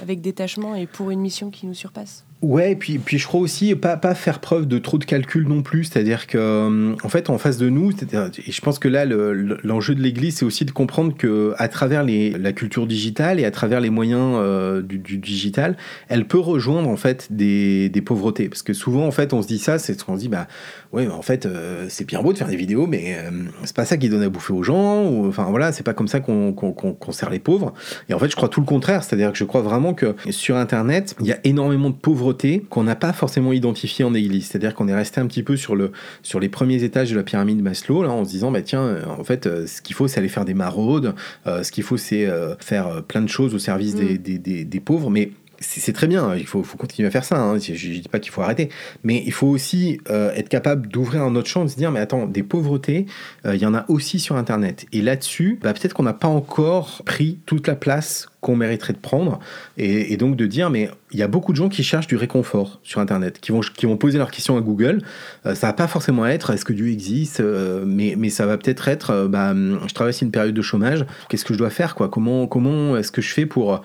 avec 0.00 0.22
détachement 0.22 0.74
et 0.74 0.86
pour 0.86 1.10
une 1.10 1.20
mission 1.20 1.50
qui 1.50 1.66
nous 1.66 1.74
surpasse. 1.74 2.25
Ouais, 2.42 2.72
et 2.72 2.76
puis, 2.76 2.98
puis 2.98 3.16
je 3.16 3.26
crois 3.26 3.40
aussi 3.40 3.74
pas, 3.74 3.96
pas 3.96 4.14
faire 4.14 4.40
preuve 4.40 4.68
de 4.68 4.76
trop 4.76 4.98
de 4.98 5.06
calcul 5.06 5.48
non 5.48 5.62
plus, 5.62 5.84
c'est-à-dire 5.84 6.26
que 6.26 6.36
euh, 6.36 6.94
en 7.02 7.08
fait 7.08 7.30
en 7.30 7.38
face 7.38 7.56
de 7.56 7.70
nous, 7.70 7.92
et 7.92 8.52
je 8.52 8.60
pense 8.60 8.78
que 8.78 8.88
là 8.88 9.06
l'enjeu 9.06 9.94
le, 9.94 9.98
de 9.98 10.02
l'Église 10.02 10.36
c'est 10.36 10.44
aussi 10.44 10.66
de 10.66 10.70
comprendre 10.70 11.16
que 11.16 11.54
à 11.56 11.68
travers 11.68 12.04
les, 12.04 12.32
la 12.32 12.52
culture 12.52 12.86
digitale 12.86 13.40
et 13.40 13.46
à 13.46 13.50
travers 13.50 13.80
les 13.80 13.88
moyens 13.88 14.36
euh, 14.36 14.82
du, 14.82 14.98
digital, 15.16 15.78
elle 16.08 16.26
peut 16.26 16.38
rejoindre 16.38 16.90
en 16.90 16.96
fait 16.98 17.28
des, 17.30 17.88
des, 17.88 18.02
pauvretés, 18.02 18.50
parce 18.50 18.62
que 18.62 18.74
souvent 18.74 19.06
en 19.06 19.12
fait 19.12 19.32
on 19.32 19.40
se 19.40 19.46
dit 19.46 19.58
ça, 19.58 19.78
c'est 19.78 20.04
qu'on 20.04 20.16
se 20.16 20.20
dit 20.20 20.28
bah 20.28 20.46
ouais 20.92 21.08
en 21.08 21.22
fait 21.22 21.46
euh, 21.46 21.86
c'est 21.88 22.06
bien 22.06 22.20
beau 22.20 22.34
de 22.34 22.38
faire 22.38 22.48
des 22.48 22.56
vidéos, 22.56 22.86
mais 22.86 23.16
euh, 23.16 23.30
c'est 23.64 23.74
pas 23.74 23.86
ça 23.86 23.96
qui 23.96 24.10
donne 24.10 24.22
à 24.22 24.28
bouffer 24.28 24.52
aux 24.52 24.62
gens, 24.62 25.06
ou 25.06 25.26
enfin 25.26 25.46
voilà 25.48 25.72
c'est 25.72 25.84
pas 25.84 25.94
comme 25.94 26.08
ça 26.08 26.20
qu'on 26.20 26.52
qu 26.52 26.66
qu 27.00 27.12
sert 27.12 27.30
les 27.30 27.38
pauvres. 27.38 27.72
Et 28.10 28.14
en 28.14 28.18
fait 28.18 28.28
je 28.28 28.36
crois 28.36 28.50
tout 28.50 28.60
le 28.60 28.66
contraire, 28.66 29.02
c'est-à-dire 29.04 29.32
que 29.32 29.38
je 29.38 29.44
crois 29.44 29.62
vraiment 29.62 29.94
que 29.94 30.14
sur 30.28 30.58
Internet 30.58 31.16
il 31.20 31.26
y 31.26 31.32
a 31.32 31.38
énormément 31.42 31.88
de 31.88 31.94
pauvreté 31.94 32.25
qu'on 32.68 32.84
n'a 32.84 32.96
pas 32.96 33.12
forcément 33.12 33.52
identifié 33.52 34.04
en 34.04 34.14
Église. 34.14 34.46
C'est-à-dire 34.46 34.74
qu'on 34.74 34.88
est 34.88 34.94
resté 34.94 35.20
un 35.20 35.26
petit 35.26 35.42
peu 35.42 35.56
sur, 35.56 35.76
le, 35.76 35.92
sur 36.22 36.40
les 36.40 36.48
premiers 36.48 36.82
étages 36.82 37.10
de 37.10 37.16
la 37.16 37.22
pyramide 37.22 37.62
Maslow, 37.62 38.02
là, 38.02 38.10
en 38.10 38.24
se 38.24 38.30
disant, 38.30 38.50
bah, 38.50 38.62
tiens, 38.62 38.82
euh, 38.82 39.04
en 39.06 39.24
fait, 39.24 39.46
euh, 39.46 39.66
ce 39.66 39.82
qu'il 39.82 39.94
faut, 39.94 40.08
c'est 40.08 40.18
aller 40.18 40.28
faire 40.28 40.44
des 40.44 40.54
maraudes, 40.54 41.14
euh, 41.46 41.62
ce 41.62 41.72
qu'il 41.72 41.84
faut, 41.84 41.96
c'est 41.96 42.26
faire 42.60 43.02
plein 43.02 43.22
de 43.22 43.28
choses 43.28 43.54
au 43.54 43.58
service 43.58 43.94
mm. 43.94 43.98
des, 43.98 44.18
des, 44.18 44.38
des, 44.38 44.64
des 44.64 44.80
pauvres, 44.80 45.10
mais 45.10 45.30
c'est 45.60 45.92
très 45.92 46.06
bien, 46.06 46.34
il 46.34 46.46
faut, 46.46 46.62
faut, 46.62 46.76
continuer 46.76 47.08
à 47.08 47.10
faire 47.10 47.24
ça, 47.24 47.40
hein. 47.40 47.58
je 47.58 47.72
ne 47.72 47.94
dis 47.94 48.08
pas 48.08 48.18
qu'il 48.18 48.32
faut 48.32 48.42
arrêter, 48.42 48.68
mais 49.04 49.22
il 49.24 49.32
faut 49.32 49.46
aussi 49.46 50.00
euh, 50.10 50.32
être 50.34 50.48
capable 50.48 50.88
d'ouvrir 50.88 51.22
un 51.22 51.34
autre 51.34 51.48
champ, 51.48 51.64
de 51.64 51.70
se 51.70 51.76
dire, 51.76 51.90
mais 51.90 52.00
attends, 52.00 52.26
des 52.26 52.42
pauvretés, 52.42 53.06
euh, 53.44 53.54
il 53.54 53.62
y 53.62 53.66
en 53.66 53.74
a 53.74 53.84
aussi 53.88 54.18
sur 54.18 54.36
Internet. 54.36 54.86
Et 54.92 55.02
là-dessus, 55.02 55.58
bah, 55.62 55.72
peut-être 55.72 55.94
qu'on 55.94 56.02
n'a 56.02 56.12
pas 56.12 56.28
encore 56.28 57.02
pris 57.04 57.38
toute 57.46 57.66
la 57.66 57.76
place 57.76 58.28
qu'on 58.46 58.54
mériterait 58.54 58.92
de 58.92 58.98
prendre, 58.98 59.40
et, 59.76 60.16
donc 60.16 60.36
de 60.36 60.46
dire, 60.46 60.70
mais 60.70 60.88
il 61.10 61.18
y 61.18 61.22
a 61.24 61.26
beaucoup 61.26 61.50
de 61.50 61.56
gens 61.56 61.68
qui 61.68 61.82
cherchent 61.82 62.06
du 62.06 62.14
réconfort 62.14 62.78
sur 62.84 63.00
Internet, 63.00 63.40
qui 63.40 63.50
vont, 63.50 63.96
poser 63.96 64.18
leurs 64.18 64.30
questions 64.30 64.56
à 64.56 64.60
Google. 64.60 65.02
Euh, 65.46 65.56
ça 65.56 65.66
va 65.66 65.72
pas 65.72 65.88
forcément 65.88 66.24
être 66.26 66.50
est-ce 66.50 66.64
que 66.64 66.72
Dieu 66.72 66.88
existe, 66.88 67.40
euh, 67.40 67.84
mais, 67.84 68.30
ça 68.30 68.46
va 68.46 68.56
peut-être 68.56 68.86
être, 68.86 69.10
euh, 69.10 69.26
bah, 69.26 69.52
je 69.52 69.92
traverse 69.92 70.22
une 70.22 70.30
période 70.30 70.54
de 70.54 70.62
chômage, 70.62 71.04
qu'est-ce 71.28 71.44
que 71.44 71.54
je 71.54 71.58
dois 71.58 71.70
faire 71.70 71.96
quoi? 71.96 72.08
Comment, 72.08 72.46
comment 72.46 72.96
est-ce 72.96 73.10
que 73.10 73.20
je 73.20 73.32
fais 73.32 73.46
pour 73.46 73.82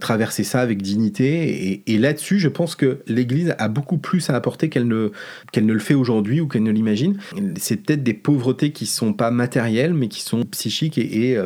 traverser 0.00 0.42
ça 0.42 0.58
avec 0.58 0.82
dignité? 0.82 1.82
Et, 1.86 1.98
là-dessus, 1.98 2.40
je 2.40 2.48
pense 2.48 2.74
que 2.74 2.98
l'Église 3.06 3.54
a 3.58 3.68
beaucoup 3.68 3.98
plus 3.98 4.28
à 4.28 4.34
apporter 4.34 4.68
qu'elle 4.68 4.88
ne, 4.88 5.12
le 5.54 5.78
fait 5.78 5.94
aujourd'hui 5.94 6.40
ou 6.40 6.48
qu'elle 6.48 6.64
ne 6.64 6.72
l'imagine. 6.72 7.16
C'est 7.58 7.76
peut-être 7.76 8.02
des 8.02 8.14
pauvretés 8.14 8.72
qui 8.72 8.86
sont 8.86 9.12
pas 9.12 9.30
matérielles, 9.30 9.94
mais 9.94 10.08
qui 10.08 10.22
sont 10.22 10.42
psychiques 10.42 10.98
et, 10.98 11.38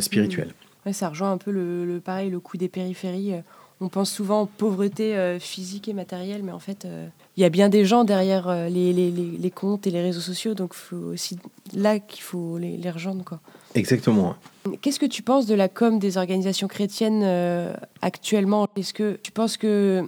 spirituelles. 0.00 0.52
Ouais, 0.86 0.92
ça 0.92 1.08
rejoint 1.08 1.32
un 1.32 1.38
peu 1.38 1.50
le, 1.50 1.84
le, 1.84 2.00
pareil, 2.00 2.30
le 2.30 2.40
coup 2.40 2.56
des 2.56 2.68
périphéries. 2.68 3.34
On 3.80 3.88
pense 3.88 4.10
souvent 4.10 4.46
pauvreté 4.46 5.16
euh, 5.16 5.38
physique 5.38 5.86
et 5.86 5.92
matérielle, 5.92 6.42
mais 6.42 6.52
en 6.52 6.58
fait, 6.58 6.86
euh, 6.86 7.06
il 7.36 7.42
y 7.42 7.44
a 7.44 7.50
bien 7.50 7.68
des 7.68 7.84
gens 7.84 8.04
derrière 8.04 8.48
euh, 8.48 8.68
les, 8.70 8.94
les, 8.94 9.10
les, 9.10 9.50
comptes 9.50 9.86
et 9.86 9.90
les 9.90 10.00
réseaux 10.00 10.22
sociaux, 10.22 10.54
donc 10.54 10.74
c'est 10.74 10.96
aussi 10.96 11.38
là 11.74 11.98
qu'il 11.98 12.22
faut 12.22 12.56
les, 12.56 12.78
les, 12.78 12.90
rejoindre. 12.90 13.22
Quoi. 13.22 13.38
Exactement. 13.74 14.34
Qu'est-ce 14.80 14.98
que 14.98 15.04
tu 15.04 15.22
penses 15.22 15.44
de 15.44 15.54
la 15.54 15.68
com 15.68 15.98
des 15.98 16.16
organisations 16.16 16.68
chrétiennes 16.68 17.20
euh, 17.22 17.74
actuellement? 18.00 18.66
Est-ce 18.76 18.94
que 18.94 19.18
tu 19.22 19.30
penses 19.30 19.58
que 19.58 20.06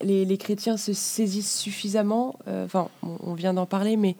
les, 0.00 0.24
les, 0.24 0.38
chrétiens 0.38 0.78
se 0.78 0.94
saisissent 0.94 1.58
suffisamment? 1.58 2.36
Enfin, 2.46 2.88
on, 3.02 3.18
on 3.24 3.34
vient 3.34 3.52
d'en 3.52 3.66
parler, 3.66 3.98
mais 3.98 4.16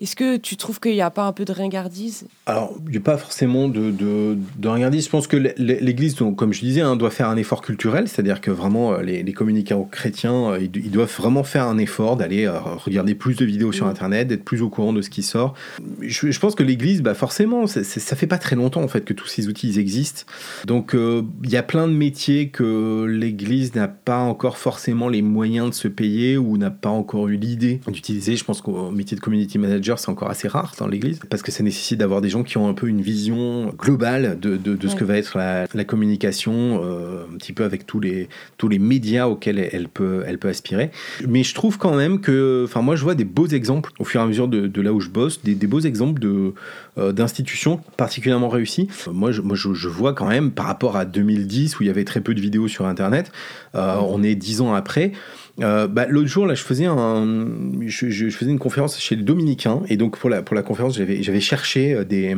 est-ce 0.00 0.16
que 0.16 0.38
tu 0.38 0.56
trouves 0.56 0.80
qu'il 0.80 0.92
n'y 0.92 1.02
a 1.02 1.10
pas 1.10 1.24
un 1.24 1.32
peu 1.32 1.44
de 1.44 1.52
ringardise? 1.52 2.26
Alors, 2.46 2.74
il 2.86 2.92
n'y 2.92 2.96
a 2.96 3.00
pas 3.00 3.18
forcément 3.18 3.68
de, 3.68 3.90
de, 3.90 4.38
de, 4.56 4.68
ringardise. 4.68 5.04
Je 5.04 5.10
pense 5.10 5.26
que 5.26 5.36
l'Église, 5.36 6.16
comme 6.36 6.54
je 6.54 6.60
disais, 6.60 6.80
hein, 6.80 6.96
doit 6.96 7.10
faire 7.10 7.28
un 7.28 7.36
effort 7.36 7.60
culturel, 7.60 8.08
c'est-à-dire 8.08 8.40
que 8.40 8.50
vraiment, 8.50 8.94
euh, 8.94 9.02
les, 9.02 9.22
les 9.22 9.32
communicants 9.34 9.84
chrétiens, 9.84 10.52
euh, 10.52 10.60
ils, 10.60 10.90
doivent 10.90 11.14
vraiment 11.14 11.44
faire 11.44 11.66
un 11.66 11.76
effort 11.76 12.16
d'aller 12.16 12.46
euh, 12.46 12.58
regarder 12.60 13.14
plus 13.14 13.36
de 13.36 13.44
vidéos 13.44 13.72
sur 13.72 13.86
Internet, 13.86 14.28
d'être 14.28 14.44
plus 14.44 14.62
au 14.62 14.70
courant 14.70 14.94
de 14.94 15.02
ce 15.02 15.10
qui 15.10 15.22
sort. 15.22 15.52
Je, 16.00 16.30
je 16.30 16.40
pense 16.40 16.54
que 16.54 16.62
l'Église, 16.62 17.02
bah 17.02 17.14
forcément, 17.14 17.64
est, 17.64 17.82
ça 17.82 18.16
fait 18.16 18.26
pas 18.26 18.38
très 18.38 18.56
longtemps 18.56 18.82
en 18.82 18.88
fait 18.88 19.04
que 19.04 19.12
tous 19.12 19.26
ces 19.26 19.48
outils 19.48 19.78
existent. 19.78 20.22
Donc, 20.64 20.94
euh, 20.94 21.22
il 21.44 21.50
y 21.50 21.56
a 21.58 21.62
plein 21.62 21.86
de 21.86 21.92
métiers 21.92 22.48
que 22.48 23.04
l'Église 23.04 23.74
n'a 23.74 23.88
pas 23.88 24.20
encore 24.20 24.56
forcément 24.56 25.08
les 25.08 25.20
moyens 25.20 25.68
de 25.68 25.74
se 25.74 25.88
payer 25.88 26.38
ou 26.38 26.56
n'a 26.56 26.70
pas 26.70 26.88
encore 26.88 27.28
eu 27.28 27.36
l'idée 27.36 27.80
d'utiliser. 27.86 28.36
Je 28.36 28.44
pense 28.44 28.62
qu'au 28.62 28.90
métier 28.90 29.14
de 29.14 29.20
community 29.20 29.58
manager, 29.58 29.89
c'est 29.98 30.10
encore 30.10 30.30
assez 30.30 30.48
rare 30.48 30.74
dans 30.78 30.86
l'Église, 30.86 31.20
parce 31.28 31.42
que 31.42 31.50
ça 31.50 31.62
nécessite 31.62 31.98
d'avoir 31.98 32.20
des 32.20 32.28
gens 32.28 32.42
qui 32.42 32.58
ont 32.58 32.68
un 32.68 32.74
peu 32.74 32.88
une 32.88 33.00
vision 33.00 33.72
globale 33.78 34.38
de, 34.40 34.56
de, 34.56 34.74
de 34.74 34.88
ce 34.88 34.94
que 34.94 35.04
va 35.04 35.16
être 35.16 35.36
la, 35.36 35.66
la 35.72 35.84
communication, 35.84 36.80
euh, 36.84 37.24
un 37.32 37.36
petit 37.36 37.52
peu 37.52 37.64
avec 37.64 37.86
tous 37.86 38.00
les, 38.00 38.28
tous 38.58 38.68
les 38.68 38.78
médias 38.78 39.26
auxquels 39.26 39.58
elle 39.58 39.88
peut, 39.88 40.22
elle 40.26 40.38
peut 40.38 40.48
aspirer. 40.48 40.90
Mais 41.26 41.42
je 41.42 41.54
trouve 41.54 41.78
quand 41.78 41.94
même 41.94 42.20
que, 42.20 42.64
enfin 42.64 42.82
moi 42.82 42.96
je 42.96 43.02
vois 43.02 43.14
des 43.14 43.24
beaux 43.24 43.46
exemples 43.46 43.90
au 43.98 44.04
fur 44.04 44.20
et 44.20 44.24
à 44.24 44.26
mesure 44.26 44.48
de, 44.48 44.66
de 44.66 44.80
là 44.80 44.92
où 44.92 45.00
je 45.00 45.08
bosse, 45.08 45.42
des, 45.42 45.54
des 45.54 45.66
beaux 45.66 45.80
exemples 45.80 46.20
de, 46.20 46.54
euh, 46.98 47.12
d'institutions 47.12 47.80
particulièrement 47.96 48.48
réussies. 48.48 48.88
Moi, 49.10 49.32
je, 49.32 49.40
moi 49.40 49.56
je, 49.56 49.72
je, 49.74 49.88
vois 49.88 50.12
quand 50.12 50.28
même 50.28 50.50
par 50.50 50.66
rapport 50.66 50.96
à 50.96 51.04
2010 51.04 51.78
où 51.78 51.82
il 51.82 51.86
y 51.86 51.90
avait 51.90 52.04
très 52.04 52.20
peu 52.20 52.34
de 52.34 52.40
vidéos 52.40 52.68
sur 52.68 52.86
Internet, 52.86 53.32
euh, 53.74 53.96
on 54.08 54.22
est 54.22 54.34
dix 54.34 54.60
ans 54.60 54.74
après. 54.74 55.12
Euh, 55.60 55.86
bah, 55.86 56.06
L'autre 56.08 56.28
jour, 56.28 56.46
là, 56.46 56.54
je 56.54 56.62
faisais, 56.62 56.86
un, 56.86 57.46
je, 57.86 58.08
je, 58.08 58.30
faisais 58.30 58.50
une 58.50 58.58
conférence 58.58 58.98
chez 58.98 59.16
les 59.16 59.22
Dominicains, 59.22 59.82
et 59.88 59.96
donc 59.96 60.18
pour 60.18 60.30
la, 60.30 60.42
pour 60.42 60.54
la 60.54 60.62
conférence, 60.62 60.96
j'avais 60.96 61.40
cherché 61.40 61.94
euh, 61.94 62.04
des, 62.04 62.36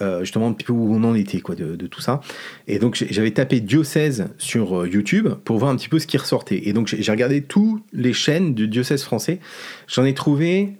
euh, 0.00 0.20
justement 0.20 0.48
un 0.48 0.52
petit 0.52 0.64
peu 0.64 0.72
où 0.72 0.94
on 0.94 1.04
en 1.04 1.14
était 1.14 1.40
quoi, 1.40 1.54
de, 1.54 1.76
de 1.76 1.86
tout 1.86 2.00
ça. 2.00 2.20
Et 2.68 2.78
donc 2.78 3.04
j'avais 3.10 3.32
tapé 3.32 3.60
diocèse 3.60 4.26
sur 4.38 4.86
YouTube 4.86 5.28
pour 5.44 5.58
voir 5.58 5.70
un 5.70 5.76
petit 5.76 5.88
peu 5.88 5.98
ce 5.98 6.06
qui 6.06 6.16
ressortait. 6.16 6.68
Et 6.68 6.72
donc 6.72 6.88
j'ai 6.88 7.10
regardé 7.10 7.42
toutes 7.42 7.82
les 7.92 8.12
chaînes 8.12 8.54
du 8.54 8.68
diocèse 8.68 9.02
français. 9.02 9.40
J'en 9.88 10.04
ai 10.04 10.14
trouvé 10.14 10.72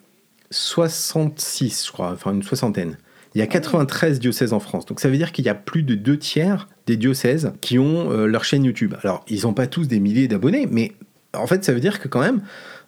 66, 0.50 1.86
je 1.86 1.92
crois, 1.92 2.12
enfin 2.12 2.32
une 2.32 2.42
soixantaine. 2.42 2.96
Il 3.34 3.40
y 3.40 3.42
a 3.42 3.48
93 3.48 4.20
diocèses 4.20 4.52
en 4.52 4.60
France. 4.60 4.86
Donc 4.86 5.00
ça 5.00 5.08
veut 5.08 5.16
dire 5.16 5.32
qu'il 5.32 5.44
y 5.44 5.48
a 5.48 5.54
plus 5.54 5.82
de 5.82 5.96
deux 5.96 6.16
tiers 6.16 6.68
des 6.86 6.96
diocèses 6.96 7.52
qui 7.60 7.78
ont 7.78 8.12
euh, 8.12 8.26
leur 8.26 8.44
chaîne 8.44 8.64
YouTube. 8.64 8.94
Alors, 9.02 9.24
ils 9.28 9.42
n'ont 9.42 9.54
pas 9.54 9.66
tous 9.66 9.88
des 9.88 9.98
milliers 9.98 10.28
d'abonnés, 10.28 10.68
mais 10.70 10.92
en 11.34 11.46
fait, 11.46 11.64
ça 11.64 11.72
veut 11.72 11.80
dire 11.80 12.00
que 12.00 12.08
quand 12.08 12.20
même, 12.20 12.40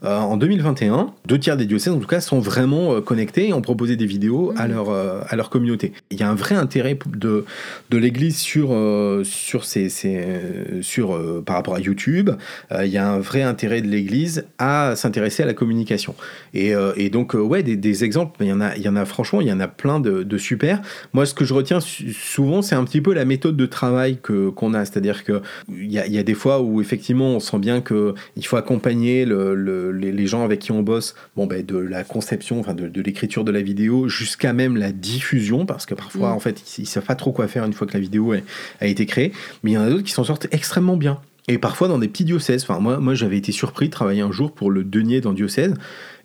en 0.03 0.37
2021, 0.37 1.13
deux 1.27 1.39
tiers 1.39 1.57
des 1.57 1.67
diocèses, 1.67 1.93
en 1.93 1.99
tout 1.99 2.07
cas, 2.07 2.21
sont 2.21 2.39
vraiment 2.39 3.01
connectés 3.01 3.49
et 3.49 3.53
ont 3.53 3.63
proposé 3.63 3.97
des 3.97 4.07
vidéos 4.07 4.53
à, 4.57 4.67
mmh. 4.67 4.73
leur, 4.73 4.91
à 4.91 5.37
leur 5.37 5.51
communauté. 5.51 5.93
Il 6.11 6.21
y 6.21 6.23
a 6.23 6.31
un 6.31 6.35
vrai 6.35 6.55
intérêt 6.55 6.99
de, 7.07 7.45
de 7.91 7.99
l'Église 7.99 8.39
sur, 8.39 8.77
sur, 9.25 9.65
ces, 9.65 9.89
sur 10.81 11.43
par 11.45 11.57
rapport 11.57 11.75
à 11.75 11.81
YouTube. 11.81 12.31
il 12.79 12.89
y 12.89 12.99
a 12.99 13.09
un 13.09 13.19
vrai 13.19 13.43
intérêt 13.43 13.81
de 13.83 13.89
l'Église 13.89 14.45
à 14.59 14.95
s'intéresser 14.97 15.43
à 15.43 15.47
la 15.47 15.55
communication. 15.55 16.15
Et, 16.55 16.73
et 16.97 17.11
donc, 17.11 17.35
ouais, 17.35 17.63
des, 17.63 17.77
des, 17.77 18.05
exemples, 18.05 18.37
il 18.41 18.49
y, 18.49 18.53
en 18.53 18.61
a, 18.61 18.77
il 18.77 18.83
y 18.83 18.89
en 18.89 18.97
a 18.97 19.05
franchement, 19.05 19.41
il 19.41 19.49
y 19.49 19.53
en 19.53 19.61
a 19.61 19.69
plein 19.69 20.01
de, 20.01 20.23
de 20.23 20.39
super. 20.39 20.81
Moi, 21.13 21.27
ce 21.27 21.35
que 21.35 21.45
je 21.45 21.55
retiens 21.55 21.81
souvent, 21.81 22.63
c'est 22.63 22.75
un 22.75 22.85
petit 22.85 23.01
peu 23.01 23.15
la 23.15 23.25
méthode 23.25 23.57
de 23.57 23.67
travail 23.67 24.19
que, 24.23 24.51
qu'on 24.51 24.75
a. 24.75 24.85
C'est-à-dire 24.85 25.25
qu'il 25.25 25.41
y 25.91 25.99
a, 25.99 26.07
y 26.07 26.19
a 26.19 26.23
des 26.23 26.35
fois 26.35 26.61
où 26.61 26.81
effectivement 26.81 27.29
on 27.31 27.41
sent 27.41 27.59
bien 27.59 27.81
qu'il 27.81 28.47
faut 28.47 28.57
accompagner 28.57 29.25
le, 29.25 29.86
les, 29.91 30.27
gens 30.27 30.45
avec 30.45 30.61
qui 30.61 30.73
on 30.73 30.83
bosse 30.83 31.15
bon, 31.37 31.47
ben, 31.47 31.65
de 31.65 31.77
la 31.77 32.05
conception, 32.05 32.61
enfin 32.61 32.75
de, 32.75 32.89
de 32.89 33.03
l'écriture 33.03 33.45
de 33.45 33.53
la 33.53 33.63
vidéo 33.63 34.09
jusqu'à 34.09 34.53
même 34.53 34.77
la 34.77 34.93
diffusion, 34.93 35.67
parce 35.67 35.87
que 35.87 35.95
parfois 35.95 36.31
mm. 36.31 36.33
en 36.33 36.41
fait 36.41 36.79
ils 36.79 36.83
ne 36.83 36.87
savent 36.87 37.05
pas 37.05 37.15
trop 37.15 37.33
quoi 37.33 37.49
faire 37.49 37.65
une 37.65 37.73
fois 37.73 37.87
que 37.87 37.95
la 37.95 38.01
vidéo 38.01 38.35
a, 38.81 38.87
été 38.87 39.07
créée. 39.07 39.33
Mais 39.63 39.73
il 39.73 39.75
y 39.75 39.79
en 39.79 39.83
a 39.83 39.91
d'autres 39.91 40.05
qui 40.05 40.13
s'en 40.13 40.25
sortent 40.25 40.49
extrêmement 40.53 40.97
bien. 40.97 41.19
Et 41.49 41.59
parfois 41.59 41.87
dans 41.87 41.99
des 41.99 42.09
petits 42.09 42.25
diocèses. 42.25 42.65
Enfin, 42.65 42.81
moi, 42.81 42.99
moi 42.99 43.15
j'avais 43.15 43.37
été 43.37 43.53
surpris 43.53 43.87
de 43.87 43.93
travailler 43.93 44.23
un 44.23 44.33
jour 44.33 44.53
pour 44.53 44.71
le 44.71 44.83
denier 44.83 45.21
dans 45.21 45.33
diocèse. 45.33 45.75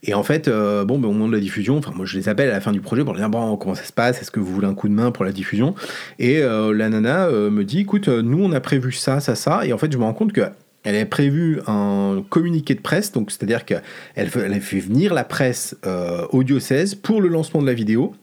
Et 0.03 0.15
en 0.15 0.23
fait, 0.23 0.47
euh, 0.47 0.83
bon, 0.83 0.97
ben, 0.97 1.09
au 1.09 1.11
moment 1.11 1.27
de 1.27 1.33
la 1.33 1.39
diffusion, 1.39 1.77
enfin, 1.77 1.91
moi 1.95 2.05
je 2.05 2.17
les 2.17 2.27
appelle 2.27 2.49
à 2.49 2.53
la 2.53 2.61
fin 2.61 2.71
du 2.71 2.81
projet 2.81 3.03
pour 3.03 3.13
leur 3.13 3.21
dire 3.21 3.29
bon, 3.29 3.55
comment 3.57 3.75
ça 3.75 3.83
se 3.83 3.93
passe, 3.93 4.19
est-ce 4.19 4.31
que 4.31 4.39
vous 4.39 4.51
voulez 4.51 4.67
un 4.67 4.73
coup 4.73 4.89
de 4.89 4.93
main 4.93 5.11
pour 5.11 5.23
la 5.23 5.31
diffusion? 5.31 5.75
Et 6.17 6.39
euh, 6.39 6.73
la 6.73 6.89
nana 6.89 7.27
euh, 7.27 7.51
me 7.51 7.63
dit 7.63 7.81
écoute, 7.81 8.07
nous 8.07 8.43
on 8.43 8.51
a 8.51 8.59
prévu 8.59 8.91
ça, 8.91 9.19
ça, 9.19 9.35
ça. 9.35 9.65
Et 9.65 9.73
en 9.73 9.77
fait, 9.77 9.91
je 9.91 9.97
me 9.97 10.03
rends 10.03 10.13
compte 10.13 10.33
que. 10.33 10.41
Elle 10.83 10.95
a 10.95 11.05
prévu 11.05 11.59
un 11.67 12.23
communiqué 12.29 12.73
de 12.73 12.81
presse, 12.81 13.11
donc 13.11 13.31
c'est-à-dire 13.31 13.65
qu'elle 13.65 13.83
elle 14.15 14.61
fait 14.61 14.79
venir 14.79 15.13
la 15.13 15.23
presse 15.23 15.75
au 16.31 16.43
diocèse 16.43 16.95
pour 16.95 17.21
le 17.21 17.27
lancement 17.27 17.61
de 17.61 17.67
la 17.67 17.73
vidéo. 17.73 18.13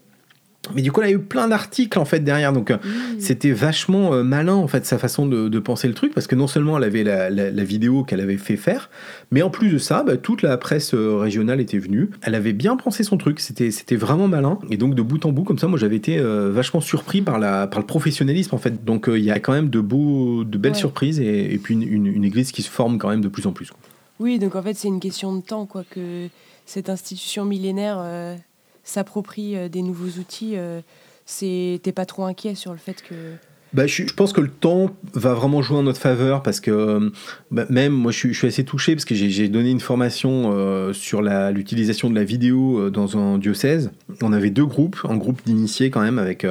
Mais 0.75 0.83
du 0.83 0.93
coup, 0.93 1.01
elle 1.01 1.09
a 1.09 1.13
eu 1.13 1.19
plein 1.19 1.49
d'articles 1.49 1.99
en 1.99 2.05
fait 2.05 2.21
derrière, 2.21 2.53
donc 2.53 2.71
euh, 2.71 2.77
mmh. 2.77 3.21
c'était 3.21 3.53
vachement 3.53 4.13
euh, 4.15 4.23
malin 4.23 4.55
en 4.55 4.69
fait 4.69 4.87
sa 4.87 4.99
façon 4.99 5.27
de, 5.27 5.59
penser 5.59 5.89
le 5.89 5.95
truc, 5.95 6.15
parce 6.15 6.27
que 6.27 6.35
non 6.35 6.47
seulement 6.47 6.79
elle 6.79 6.85
avait 6.85 7.05
la, 7.05 7.65
vidéo 7.65 8.05
qu'elle 8.05 8.21
avait 8.21 8.37
fait 8.37 8.57
faire, 8.57 8.91
mais 9.31 9.43
en 9.43 9.51
plus 9.51 9.71
de 9.71 9.79
ça, 9.79 10.03
bah, 10.03 10.17
toute 10.17 10.43
la 10.43 10.57
presse 10.57 10.95
euh, 10.95 11.17
régionale 11.17 11.61
était 11.61 11.79
venue. 11.79 12.11
Elle 12.23 12.35
avait 12.35 12.53
bien 12.53 12.77
pensé 12.77 13.03
son 13.03 13.17
truc, 13.19 13.41
c'était 13.41 13.71
c'était 13.71 13.97
vraiment 13.97 14.29
malin. 14.29 14.59
Et 14.71 14.77
donc 14.77 14.95
de 14.95 15.03
bout 15.03 15.25
en 15.27 15.33
bout, 15.33 15.45
comme 15.45 15.59
ça, 15.59 15.67
moi 15.67 15.79
j'avais 15.79 15.97
été 15.97 16.19
vachement 16.21 16.81
surpris 16.81 17.23
par 17.23 17.39
la 17.39 17.67
par 17.67 17.81
le 17.81 17.87
professionnalisme 17.87 18.55
en 18.55 18.59
fait. 18.59 18.85
Donc 18.85 19.11
il 19.13 19.25
y 19.25 19.31
a 19.31 19.41
quand 19.41 19.53
même 19.53 19.71
de 19.71 19.81
beaux, 19.81 20.45
de 20.45 20.59
belles 20.59 20.77
surprises 20.77 21.21
et, 21.21 21.59
puis 21.63 21.75
une, 21.75 22.25
église 22.25 22.53
qui 22.53 22.63
se 22.63 22.71
forme 22.71 22.99
quand 22.99 23.09
même 23.09 23.21
de 23.21 23.29
plus 23.29 23.47
en 23.47 23.53
plus. 23.53 23.73
Oui, 24.21 24.39
donc 24.39 24.55
en 24.55 24.63
fait 24.63 24.75
c'est 24.75 24.89
une 24.89 25.01
question 25.01 25.35
de 25.35 25.43
temps 25.43 25.67
quoi 25.67 25.85
que 25.89 26.29
cette 26.67 26.89
institution 26.89 27.45
millénaire 27.45 28.03
s'approprie 28.89 29.57
euh, 29.57 29.69
des 29.69 29.83
nouveaux 29.83 30.19
outils, 30.19 30.57
euh, 30.57 30.81
c'est 31.27 31.81
t'es 31.83 31.93
pas 31.93 32.07
trop 32.07 32.25
inquiet 32.25 32.55
sur 32.55 32.73
le 32.73 32.79
fait 32.79 33.03
que 33.03 33.35
bah, 33.75 33.87
je, 33.87 34.05
pense 34.15 34.33
que 34.33 34.41
le 34.41 34.49
temps 34.49 34.97
va 35.13 35.35
vraiment 35.35 35.61
jouer 35.61 35.77
en 35.77 35.83
notre 35.83 36.01
faveur 36.01 36.43
parce 36.43 36.61
que 36.61 36.71
euh, 36.71 37.11
bah, 37.51 37.67
même 37.69 37.93
moi 37.93 38.13
je 38.13 38.33
suis, 38.33 38.47
assez 38.47 38.65
touché 38.65 38.95
parce 38.95 39.05
que 39.05 39.15
j'ai 39.15 39.49
donné 39.49 39.71
une 39.71 39.81
formation 39.81 40.53
euh, 40.55 40.93
sur 40.93 41.21
l'utilisation 41.21 42.09
de 42.09 42.15
la 42.15 42.25
vidéo 42.25 42.79
euh, 42.79 42.91
dans 42.91 43.19
un 43.19 43.37
diocèse. 43.37 43.91
On 44.23 44.33
avait 44.33 44.51
deux 44.51 44.65
groupes, 44.65 44.97
un 45.09 45.17
groupe 45.17 45.43
d'initiés 45.45 45.91
quand 45.91 46.01
même 46.01 46.19
avec 46.19 46.47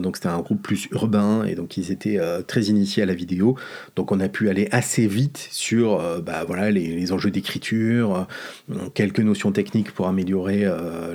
donc 0.00 0.16
c'était 0.16 0.28
un 0.28 0.40
groupe 0.40 0.62
plus 0.62 0.88
urbain 0.92 1.44
et 1.44 1.54
donc 1.54 1.76
ils 1.76 1.92
étaient 1.92 2.18
très 2.46 2.62
initiés 2.64 3.02
à 3.02 3.06
la 3.06 3.14
vidéo. 3.14 3.56
Donc 3.96 4.12
on 4.12 4.20
a 4.20 4.28
pu 4.28 4.48
aller 4.48 4.68
assez 4.70 5.06
vite 5.06 5.48
sur 5.50 5.98
bah, 6.22 6.44
voilà 6.46 6.70
les, 6.70 7.12
enjeux 7.12 7.30
d'écriture, 7.30 8.26
quelques 8.94 9.20
notions 9.20 9.52
techniques 9.52 9.92
pour 9.92 10.08
améliorer 10.08 10.64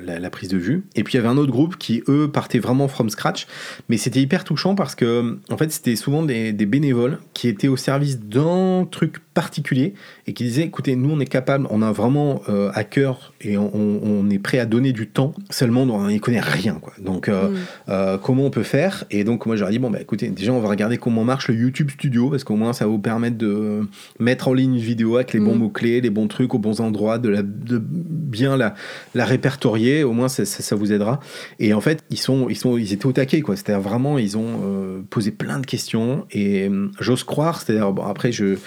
la, 0.06 0.20
la, 0.20 0.30
prise 0.30 0.50
de 0.50 0.58
vue. 0.58 0.86
Et 0.96 1.04
puis 1.04 1.14
il 1.14 1.18
y 1.18 1.20
avait 1.20 1.28
un 1.28 1.38
autre 1.38 1.52
groupe 1.52 1.78
qui 1.78 2.04
eux 2.08 2.30
partaient 2.32 2.60
vraiment 2.60 2.88
from 2.88 3.10
scratch, 3.10 3.48
mais 3.90 3.98
c'était 3.98 4.22
hyper 4.22 4.44
touchant 4.44 4.76
parce 4.76 4.96
que 4.96 5.23
en 5.50 5.58
fait, 5.58 5.72
c'était 5.72 5.96
souvent 5.96 6.24
des, 6.24 6.54
bénévoles 6.54 7.20
qui 7.34 7.48
étaient 7.48 7.68
au 7.68 7.78
service 7.78 8.20
d'un 8.20 8.88
truc 8.90 9.20
particulier 9.34 9.94
et 10.28 10.34
qui 10.34 10.44
disaient 10.44 10.64
écoutez, 10.64 10.96
nous, 10.96 11.12
on 11.12 11.20
est 11.20 11.26
capable, 11.26 11.68
on 11.70 11.82
a 11.82 11.92
vraiment 11.92 12.42
euh, 12.50 12.72
à 12.74 12.84
cœur 12.84 13.34
et 13.42 13.58
on, 13.58 14.30
est 14.30 14.40
prêt 14.40 14.60
à 14.60 14.66
donner 14.66 14.94
du 14.94 15.08
temps, 15.08 15.34
seulement 15.50 15.82
on 15.82 16.08
n'y 16.08 16.20
connaît 16.20 16.40
rien. 16.40 16.76
Quoi. 16.76 16.94
Donc, 17.00 17.28
euh, 17.28 17.50
mm. 17.50 17.56
euh, 17.90 18.18
comment 18.18 18.46
on 18.46 18.50
peut 18.50 18.64
faire? 18.64 19.04
Et 19.12 19.24
donc, 19.24 19.46
moi, 19.46 19.56
j'aurais 19.56 19.72
dit 19.72 19.80
bon, 19.80 19.90
bah 19.90 20.00
écoutez, 20.02 20.30
déjà, 20.30 20.54
on 20.54 20.60
va 20.60 20.70
regarder 20.70 20.98
comment 20.98 21.24
marche 21.24 21.50
le 21.50 21.56
YouTube 21.56 21.92
Studio 21.92 22.30
parce 22.30 22.44
qu'au 22.44 22.56
moins, 22.56 22.74
ça 22.74 22.86
va 22.86 22.92
vous 22.92 23.00
permettre 23.00 23.38
de 23.38 23.82
mettre 24.20 24.48
en 24.48 24.54
ligne 24.54 24.76
une 24.76 24.80
vidéo 24.80 25.18
avec 25.18 25.34
les 25.34 25.40
bons 25.40 25.56
mm. 25.56 25.60
mots-clés, 25.60 26.02
les 26.02 26.10
bons 26.10 26.28
trucs 26.28 26.54
aux 26.54 26.60
bons 26.60 26.80
endroits, 26.80 27.18
de, 27.18 27.30
la, 27.30 27.42
de 27.42 27.82
bien 27.84 28.56
la, 28.56 28.76
la 29.16 29.26
répertorier. 29.26 30.04
Au 30.04 30.14
moins, 30.14 30.30
ça, 30.30 30.46
ça, 30.46 30.76
vous 30.76 30.94
aidera. 30.94 31.20
Et 31.60 31.74
en 31.74 31.82
fait, 31.82 32.04
ils, 32.10 32.20
sont, 32.20 32.48
ils, 32.50 32.56
sont, 32.56 32.78
ils 32.78 32.94
étaient 32.94 33.06
au 33.06 33.12
taquet, 33.12 33.42
quoi. 33.42 33.56
C'est-à-dire 33.56 33.82
vraiment, 33.82 34.18
ils 34.18 34.38
ont 34.38 35.04
poser 35.10 35.32
plein 35.32 35.60
de 35.60 35.66
questions 35.66 36.26
et 36.32 36.68
euh, 36.68 36.90
j'ose 37.00 37.24
croire, 37.24 37.62
c'est-à-dire, 37.62 37.92
bon, 37.92 38.04
après, 38.04 38.32
je. 38.32 38.58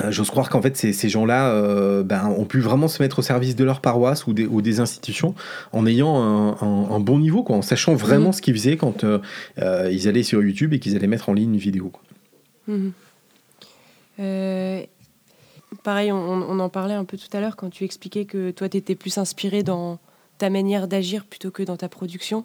Euh, 0.00 0.10
j'ose 0.10 0.30
croire 0.30 0.48
qu'en 0.48 0.62
fait 0.62 0.74
ces, 0.74 0.94
ces 0.94 1.10
gens-là 1.10 1.50
euh, 1.50 2.02
ben, 2.02 2.26
ont 2.26 2.46
pu 2.46 2.60
vraiment 2.60 2.88
se 2.88 3.02
mettre 3.02 3.18
au 3.18 3.22
service 3.22 3.56
de 3.56 3.64
leur 3.64 3.82
paroisse 3.82 4.26
ou 4.26 4.32
des, 4.32 4.46
ou 4.46 4.62
des 4.62 4.80
institutions 4.80 5.34
en 5.72 5.84
ayant 5.84 6.16
un, 6.16 6.56
un, 6.90 7.00
bon 7.00 7.18
niveau, 7.18 7.42
quoi, 7.42 7.56
en 7.56 7.62
sachant 7.62 7.94
vraiment 7.94 8.30
mmh. 8.30 8.32
ce 8.32 8.42
qu'ils 8.42 8.54
faisaient 8.54 8.76
quand 8.76 9.04
ils 9.58 10.08
allaient 10.08 10.22
sur 10.22 10.42
YouTube 10.42 10.72
et 10.72 10.78
qu'ils 10.78 10.96
allaient 10.96 11.06
mettre 11.06 11.28
en 11.28 11.34
ligne 11.34 11.54
une 11.54 11.60
vidéo. 11.60 11.90
Quoi. 11.90 12.02
Mmh. 12.68 12.90
pareil, 15.82 16.10
on, 16.12 16.16
on, 16.16 16.58
en 16.58 16.68
parlait 16.68 16.94
un 16.94 17.04
peu 17.04 17.18
tout 17.18 17.36
à 17.36 17.40
l'heure 17.40 17.56
quand 17.56 17.68
tu 17.68 17.84
expliquais 17.84 18.24
que 18.24 18.50
toi, 18.50 18.68
tu 18.68 18.78
étais 18.78 18.94
plus 18.94 19.18
inspiré 19.18 19.62
dans 19.62 19.98
ta 20.38 20.48
manière 20.48 20.88
d'agir 20.88 21.24
plutôt 21.24 21.50
que 21.50 21.62
dans 21.62 21.76
ta 21.76 21.88
production. 21.88 22.44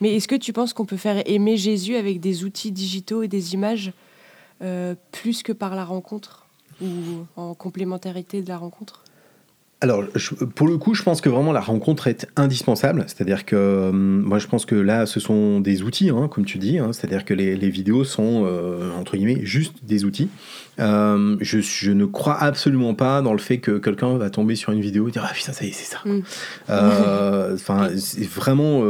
Mais 0.00 0.14
est-ce 0.14 0.28
que 0.28 0.34
tu 0.34 0.52
penses 0.52 0.72
qu'on 0.72 0.86
peut 0.86 0.96
faire 0.96 1.22
aimer 1.26 1.56
Jésus 1.56 1.96
avec 1.96 2.20
des 2.20 2.44
outils 2.44 2.72
digitaux 2.72 3.22
et 3.22 3.28
des 3.28 3.54
images 3.54 3.92
euh, 4.62 4.94
plus 5.12 5.42
que 5.42 5.52
par 5.52 5.74
la 5.74 5.84
rencontre? 5.84 6.47
Ou 6.80 7.26
en 7.36 7.54
complémentarité 7.54 8.42
de 8.42 8.48
la 8.48 8.58
rencontre? 8.58 9.02
Alors, 9.80 10.02
pour 10.56 10.66
le 10.66 10.76
coup, 10.76 10.94
je 10.94 11.04
pense 11.04 11.20
que 11.20 11.28
vraiment 11.28 11.52
la 11.52 11.60
rencontre 11.60 12.08
est 12.08 12.26
indispensable. 12.34 13.04
C'est-à-dire 13.06 13.44
que 13.44 13.90
hum, 13.90 14.22
moi, 14.22 14.40
je 14.40 14.48
pense 14.48 14.66
que 14.66 14.74
là, 14.74 15.06
ce 15.06 15.20
sont 15.20 15.60
des 15.60 15.82
outils, 15.82 16.10
hein, 16.10 16.28
comme 16.28 16.44
tu 16.44 16.58
dis. 16.58 16.78
Hein. 16.78 16.92
c'est-à-dire 16.92 17.24
que 17.24 17.32
les, 17.32 17.54
vidéos 17.70 18.02
sont, 18.02 18.42
euh, 18.44 18.90
entre 18.98 19.16
guillemets, 19.16 19.44
juste 19.44 19.84
des 19.84 20.04
outils. 20.04 20.30
Euh, 20.80 21.36
je, 21.40 21.92
ne 21.92 22.06
crois 22.06 22.36
absolument 22.42 22.94
pas 22.94 23.22
dans 23.22 23.32
le 23.32 23.38
fait 23.38 23.58
que 23.58 23.78
quelqu'un 23.78 24.18
va 24.18 24.30
tomber 24.30 24.56
sur 24.56 24.72
une 24.72 24.80
vidéo 24.80 25.08
et 25.08 25.12
dire 25.12 25.24
Ah 25.24 25.32
putain, 25.32 25.52
ça 25.52 25.64
y 25.64 25.68
est, 25.68 25.72
c'est 25.72 25.92
ça. 25.92 25.98
Mm. 26.04 26.22
Euh, 26.70 27.54
enfin, 27.54 27.90
c'est 27.96 28.28
vraiment. 28.28 28.82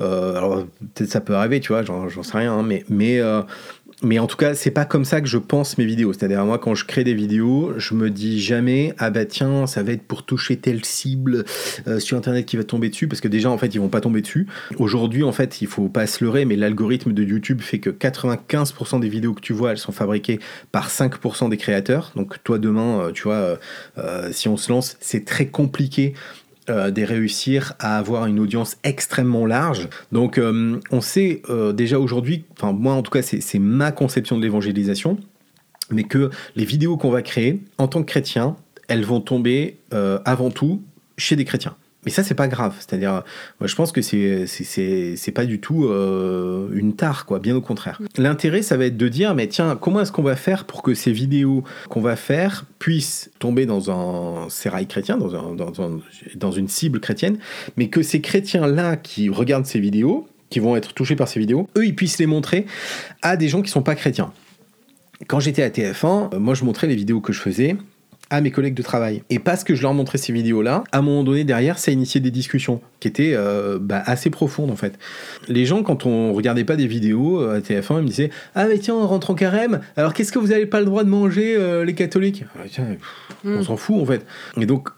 alors, 0.00 0.64
peut-être 0.94 1.10
ça 1.10 1.20
peut 1.20 1.34
arriver, 1.34 1.60
tu 1.60 1.72
vois, 1.72 1.82
j'en 1.82 2.22
sais 2.22 2.38
rien, 2.38 2.54
hein, 2.54 2.62
mais. 2.62 2.86
mais 2.88 3.20
mais 4.02 4.18
en 4.18 4.26
tout 4.26 4.36
cas, 4.36 4.54
c'est 4.54 4.70
pas 4.70 4.84
comme 4.84 5.04
ça 5.04 5.20
que 5.20 5.28
je 5.28 5.38
pense 5.38 5.78
mes 5.78 5.84
vidéos. 5.84 6.12
C'est-à-dire, 6.12 6.44
moi, 6.44 6.58
quand 6.58 6.74
je 6.74 6.84
crée 6.84 7.04
des 7.04 7.14
vidéos, 7.14 7.72
je 7.76 7.94
me 7.94 8.10
dis 8.10 8.40
jamais, 8.40 8.94
ah 8.98 9.10
bah 9.10 9.24
tiens, 9.24 9.66
ça 9.66 9.82
va 9.82 9.92
être 9.92 10.02
pour 10.02 10.24
toucher 10.24 10.56
telle 10.56 10.84
cible 10.84 11.44
euh, 11.86 12.00
sur 12.00 12.16
Internet 12.16 12.46
qui 12.46 12.56
va 12.56 12.64
tomber 12.64 12.88
dessus, 12.88 13.06
parce 13.06 13.20
que 13.20 13.28
déjà, 13.28 13.50
en 13.50 13.58
fait, 13.58 13.74
ils 13.74 13.78
vont 13.80 13.88
pas 13.88 14.00
tomber 14.00 14.20
dessus. 14.20 14.46
Aujourd'hui, 14.78 15.22
en 15.22 15.32
fait, 15.32 15.62
il 15.62 15.68
faut 15.68 15.88
pas 15.88 16.06
se 16.06 16.24
leurrer, 16.24 16.44
mais 16.44 16.56
l'algorithme 16.56 17.12
de 17.12 17.22
YouTube 17.22 17.60
fait 17.60 17.78
que 17.78 17.90
95% 17.90 19.00
des 19.00 19.08
vidéos 19.08 19.34
que 19.34 19.40
tu 19.40 19.52
vois, 19.52 19.70
elles 19.70 19.78
sont 19.78 19.92
fabriquées 19.92 20.40
par 20.72 20.90
5% 20.90 21.48
des 21.48 21.56
créateurs. 21.56 22.12
Donc, 22.16 22.42
toi, 22.42 22.58
demain, 22.58 23.00
euh, 23.00 23.12
tu 23.12 23.22
vois, 23.24 23.58
euh, 23.98 24.28
si 24.32 24.48
on 24.48 24.56
se 24.56 24.72
lance, 24.72 24.96
c'est 25.00 25.24
très 25.24 25.46
compliqué 25.46 26.14
euh, 26.70 26.92
de 26.92 27.02
réussir 27.02 27.72
à 27.80 27.98
avoir 27.98 28.26
une 28.26 28.38
audience 28.38 28.76
extrêmement 28.84 29.46
large. 29.46 29.88
Donc 30.12 30.38
euh, 30.38 30.78
on 30.92 31.00
sait 31.00 31.42
euh, 31.50 31.72
déjà 31.72 31.98
aujourd'hui, 31.98 32.44
enfin 32.52 32.72
moi 32.72 32.94
en 32.94 33.02
tout 33.02 33.10
cas 33.10 33.22
c'est 33.22 33.58
ma 33.58 33.90
conception 33.90 34.36
de 34.36 34.42
l'évangélisation, 34.42 35.18
mais 35.90 36.04
que 36.04 36.30
les 36.54 36.64
vidéos 36.64 36.96
qu'on 36.96 37.10
va 37.10 37.22
créer 37.22 37.60
en 37.78 37.88
tant 37.88 38.02
que 38.02 38.08
chrétien, 38.08 38.54
elles 38.86 39.04
vont 39.04 39.20
tomber 39.20 39.78
avant 40.24 40.50
tout 40.50 40.82
chez 41.18 41.34
des 41.34 41.44
chrétiens. 41.44 41.74
Mais 42.04 42.10
ça, 42.10 42.24
c'est 42.24 42.34
pas 42.34 42.48
grave. 42.48 42.74
C'est-à-dire, 42.78 43.22
moi, 43.60 43.68
je 43.68 43.74
pense 43.76 43.92
que 43.92 44.02
c'est, 44.02 44.46
c'est, 44.46 45.32
pas 45.32 45.44
du 45.44 45.60
tout 45.60 45.84
euh, 45.84 46.68
une 46.72 46.94
tare, 46.94 47.26
quoi. 47.26 47.38
Bien 47.38 47.54
au 47.54 47.60
contraire. 47.60 48.00
L'intérêt, 48.16 48.62
ça 48.62 48.76
va 48.76 48.86
être 48.86 48.96
de 48.96 49.08
dire, 49.08 49.34
mais 49.34 49.46
tiens, 49.46 49.76
comment 49.80 50.00
est-ce 50.00 50.10
qu'on 50.10 50.22
va 50.22 50.36
faire 50.36 50.64
pour 50.64 50.82
que 50.82 50.94
ces 50.94 51.12
vidéos 51.12 51.62
qu'on 51.88 52.00
va 52.00 52.16
faire 52.16 52.64
puissent 52.78 53.30
tomber 53.38 53.66
dans 53.66 53.90
un 53.90 54.48
sérail 54.50 54.86
chrétien, 54.88 55.16
dans, 55.16 55.34
un, 55.36 55.54
dans, 55.54 55.72
dans 56.34 56.50
une 56.50 56.68
cible 56.68 56.98
chrétienne, 56.98 57.38
mais 57.76 57.88
que 57.88 58.02
ces 58.02 58.20
chrétiens-là 58.20 58.96
qui 58.96 59.28
regardent 59.28 59.66
ces 59.66 59.80
vidéos, 59.80 60.26
qui 60.50 60.58
vont 60.58 60.76
être 60.76 60.92
touchés 60.92 61.16
par 61.16 61.28
ces 61.28 61.38
vidéos, 61.40 61.68
eux, 61.76 61.86
ils 61.86 61.94
puissent 61.94 62.18
les 62.18 62.26
montrer 62.26 62.66
à 63.22 63.36
des 63.36 63.48
gens 63.48 63.62
qui 63.62 63.70
sont 63.70 63.82
pas 63.82 63.94
chrétiens. 63.94 64.32
Quand 65.28 65.40
j'étais 65.40 65.62
à 65.62 65.70
TF1, 65.70 66.36
moi, 66.38 66.54
je 66.54 66.64
montrais 66.64 66.88
les 66.88 66.96
vidéos 66.96 67.20
que 67.20 67.32
je 67.32 67.40
faisais 67.40 67.76
à 68.32 68.40
mes 68.40 68.50
collègues 68.50 68.74
de 68.74 68.82
travail. 68.82 69.22
Et 69.30 69.38
parce 69.38 69.62
que 69.62 69.74
je 69.74 69.82
leur 69.82 69.92
montrais 69.94 70.16
ces 70.18 70.32
vidéos-là, 70.32 70.84
à 70.90 70.98
un 70.98 71.02
moment 71.02 71.22
donné 71.22 71.44
derrière, 71.44 71.78
ça 71.78 71.90
a 71.90 71.94
initié 71.94 72.18
des 72.20 72.30
discussions 72.30 72.80
qui 72.98 73.06
étaient 73.08 73.34
euh, 73.34 73.78
bah, 73.80 74.02
assez 74.06 74.30
profondes 74.30 74.70
en 74.70 74.76
fait. 74.76 74.98
Les 75.48 75.66
gens, 75.66 75.82
quand 75.82 76.06
on 76.06 76.32
regardait 76.32 76.64
pas 76.64 76.76
des 76.76 76.86
vidéos 76.86 77.40
euh, 77.42 77.56
à 77.56 77.60
TF1, 77.60 77.98
ils 77.98 78.02
me 78.02 78.06
disaient 78.06 78.30
Ah, 78.54 78.66
mais 78.66 78.78
tiens, 78.78 78.94
on 78.94 79.06
rentre 79.06 79.30
en 79.30 79.34
carême, 79.34 79.80
alors 79.96 80.14
qu'est-ce 80.14 80.32
que 80.32 80.38
vous 80.38 80.48
n'avez 80.48 80.66
pas 80.66 80.80
le 80.80 80.86
droit 80.86 81.04
de 81.04 81.10
manger, 81.10 81.54
euh, 81.56 81.84
les 81.84 81.94
catholiques? 81.94 82.44
Ah, 82.56 82.62
tiens, 82.70 82.86
On 83.44 83.58
Mm. 83.58 83.62
s'en 83.64 83.76
fout 83.76 84.00
en 84.00 84.06
fait. 84.06 84.24
Et 84.60 84.64
donc, 84.66 84.88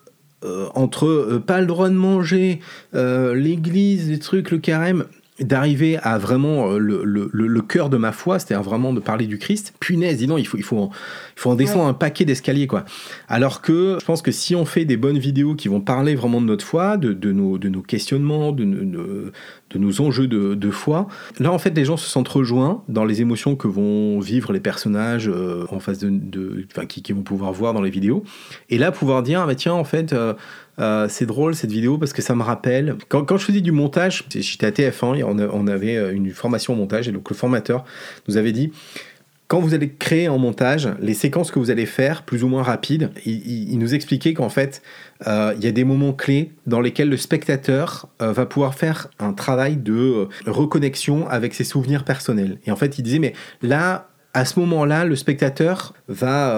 euh, 0.44 0.66
entre 0.74 1.42
pas 1.46 1.60
le 1.60 1.66
droit 1.66 1.88
de 1.88 1.94
manger, 1.94 2.60
l'église, 2.92 4.10
les 4.10 4.18
trucs, 4.18 4.50
le 4.50 4.58
carême, 4.58 5.04
d'arriver 5.40 5.98
à 6.02 6.16
vraiment 6.16 6.70
euh, 6.70 6.78
le, 6.78 7.02
le- 7.04 7.60
cœur 7.62 7.90
de 7.90 7.96
ma 7.96 8.12
foi, 8.12 8.38
c'est-à-dire 8.38 8.62
vraiment 8.62 8.92
de 8.92 9.00
parler 9.00 9.26
du 9.26 9.38
Christ, 9.38 9.74
punaise, 9.80 10.18
dis 10.18 10.26
donc, 10.28 10.38
il 10.38 10.46
faut, 10.46 10.56
il 10.58 10.62
faut, 10.62 10.78
en, 10.78 10.90
il 11.36 11.40
faut 11.40 11.50
en 11.50 11.54
descendre 11.56 11.84
Ouais. 11.84 11.90
un 11.90 11.94
paquet 11.94 12.24
d'escaliers, 12.24 12.66
quoi. 12.68 12.84
Alors 13.26 13.60
que 13.60 13.96
je 14.00 14.04
pense 14.04 14.22
que 14.22 14.30
si 14.30 14.54
on 14.54 14.64
fait 14.64 14.84
des 14.84 14.96
bonnes 14.96 15.18
vidéos 15.18 15.54
qui 15.56 15.66
vont 15.68 15.80
parler 15.80 16.14
vraiment 16.14 16.40
de 16.40 16.46
notre 16.46 16.64
foi, 16.64 16.96
de, 16.98 17.12
de 17.12 17.32
nos, 17.32 17.58
de 17.58 17.68
nos 17.68 17.82
questionnements, 17.82 18.52
de, 18.52 18.62
nos- 18.64 18.84
de, 18.84 19.32
de 19.70 19.78
nos 19.78 20.00
enjeux 20.00 20.26
de, 20.26 20.54
de 20.54 20.70
foi, 20.70 21.08
là, 21.40 21.50
en 21.52 21.58
fait, 21.58 21.76
les 21.76 21.84
gens 21.84 21.96
se 21.96 22.08
sentent 22.08 22.28
rejoints 22.28 22.82
dans 22.88 23.04
les 23.04 23.20
émotions 23.20 23.56
que 23.56 23.66
vont 23.66 24.20
vivre 24.20 24.52
les 24.52 24.60
personnages 24.60 25.28
euh, 25.28 25.66
en 25.70 25.80
face 25.80 25.98
de, 25.98 26.66
enfin, 26.70 26.86
qui, 26.86 27.12
vont 27.12 27.22
pouvoir 27.22 27.52
voir 27.52 27.74
dans 27.74 27.82
les 27.82 27.90
vidéos. 27.90 28.24
Et 28.70 28.78
là, 28.78 28.92
pouvoir 28.92 29.22
dire, 29.22 29.40
ah, 29.40 29.46
bah, 29.46 29.54
tiens, 29.54 29.74
en 29.74 29.84
fait, 29.84 30.12
euh, 30.12 30.34
euh, 30.78 31.06
c'est 31.08 31.26
drôle 31.26 31.54
cette 31.54 31.72
vidéo 31.72 31.98
parce 31.98 32.12
que 32.12 32.22
ça 32.22 32.34
me 32.34 32.42
rappelle. 32.42 32.96
Quand, 33.08 33.24
quand 33.24 33.36
je 33.36 33.44
faisais 33.44 33.60
du 33.60 33.72
montage, 33.72 34.24
j'étais 34.30 34.66
à 34.66 34.70
TF1, 34.70 35.16
et 35.16 35.24
on, 35.24 35.36
on 35.38 35.66
avait 35.66 36.12
une 36.14 36.30
formation 36.30 36.74
au 36.74 36.76
montage, 36.76 37.08
et 37.08 37.12
donc 37.12 37.28
le 37.30 37.36
formateur 37.36 37.84
nous 38.28 38.36
avait 38.36 38.52
dit 38.52 38.70
quand 39.54 39.60
vous 39.60 39.72
allez 39.72 39.92
créer 39.92 40.28
en 40.28 40.36
montage, 40.36 40.88
les 40.98 41.14
séquences 41.14 41.52
que 41.52 41.60
vous 41.60 41.70
allez 41.70 41.86
faire, 41.86 42.24
plus 42.24 42.42
ou 42.42 42.48
moins 42.48 42.64
rapides, 42.64 43.12
il, 43.24 43.78
nous 43.78 43.94
expliquait 43.94 44.34
qu'en 44.34 44.48
fait, 44.48 44.82
euh, 45.28 45.54
il 45.56 45.62
y 45.62 45.68
a 45.68 45.70
des 45.70 45.84
moments 45.84 46.12
clés 46.12 46.50
dans 46.66 46.80
lesquels 46.80 47.08
le 47.08 47.16
spectateur 47.16 48.08
euh, 48.20 48.32
va 48.32 48.46
pouvoir 48.46 48.74
faire 48.74 49.06
un 49.20 49.32
travail 49.32 49.76
de 49.76 49.92
euh, 49.92 50.28
reconnexion 50.44 51.28
avec 51.28 51.54
ses 51.54 51.62
souvenirs 51.62 52.02
personnels. 52.02 52.58
Et 52.66 52.72
en 52.72 52.76
fait, 52.76 52.98
il 52.98 53.02
disait, 53.02 53.20
mais 53.20 53.32
là, 53.62 54.08
à 54.32 54.44
ce 54.44 54.58
moment-là, 54.58 55.04
le 55.04 55.14
spectateur 55.14 55.94
va 56.08 56.52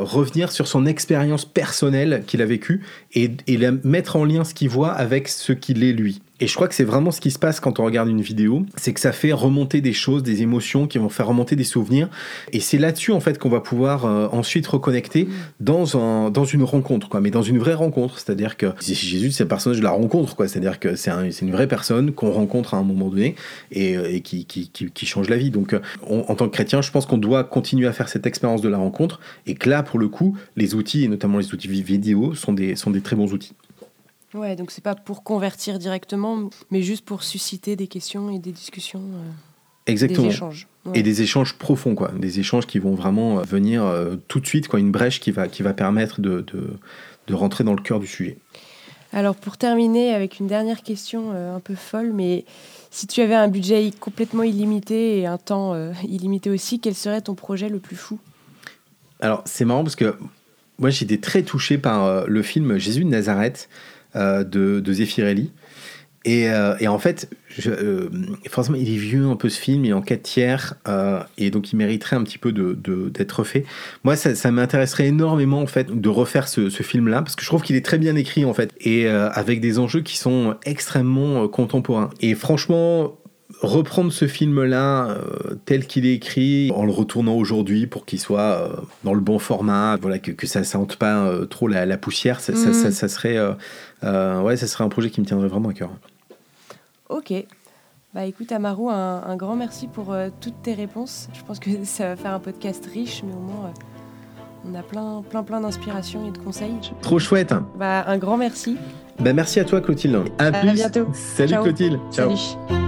revenir 0.00 0.50
sur 0.50 0.66
son 0.66 0.86
expérience 0.86 1.44
personnelle 1.44 2.22
qu'il 2.26 2.40
a 2.40 2.46
vécue 2.46 2.80
et, 3.12 3.32
et 3.48 3.58
mettre 3.84 4.16
en 4.16 4.24
lien 4.24 4.44
ce 4.44 4.54
qu'il 4.54 4.70
voit 4.70 4.92
avec 4.92 5.28
ce 5.28 5.52
qu'il 5.52 5.84
est 5.84 5.92
lui. 5.92 6.22
Et 6.42 6.46
je 6.46 6.54
crois 6.54 6.68
que 6.68 6.74
c'est 6.74 6.84
vraiment 6.84 7.10
ce 7.10 7.20
qui 7.20 7.30
se 7.30 7.38
passe 7.38 7.60
quand 7.60 7.80
on 7.80 7.84
regarde 7.84 8.08
une 8.08 8.22
vidéo, 8.22 8.64
c'est 8.76 8.94
que 8.94 9.00
ça 9.00 9.12
fait 9.12 9.32
remonter 9.32 9.80
des 9.82 9.92
choses, 9.92 10.22
des 10.22 10.40
émotions 10.40 10.86
qui 10.86 10.96
vont 10.98 11.10
faire 11.10 11.26
remonter 11.26 11.54
des 11.54 11.64
souvenirs. 11.64 12.08
Et 12.52 12.60
c'est 12.60 12.78
là-dessus 12.78 13.12
en 13.12 13.20
fait 13.20 13.38
qu'on 13.38 13.50
va 13.50 13.60
pouvoir 13.60 14.06
euh, 14.06 14.26
ensuite 14.32 14.66
reconnecter 14.66 15.28
dans, 15.60 15.98
un, 15.98 16.30
dans 16.30 16.46
une 16.46 16.62
rencontre, 16.62 17.08
quoi, 17.10 17.20
mais 17.20 17.30
dans 17.30 17.42
une 17.42 17.58
vraie 17.58 17.74
rencontre. 17.74 18.18
C'est-à-dire 18.18 18.56
que 18.56 18.66
Jésus, 18.80 19.32
c'est 19.32 19.44
le 19.44 19.48
personnage 19.48 19.78
de 19.78 19.82
la 19.84 19.90
rencontre, 19.90 20.34
quoi. 20.34 20.48
C'est-à-dire 20.48 20.80
que 20.80 20.96
c'est 20.96 21.10
un- 21.10 21.28
une 21.30 21.50
vraie 21.52 21.68
personne 21.68 22.12
qu'on 22.12 22.30
rencontre 22.32 22.72
à 22.74 22.78
un 22.78 22.84
moment 22.84 23.08
donné 23.08 23.34
et, 23.70 23.96
euh, 23.96 24.18
qui, 24.20 24.46
qui, 24.46 24.70
qui- 24.70 25.06
change 25.06 25.28
la 25.28 25.36
vie. 25.36 25.50
Donc, 25.50 25.74
euh, 25.74 25.80
en 26.08 26.34
tant 26.36 26.46
que 26.46 26.52
chrétien, 26.52 26.80
je 26.82 26.90
pense 26.90 27.04
qu'on 27.04 27.18
doit 27.18 27.44
continuer 27.44 27.86
à 27.86 27.92
faire 27.92 28.08
cette 28.08 28.26
expérience 28.26 28.62
de 28.62 28.68
la 28.68 28.78
rencontre 28.78 29.20
et 29.46 29.54
que 29.54 29.68
là, 29.68 29.82
pour 29.82 29.98
le 29.98 30.08
coup, 30.08 30.36
les 30.56 30.74
outils, 30.74 31.04
et 31.04 31.08
notamment 31.08 31.38
les 31.38 31.52
outils 31.52 31.68
vidéo, 31.68 32.34
sont 32.34 32.52
des, 32.52 32.76
sont 32.76 32.90
des 32.90 33.00
très 33.00 33.16
bons 33.16 33.32
outils. 33.32 33.52
Ouais, 34.34 34.56
donc 34.56 34.70
c'est 34.70 34.84
pas 34.84 34.94
pour 34.94 35.22
convertir 35.24 35.78
directement, 35.78 36.50
mais 36.70 36.82
juste 36.82 37.04
pour 37.04 37.22
susciter 37.22 37.76
des 37.76 37.88
questions 37.88 38.30
et 38.30 38.38
des 38.38 38.52
discussions, 38.52 39.00
euh, 39.00 39.30
Exactement. 39.86 40.28
des 40.28 40.32
échanges. 40.34 40.68
Ouais. 40.84 40.98
Et 40.98 41.02
des 41.02 41.22
échanges 41.22 41.58
profonds, 41.58 41.94
quoi. 41.94 42.12
Des 42.16 42.40
échanges 42.40 42.66
qui 42.66 42.78
vont 42.78 42.94
vraiment 42.94 43.38
euh, 43.38 43.42
venir 43.42 43.84
euh, 43.84 44.16
tout 44.28 44.40
de 44.40 44.46
suite, 44.46 44.68
quoi. 44.68 44.78
Une 44.78 44.92
brèche 44.92 45.20
qui 45.20 45.30
va, 45.32 45.48
qui 45.48 45.62
va 45.62 45.74
permettre 45.74 46.20
de, 46.20 46.42
de, 46.42 46.78
de 47.26 47.34
rentrer 47.34 47.64
dans 47.64 47.74
le 47.74 47.82
cœur 47.82 47.98
du 47.98 48.06
sujet. 48.06 48.38
Alors 49.12 49.34
pour 49.34 49.56
terminer 49.56 50.14
avec 50.14 50.38
une 50.38 50.46
dernière 50.46 50.82
question 50.82 51.32
euh, 51.32 51.56
un 51.56 51.60
peu 51.60 51.74
folle, 51.74 52.12
mais 52.12 52.44
si 52.90 53.08
tu 53.08 53.20
avais 53.20 53.34
un 53.34 53.48
budget 53.48 53.90
complètement 53.98 54.44
illimité 54.44 55.18
et 55.18 55.26
un 55.26 55.38
temps 55.38 55.74
euh, 55.74 55.92
illimité 56.04 56.48
aussi, 56.48 56.78
quel 56.78 56.94
serait 56.94 57.20
ton 57.20 57.34
projet 57.34 57.68
le 57.68 57.80
plus 57.80 57.96
fou? 57.96 58.20
Alors, 59.18 59.42
c'est 59.46 59.64
marrant 59.64 59.82
parce 59.82 59.96
que 59.96 60.16
moi, 60.78 60.90
j'ai 60.90 61.04
été 61.04 61.18
très 61.18 61.42
touché 61.42 61.76
par 61.76 62.04
euh, 62.04 62.24
le 62.26 62.42
film 62.42 62.78
Jésus 62.78 63.04
de 63.04 63.10
Nazareth 63.10 63.68
de, 64.14 64.80
de 64.80 64.92
Zeffirelli. 64.92 65.52
Et, 66.26 66.50
euh, 66.50 66.74
et 66.80 66.86
en 66.88 66.98
fait, 66.98 67.30
je, 67.48 67.70
euh, 67.70 68.10
forcément, 68.50 68.76
il 68.76 68.92
est 68.92 68.98
vieux 68.98 69.24
un 69.24 69.36
peu 69.36 69.48
ce 69.48 69.58
film, 69.58 69.86
il 69.86 69.90
est 69.92 69.94
en 69.94 70.02
4 70.02 70.20
tiers, 70.22 70.74
euh, 70.86 71.20
et 71.38 71.50
donc 71.50 71.72
il 71.72 71.76
mériterait 71.76 72.16
un 72.16 72.22
petit 72.24 72.36
peu 72.36 72.52
de- 72.52 72.74
de- 72.74 73.08
d'être 73.08 73.32
refait. 73.38 73.64
Moi, 74.04 74.16
ça, 74.16 74.34
ça 74.34 74.50
m'intéresserait 74.50 75.06
énormément 75.06 75.60
en 75.62 75.66
fait 75.66 75.98
de 75.98 76.08
refaire 76.10 76.46
ce, 76.46 76.68
ce 76.68 76.82
film-là, 76.82 77.22
parce 77.22 77.36
que 77.36 77.42
je 77.42 77.48
trouve 77.48 77.62
qu'il 77.62 77.74
est 77.74 77.84
très 77.84 77.96
bien 77.96 78.16
écrit 78.16 78.44
en 78.44 78.52
fait, 78.52 78.70
et 78.82 79.06
euh, 79.06 79.30
avec 79.30 79.62
des 79.62 79.78
enjeux 79.78 80.02
qui 80.02 80.18
sont 80.18 80.56
extrêmement 80.66 81.44
euh, 81.44 81.48
contemporains. 81.48 82.10
Et 82.20 82.34
franchement, 82.34 83.16
reprendre 83.62 84.12
ce 84.12 84.26
film-là 84.26 85.08
euh, 85.10 85.54
tel 85.64 85.86
qu'il 85.86 86.04
est 86.04 86.14
écrit, 86.14 86.70
en 86.74 86.84
le 86.84 86.92
retournant 86.92 87.34
aujourd'hui 87.34 87.86
pour 87.86 88.04
qu'il 88.04 88.20
soit 88.20 88.40
euh, 88.40 88.76
dans 89.04 89.14
le 89.14 89.20
bon 89.20 89.38
format, 89.38 89.96
voilà, 90.00 90.18
que, 90.18 90.30
que 90.32 90.46
ça 90.46 90.60
ne 90.60 90.64
sente 90.64 90.96
pas 90.96 91.24
euh, 91.26 91.46
trop 91.46 91.66
la, 91.66 91.86
la 91.86 91.96
poussière, 91.96 92.40
ça, 92.40 92.54
ça- 92.54 92.72
ça- 92.74 92.90
ça 92.90 93.08
serait, 93.08 93.38
euh, 94.04 94.40
ouais, 94.42 94.56
ça 94.56 94.66
serait 94.66 94.84
un 94.84 94.88
projet 94.88 95.10
qui 95.10 95.20
me 95.20 95.26
tiendrait 95.26 95.48
vraiment 95.48 95.68
à 95.70 95.72
cœur. 95.74 95.90
Ok. 97.08 97.32
Bah 98.12 98.24
écoute 98.24 98.50
Amaru, 98.50 98.88
un, 98.90 99.22
un 99.24 99.36
grand 99.36 99.54
merci 99.54 99.86
pour 99.86 100.12
euh, 100.12 100.30
toutes 100.40 100.62
tes 100.62 100.74
réponses. 100.74 101.28
Je 101.32 101.42
pense 101.44 101.60
que 101.60 101.70
ça 101.84 102.08
va 102.08 102.16
faire 102.16 102.32
un 102.32 102.40
podcast 102.40 102.84
riche, 102.92 103.22
mais 103.24 103.32
au 103.32 103.38
moins 103.38 103.66
euh, 103.66 104.68
on 104.68 104.74
a 104.74 104.82
plein 104.82 105.22
plein 105.28 105.42
plein 105.44 105.60
d'inspirations 105.60 106.26
et 106.26 106.32
de 106.32 106.38
conseils. 106.38 106.74
Trop 107.02 107.18
chouette. 107.20 107.54
Bah 107.78 108.04
un 108.08 108.18
grand 108.18 108.36
merci. 108.36 108.76
Bah, 109.20 109.32
merci 109.32 109.60
à 109.60 109.64
toi 109.64 109.80
Clotilde. 109.80 110.16
À, 110.38 110.46
À 110.46 110.52
plus. 110.52 110.72
bientôt. 110.72 111.06
Salut 111.12 111.50
Ciao. 111.52 111.62
Clotilde. 111.62 112.00
Ciao. 112.10 112.34
Salut. 112.36 112.80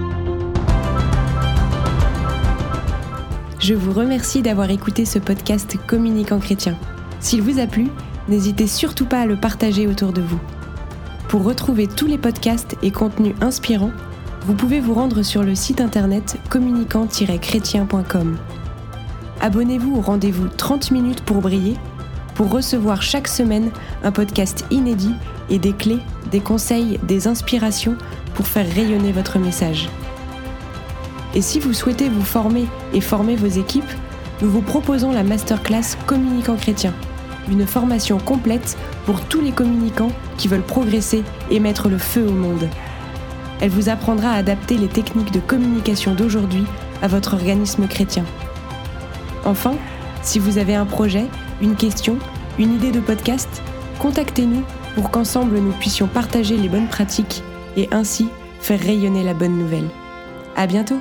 Je 3.59 3.73
vous 3.73 3.93
remercie 3.93 4.41
d'avoir 4.41 4.69
écouté 4.71 5.05
ce 5.05 5.19
podcast 5.19 5.77
Communicant 5.87 6.39
Chrétien. 6.39 6.75
S'il 7.21 7.41
vous 7.41 7.59
a 7.59 7.65
plu, 7.67 7.87
n'hésitez 8.27 8.67
surtout 8.67 9.05
pas 9.05 9.21
à 9.21 9.25
le 9.25 9.37
partager 9.37 9.87
autour 9.87 10.11
de 10.11 10.19
vous. 10.21 10.39
Pour 11.33 11.45
retrouver 11.45 11.87
tous 11.87 12.05
les 12.05 12.19
podcasts 12.19 12.77
et 12.83 12.91
contenus 12.91 13.33
inspirants, 13.41 13.89
vous 14.45 14.53
pouvez 14.53 14.79
vous 14.79 14.93
rendre 14.93 15.23
sur 15.23 15.41
le 15.41 15.55
site 15.55 15.81
internet 15.81 16.37
communicant-chrétien.com. 16.51 18.37
Abonnez-vous 19.41 19.95
au 19.95 20.01
rendez-vous 20.01 20.47
30 20.47 20.91
minutes 20.91 21.21
pour 21.21 21.37
briller 21.37 21.75
pour 22.35 22.51
recevoir 22.51 23.01
chaque 23.01 23.27
semaine 23.27 23.71
un 24.03 24.11
podcast 24.11 24.63
inédit 24.69 25.15
et 25.49 25.57
des 25.57 25.73
clés, 25.73 26.01
des 26.29 26.39
conseils, 26.39 26.99
des 27.01 27.27
inspirations 27.27 27.97
pour 28.35 28.45
faire 28.45 28.71
rayonner 28.71 29.11
votre 29.11 29.39
message. 29.39 29.89
Et 31.33 31.41
si 31.41 31.59
vous 31.59 31.73
souhaitez 31.73 32.09
vous 32.09 32.21
former 32.21 32.67
et 32.93 33.01
former 33.01 33.37
vos 33.37 33.47
équipes, 33.47 33.91
nous 34.43 34.51
vous 34.51 34.61
proposons 34.61 35.11
la 35.11 35.23
masterclass 35.23 35.97
Communicant 36.05 36.57
Chrétien, 36.57 36.93
une 37.49 37.65
formation 37.65 38.19
complète 38.19 38.77
pour 39.05 39.21
tous 39.21 39.41
les 39.41 39.51
communicants 39.51 40.11
qui 40.37 40.47
veulent 40.47 40.61
progresser 40.61 41.23
et 41.51 41.59
mettre 41.59 41.89
le 41.89 41.97
feu 41.97 42.25
au 42.27 42.31
monde. 42.31 42.67
Elle 43.61 43.69
vous 43.69 43.89
apprendra 43.89 44.31
à 44.31 44.37
adapter 44.37 44.77
les 44.77 44.87
techniques 44.87 45.31
de 45.31 45.39
communication 45.39 46.13
d'aujourd'hui 46.15 46.65
à 47.01 47.07
votre 47.07 47.33
organisme 47.33 47.87
chrétien. 47.87 48.25
Enfin, 49.45 49.75
si 50.21 50.39
vous 50.39 50.57
avez 50.57 50.75
un 50.75 50.85
projet, 50.85 51.25
une 51.61 51.75
question, 51.75 52.17
une 52.59 52.75
idée 52.75 52.91
de 52.91 52.99
podcast, 52.99 53.61
contactez-nous 53.99 54.63
pour 54.95 55.11
qu'ensemble 55.11 55.59
nous 55.59 55.73
puissions 55.73 56.07
partager 56.07 56.57
les 56.57 56.69
bonnes 56.69 56.87
pratiques 56.87 57.43
et 57.77 57.89
ainsi 57.91 58.27
faire 58.59 58.79
rayonner 58.79 59.23
la 59.23 59.33
bonne 59.33 59.57
nouvelle. 59.57 59.89
À 60.55 60.67
bientôt! 60.67 60.99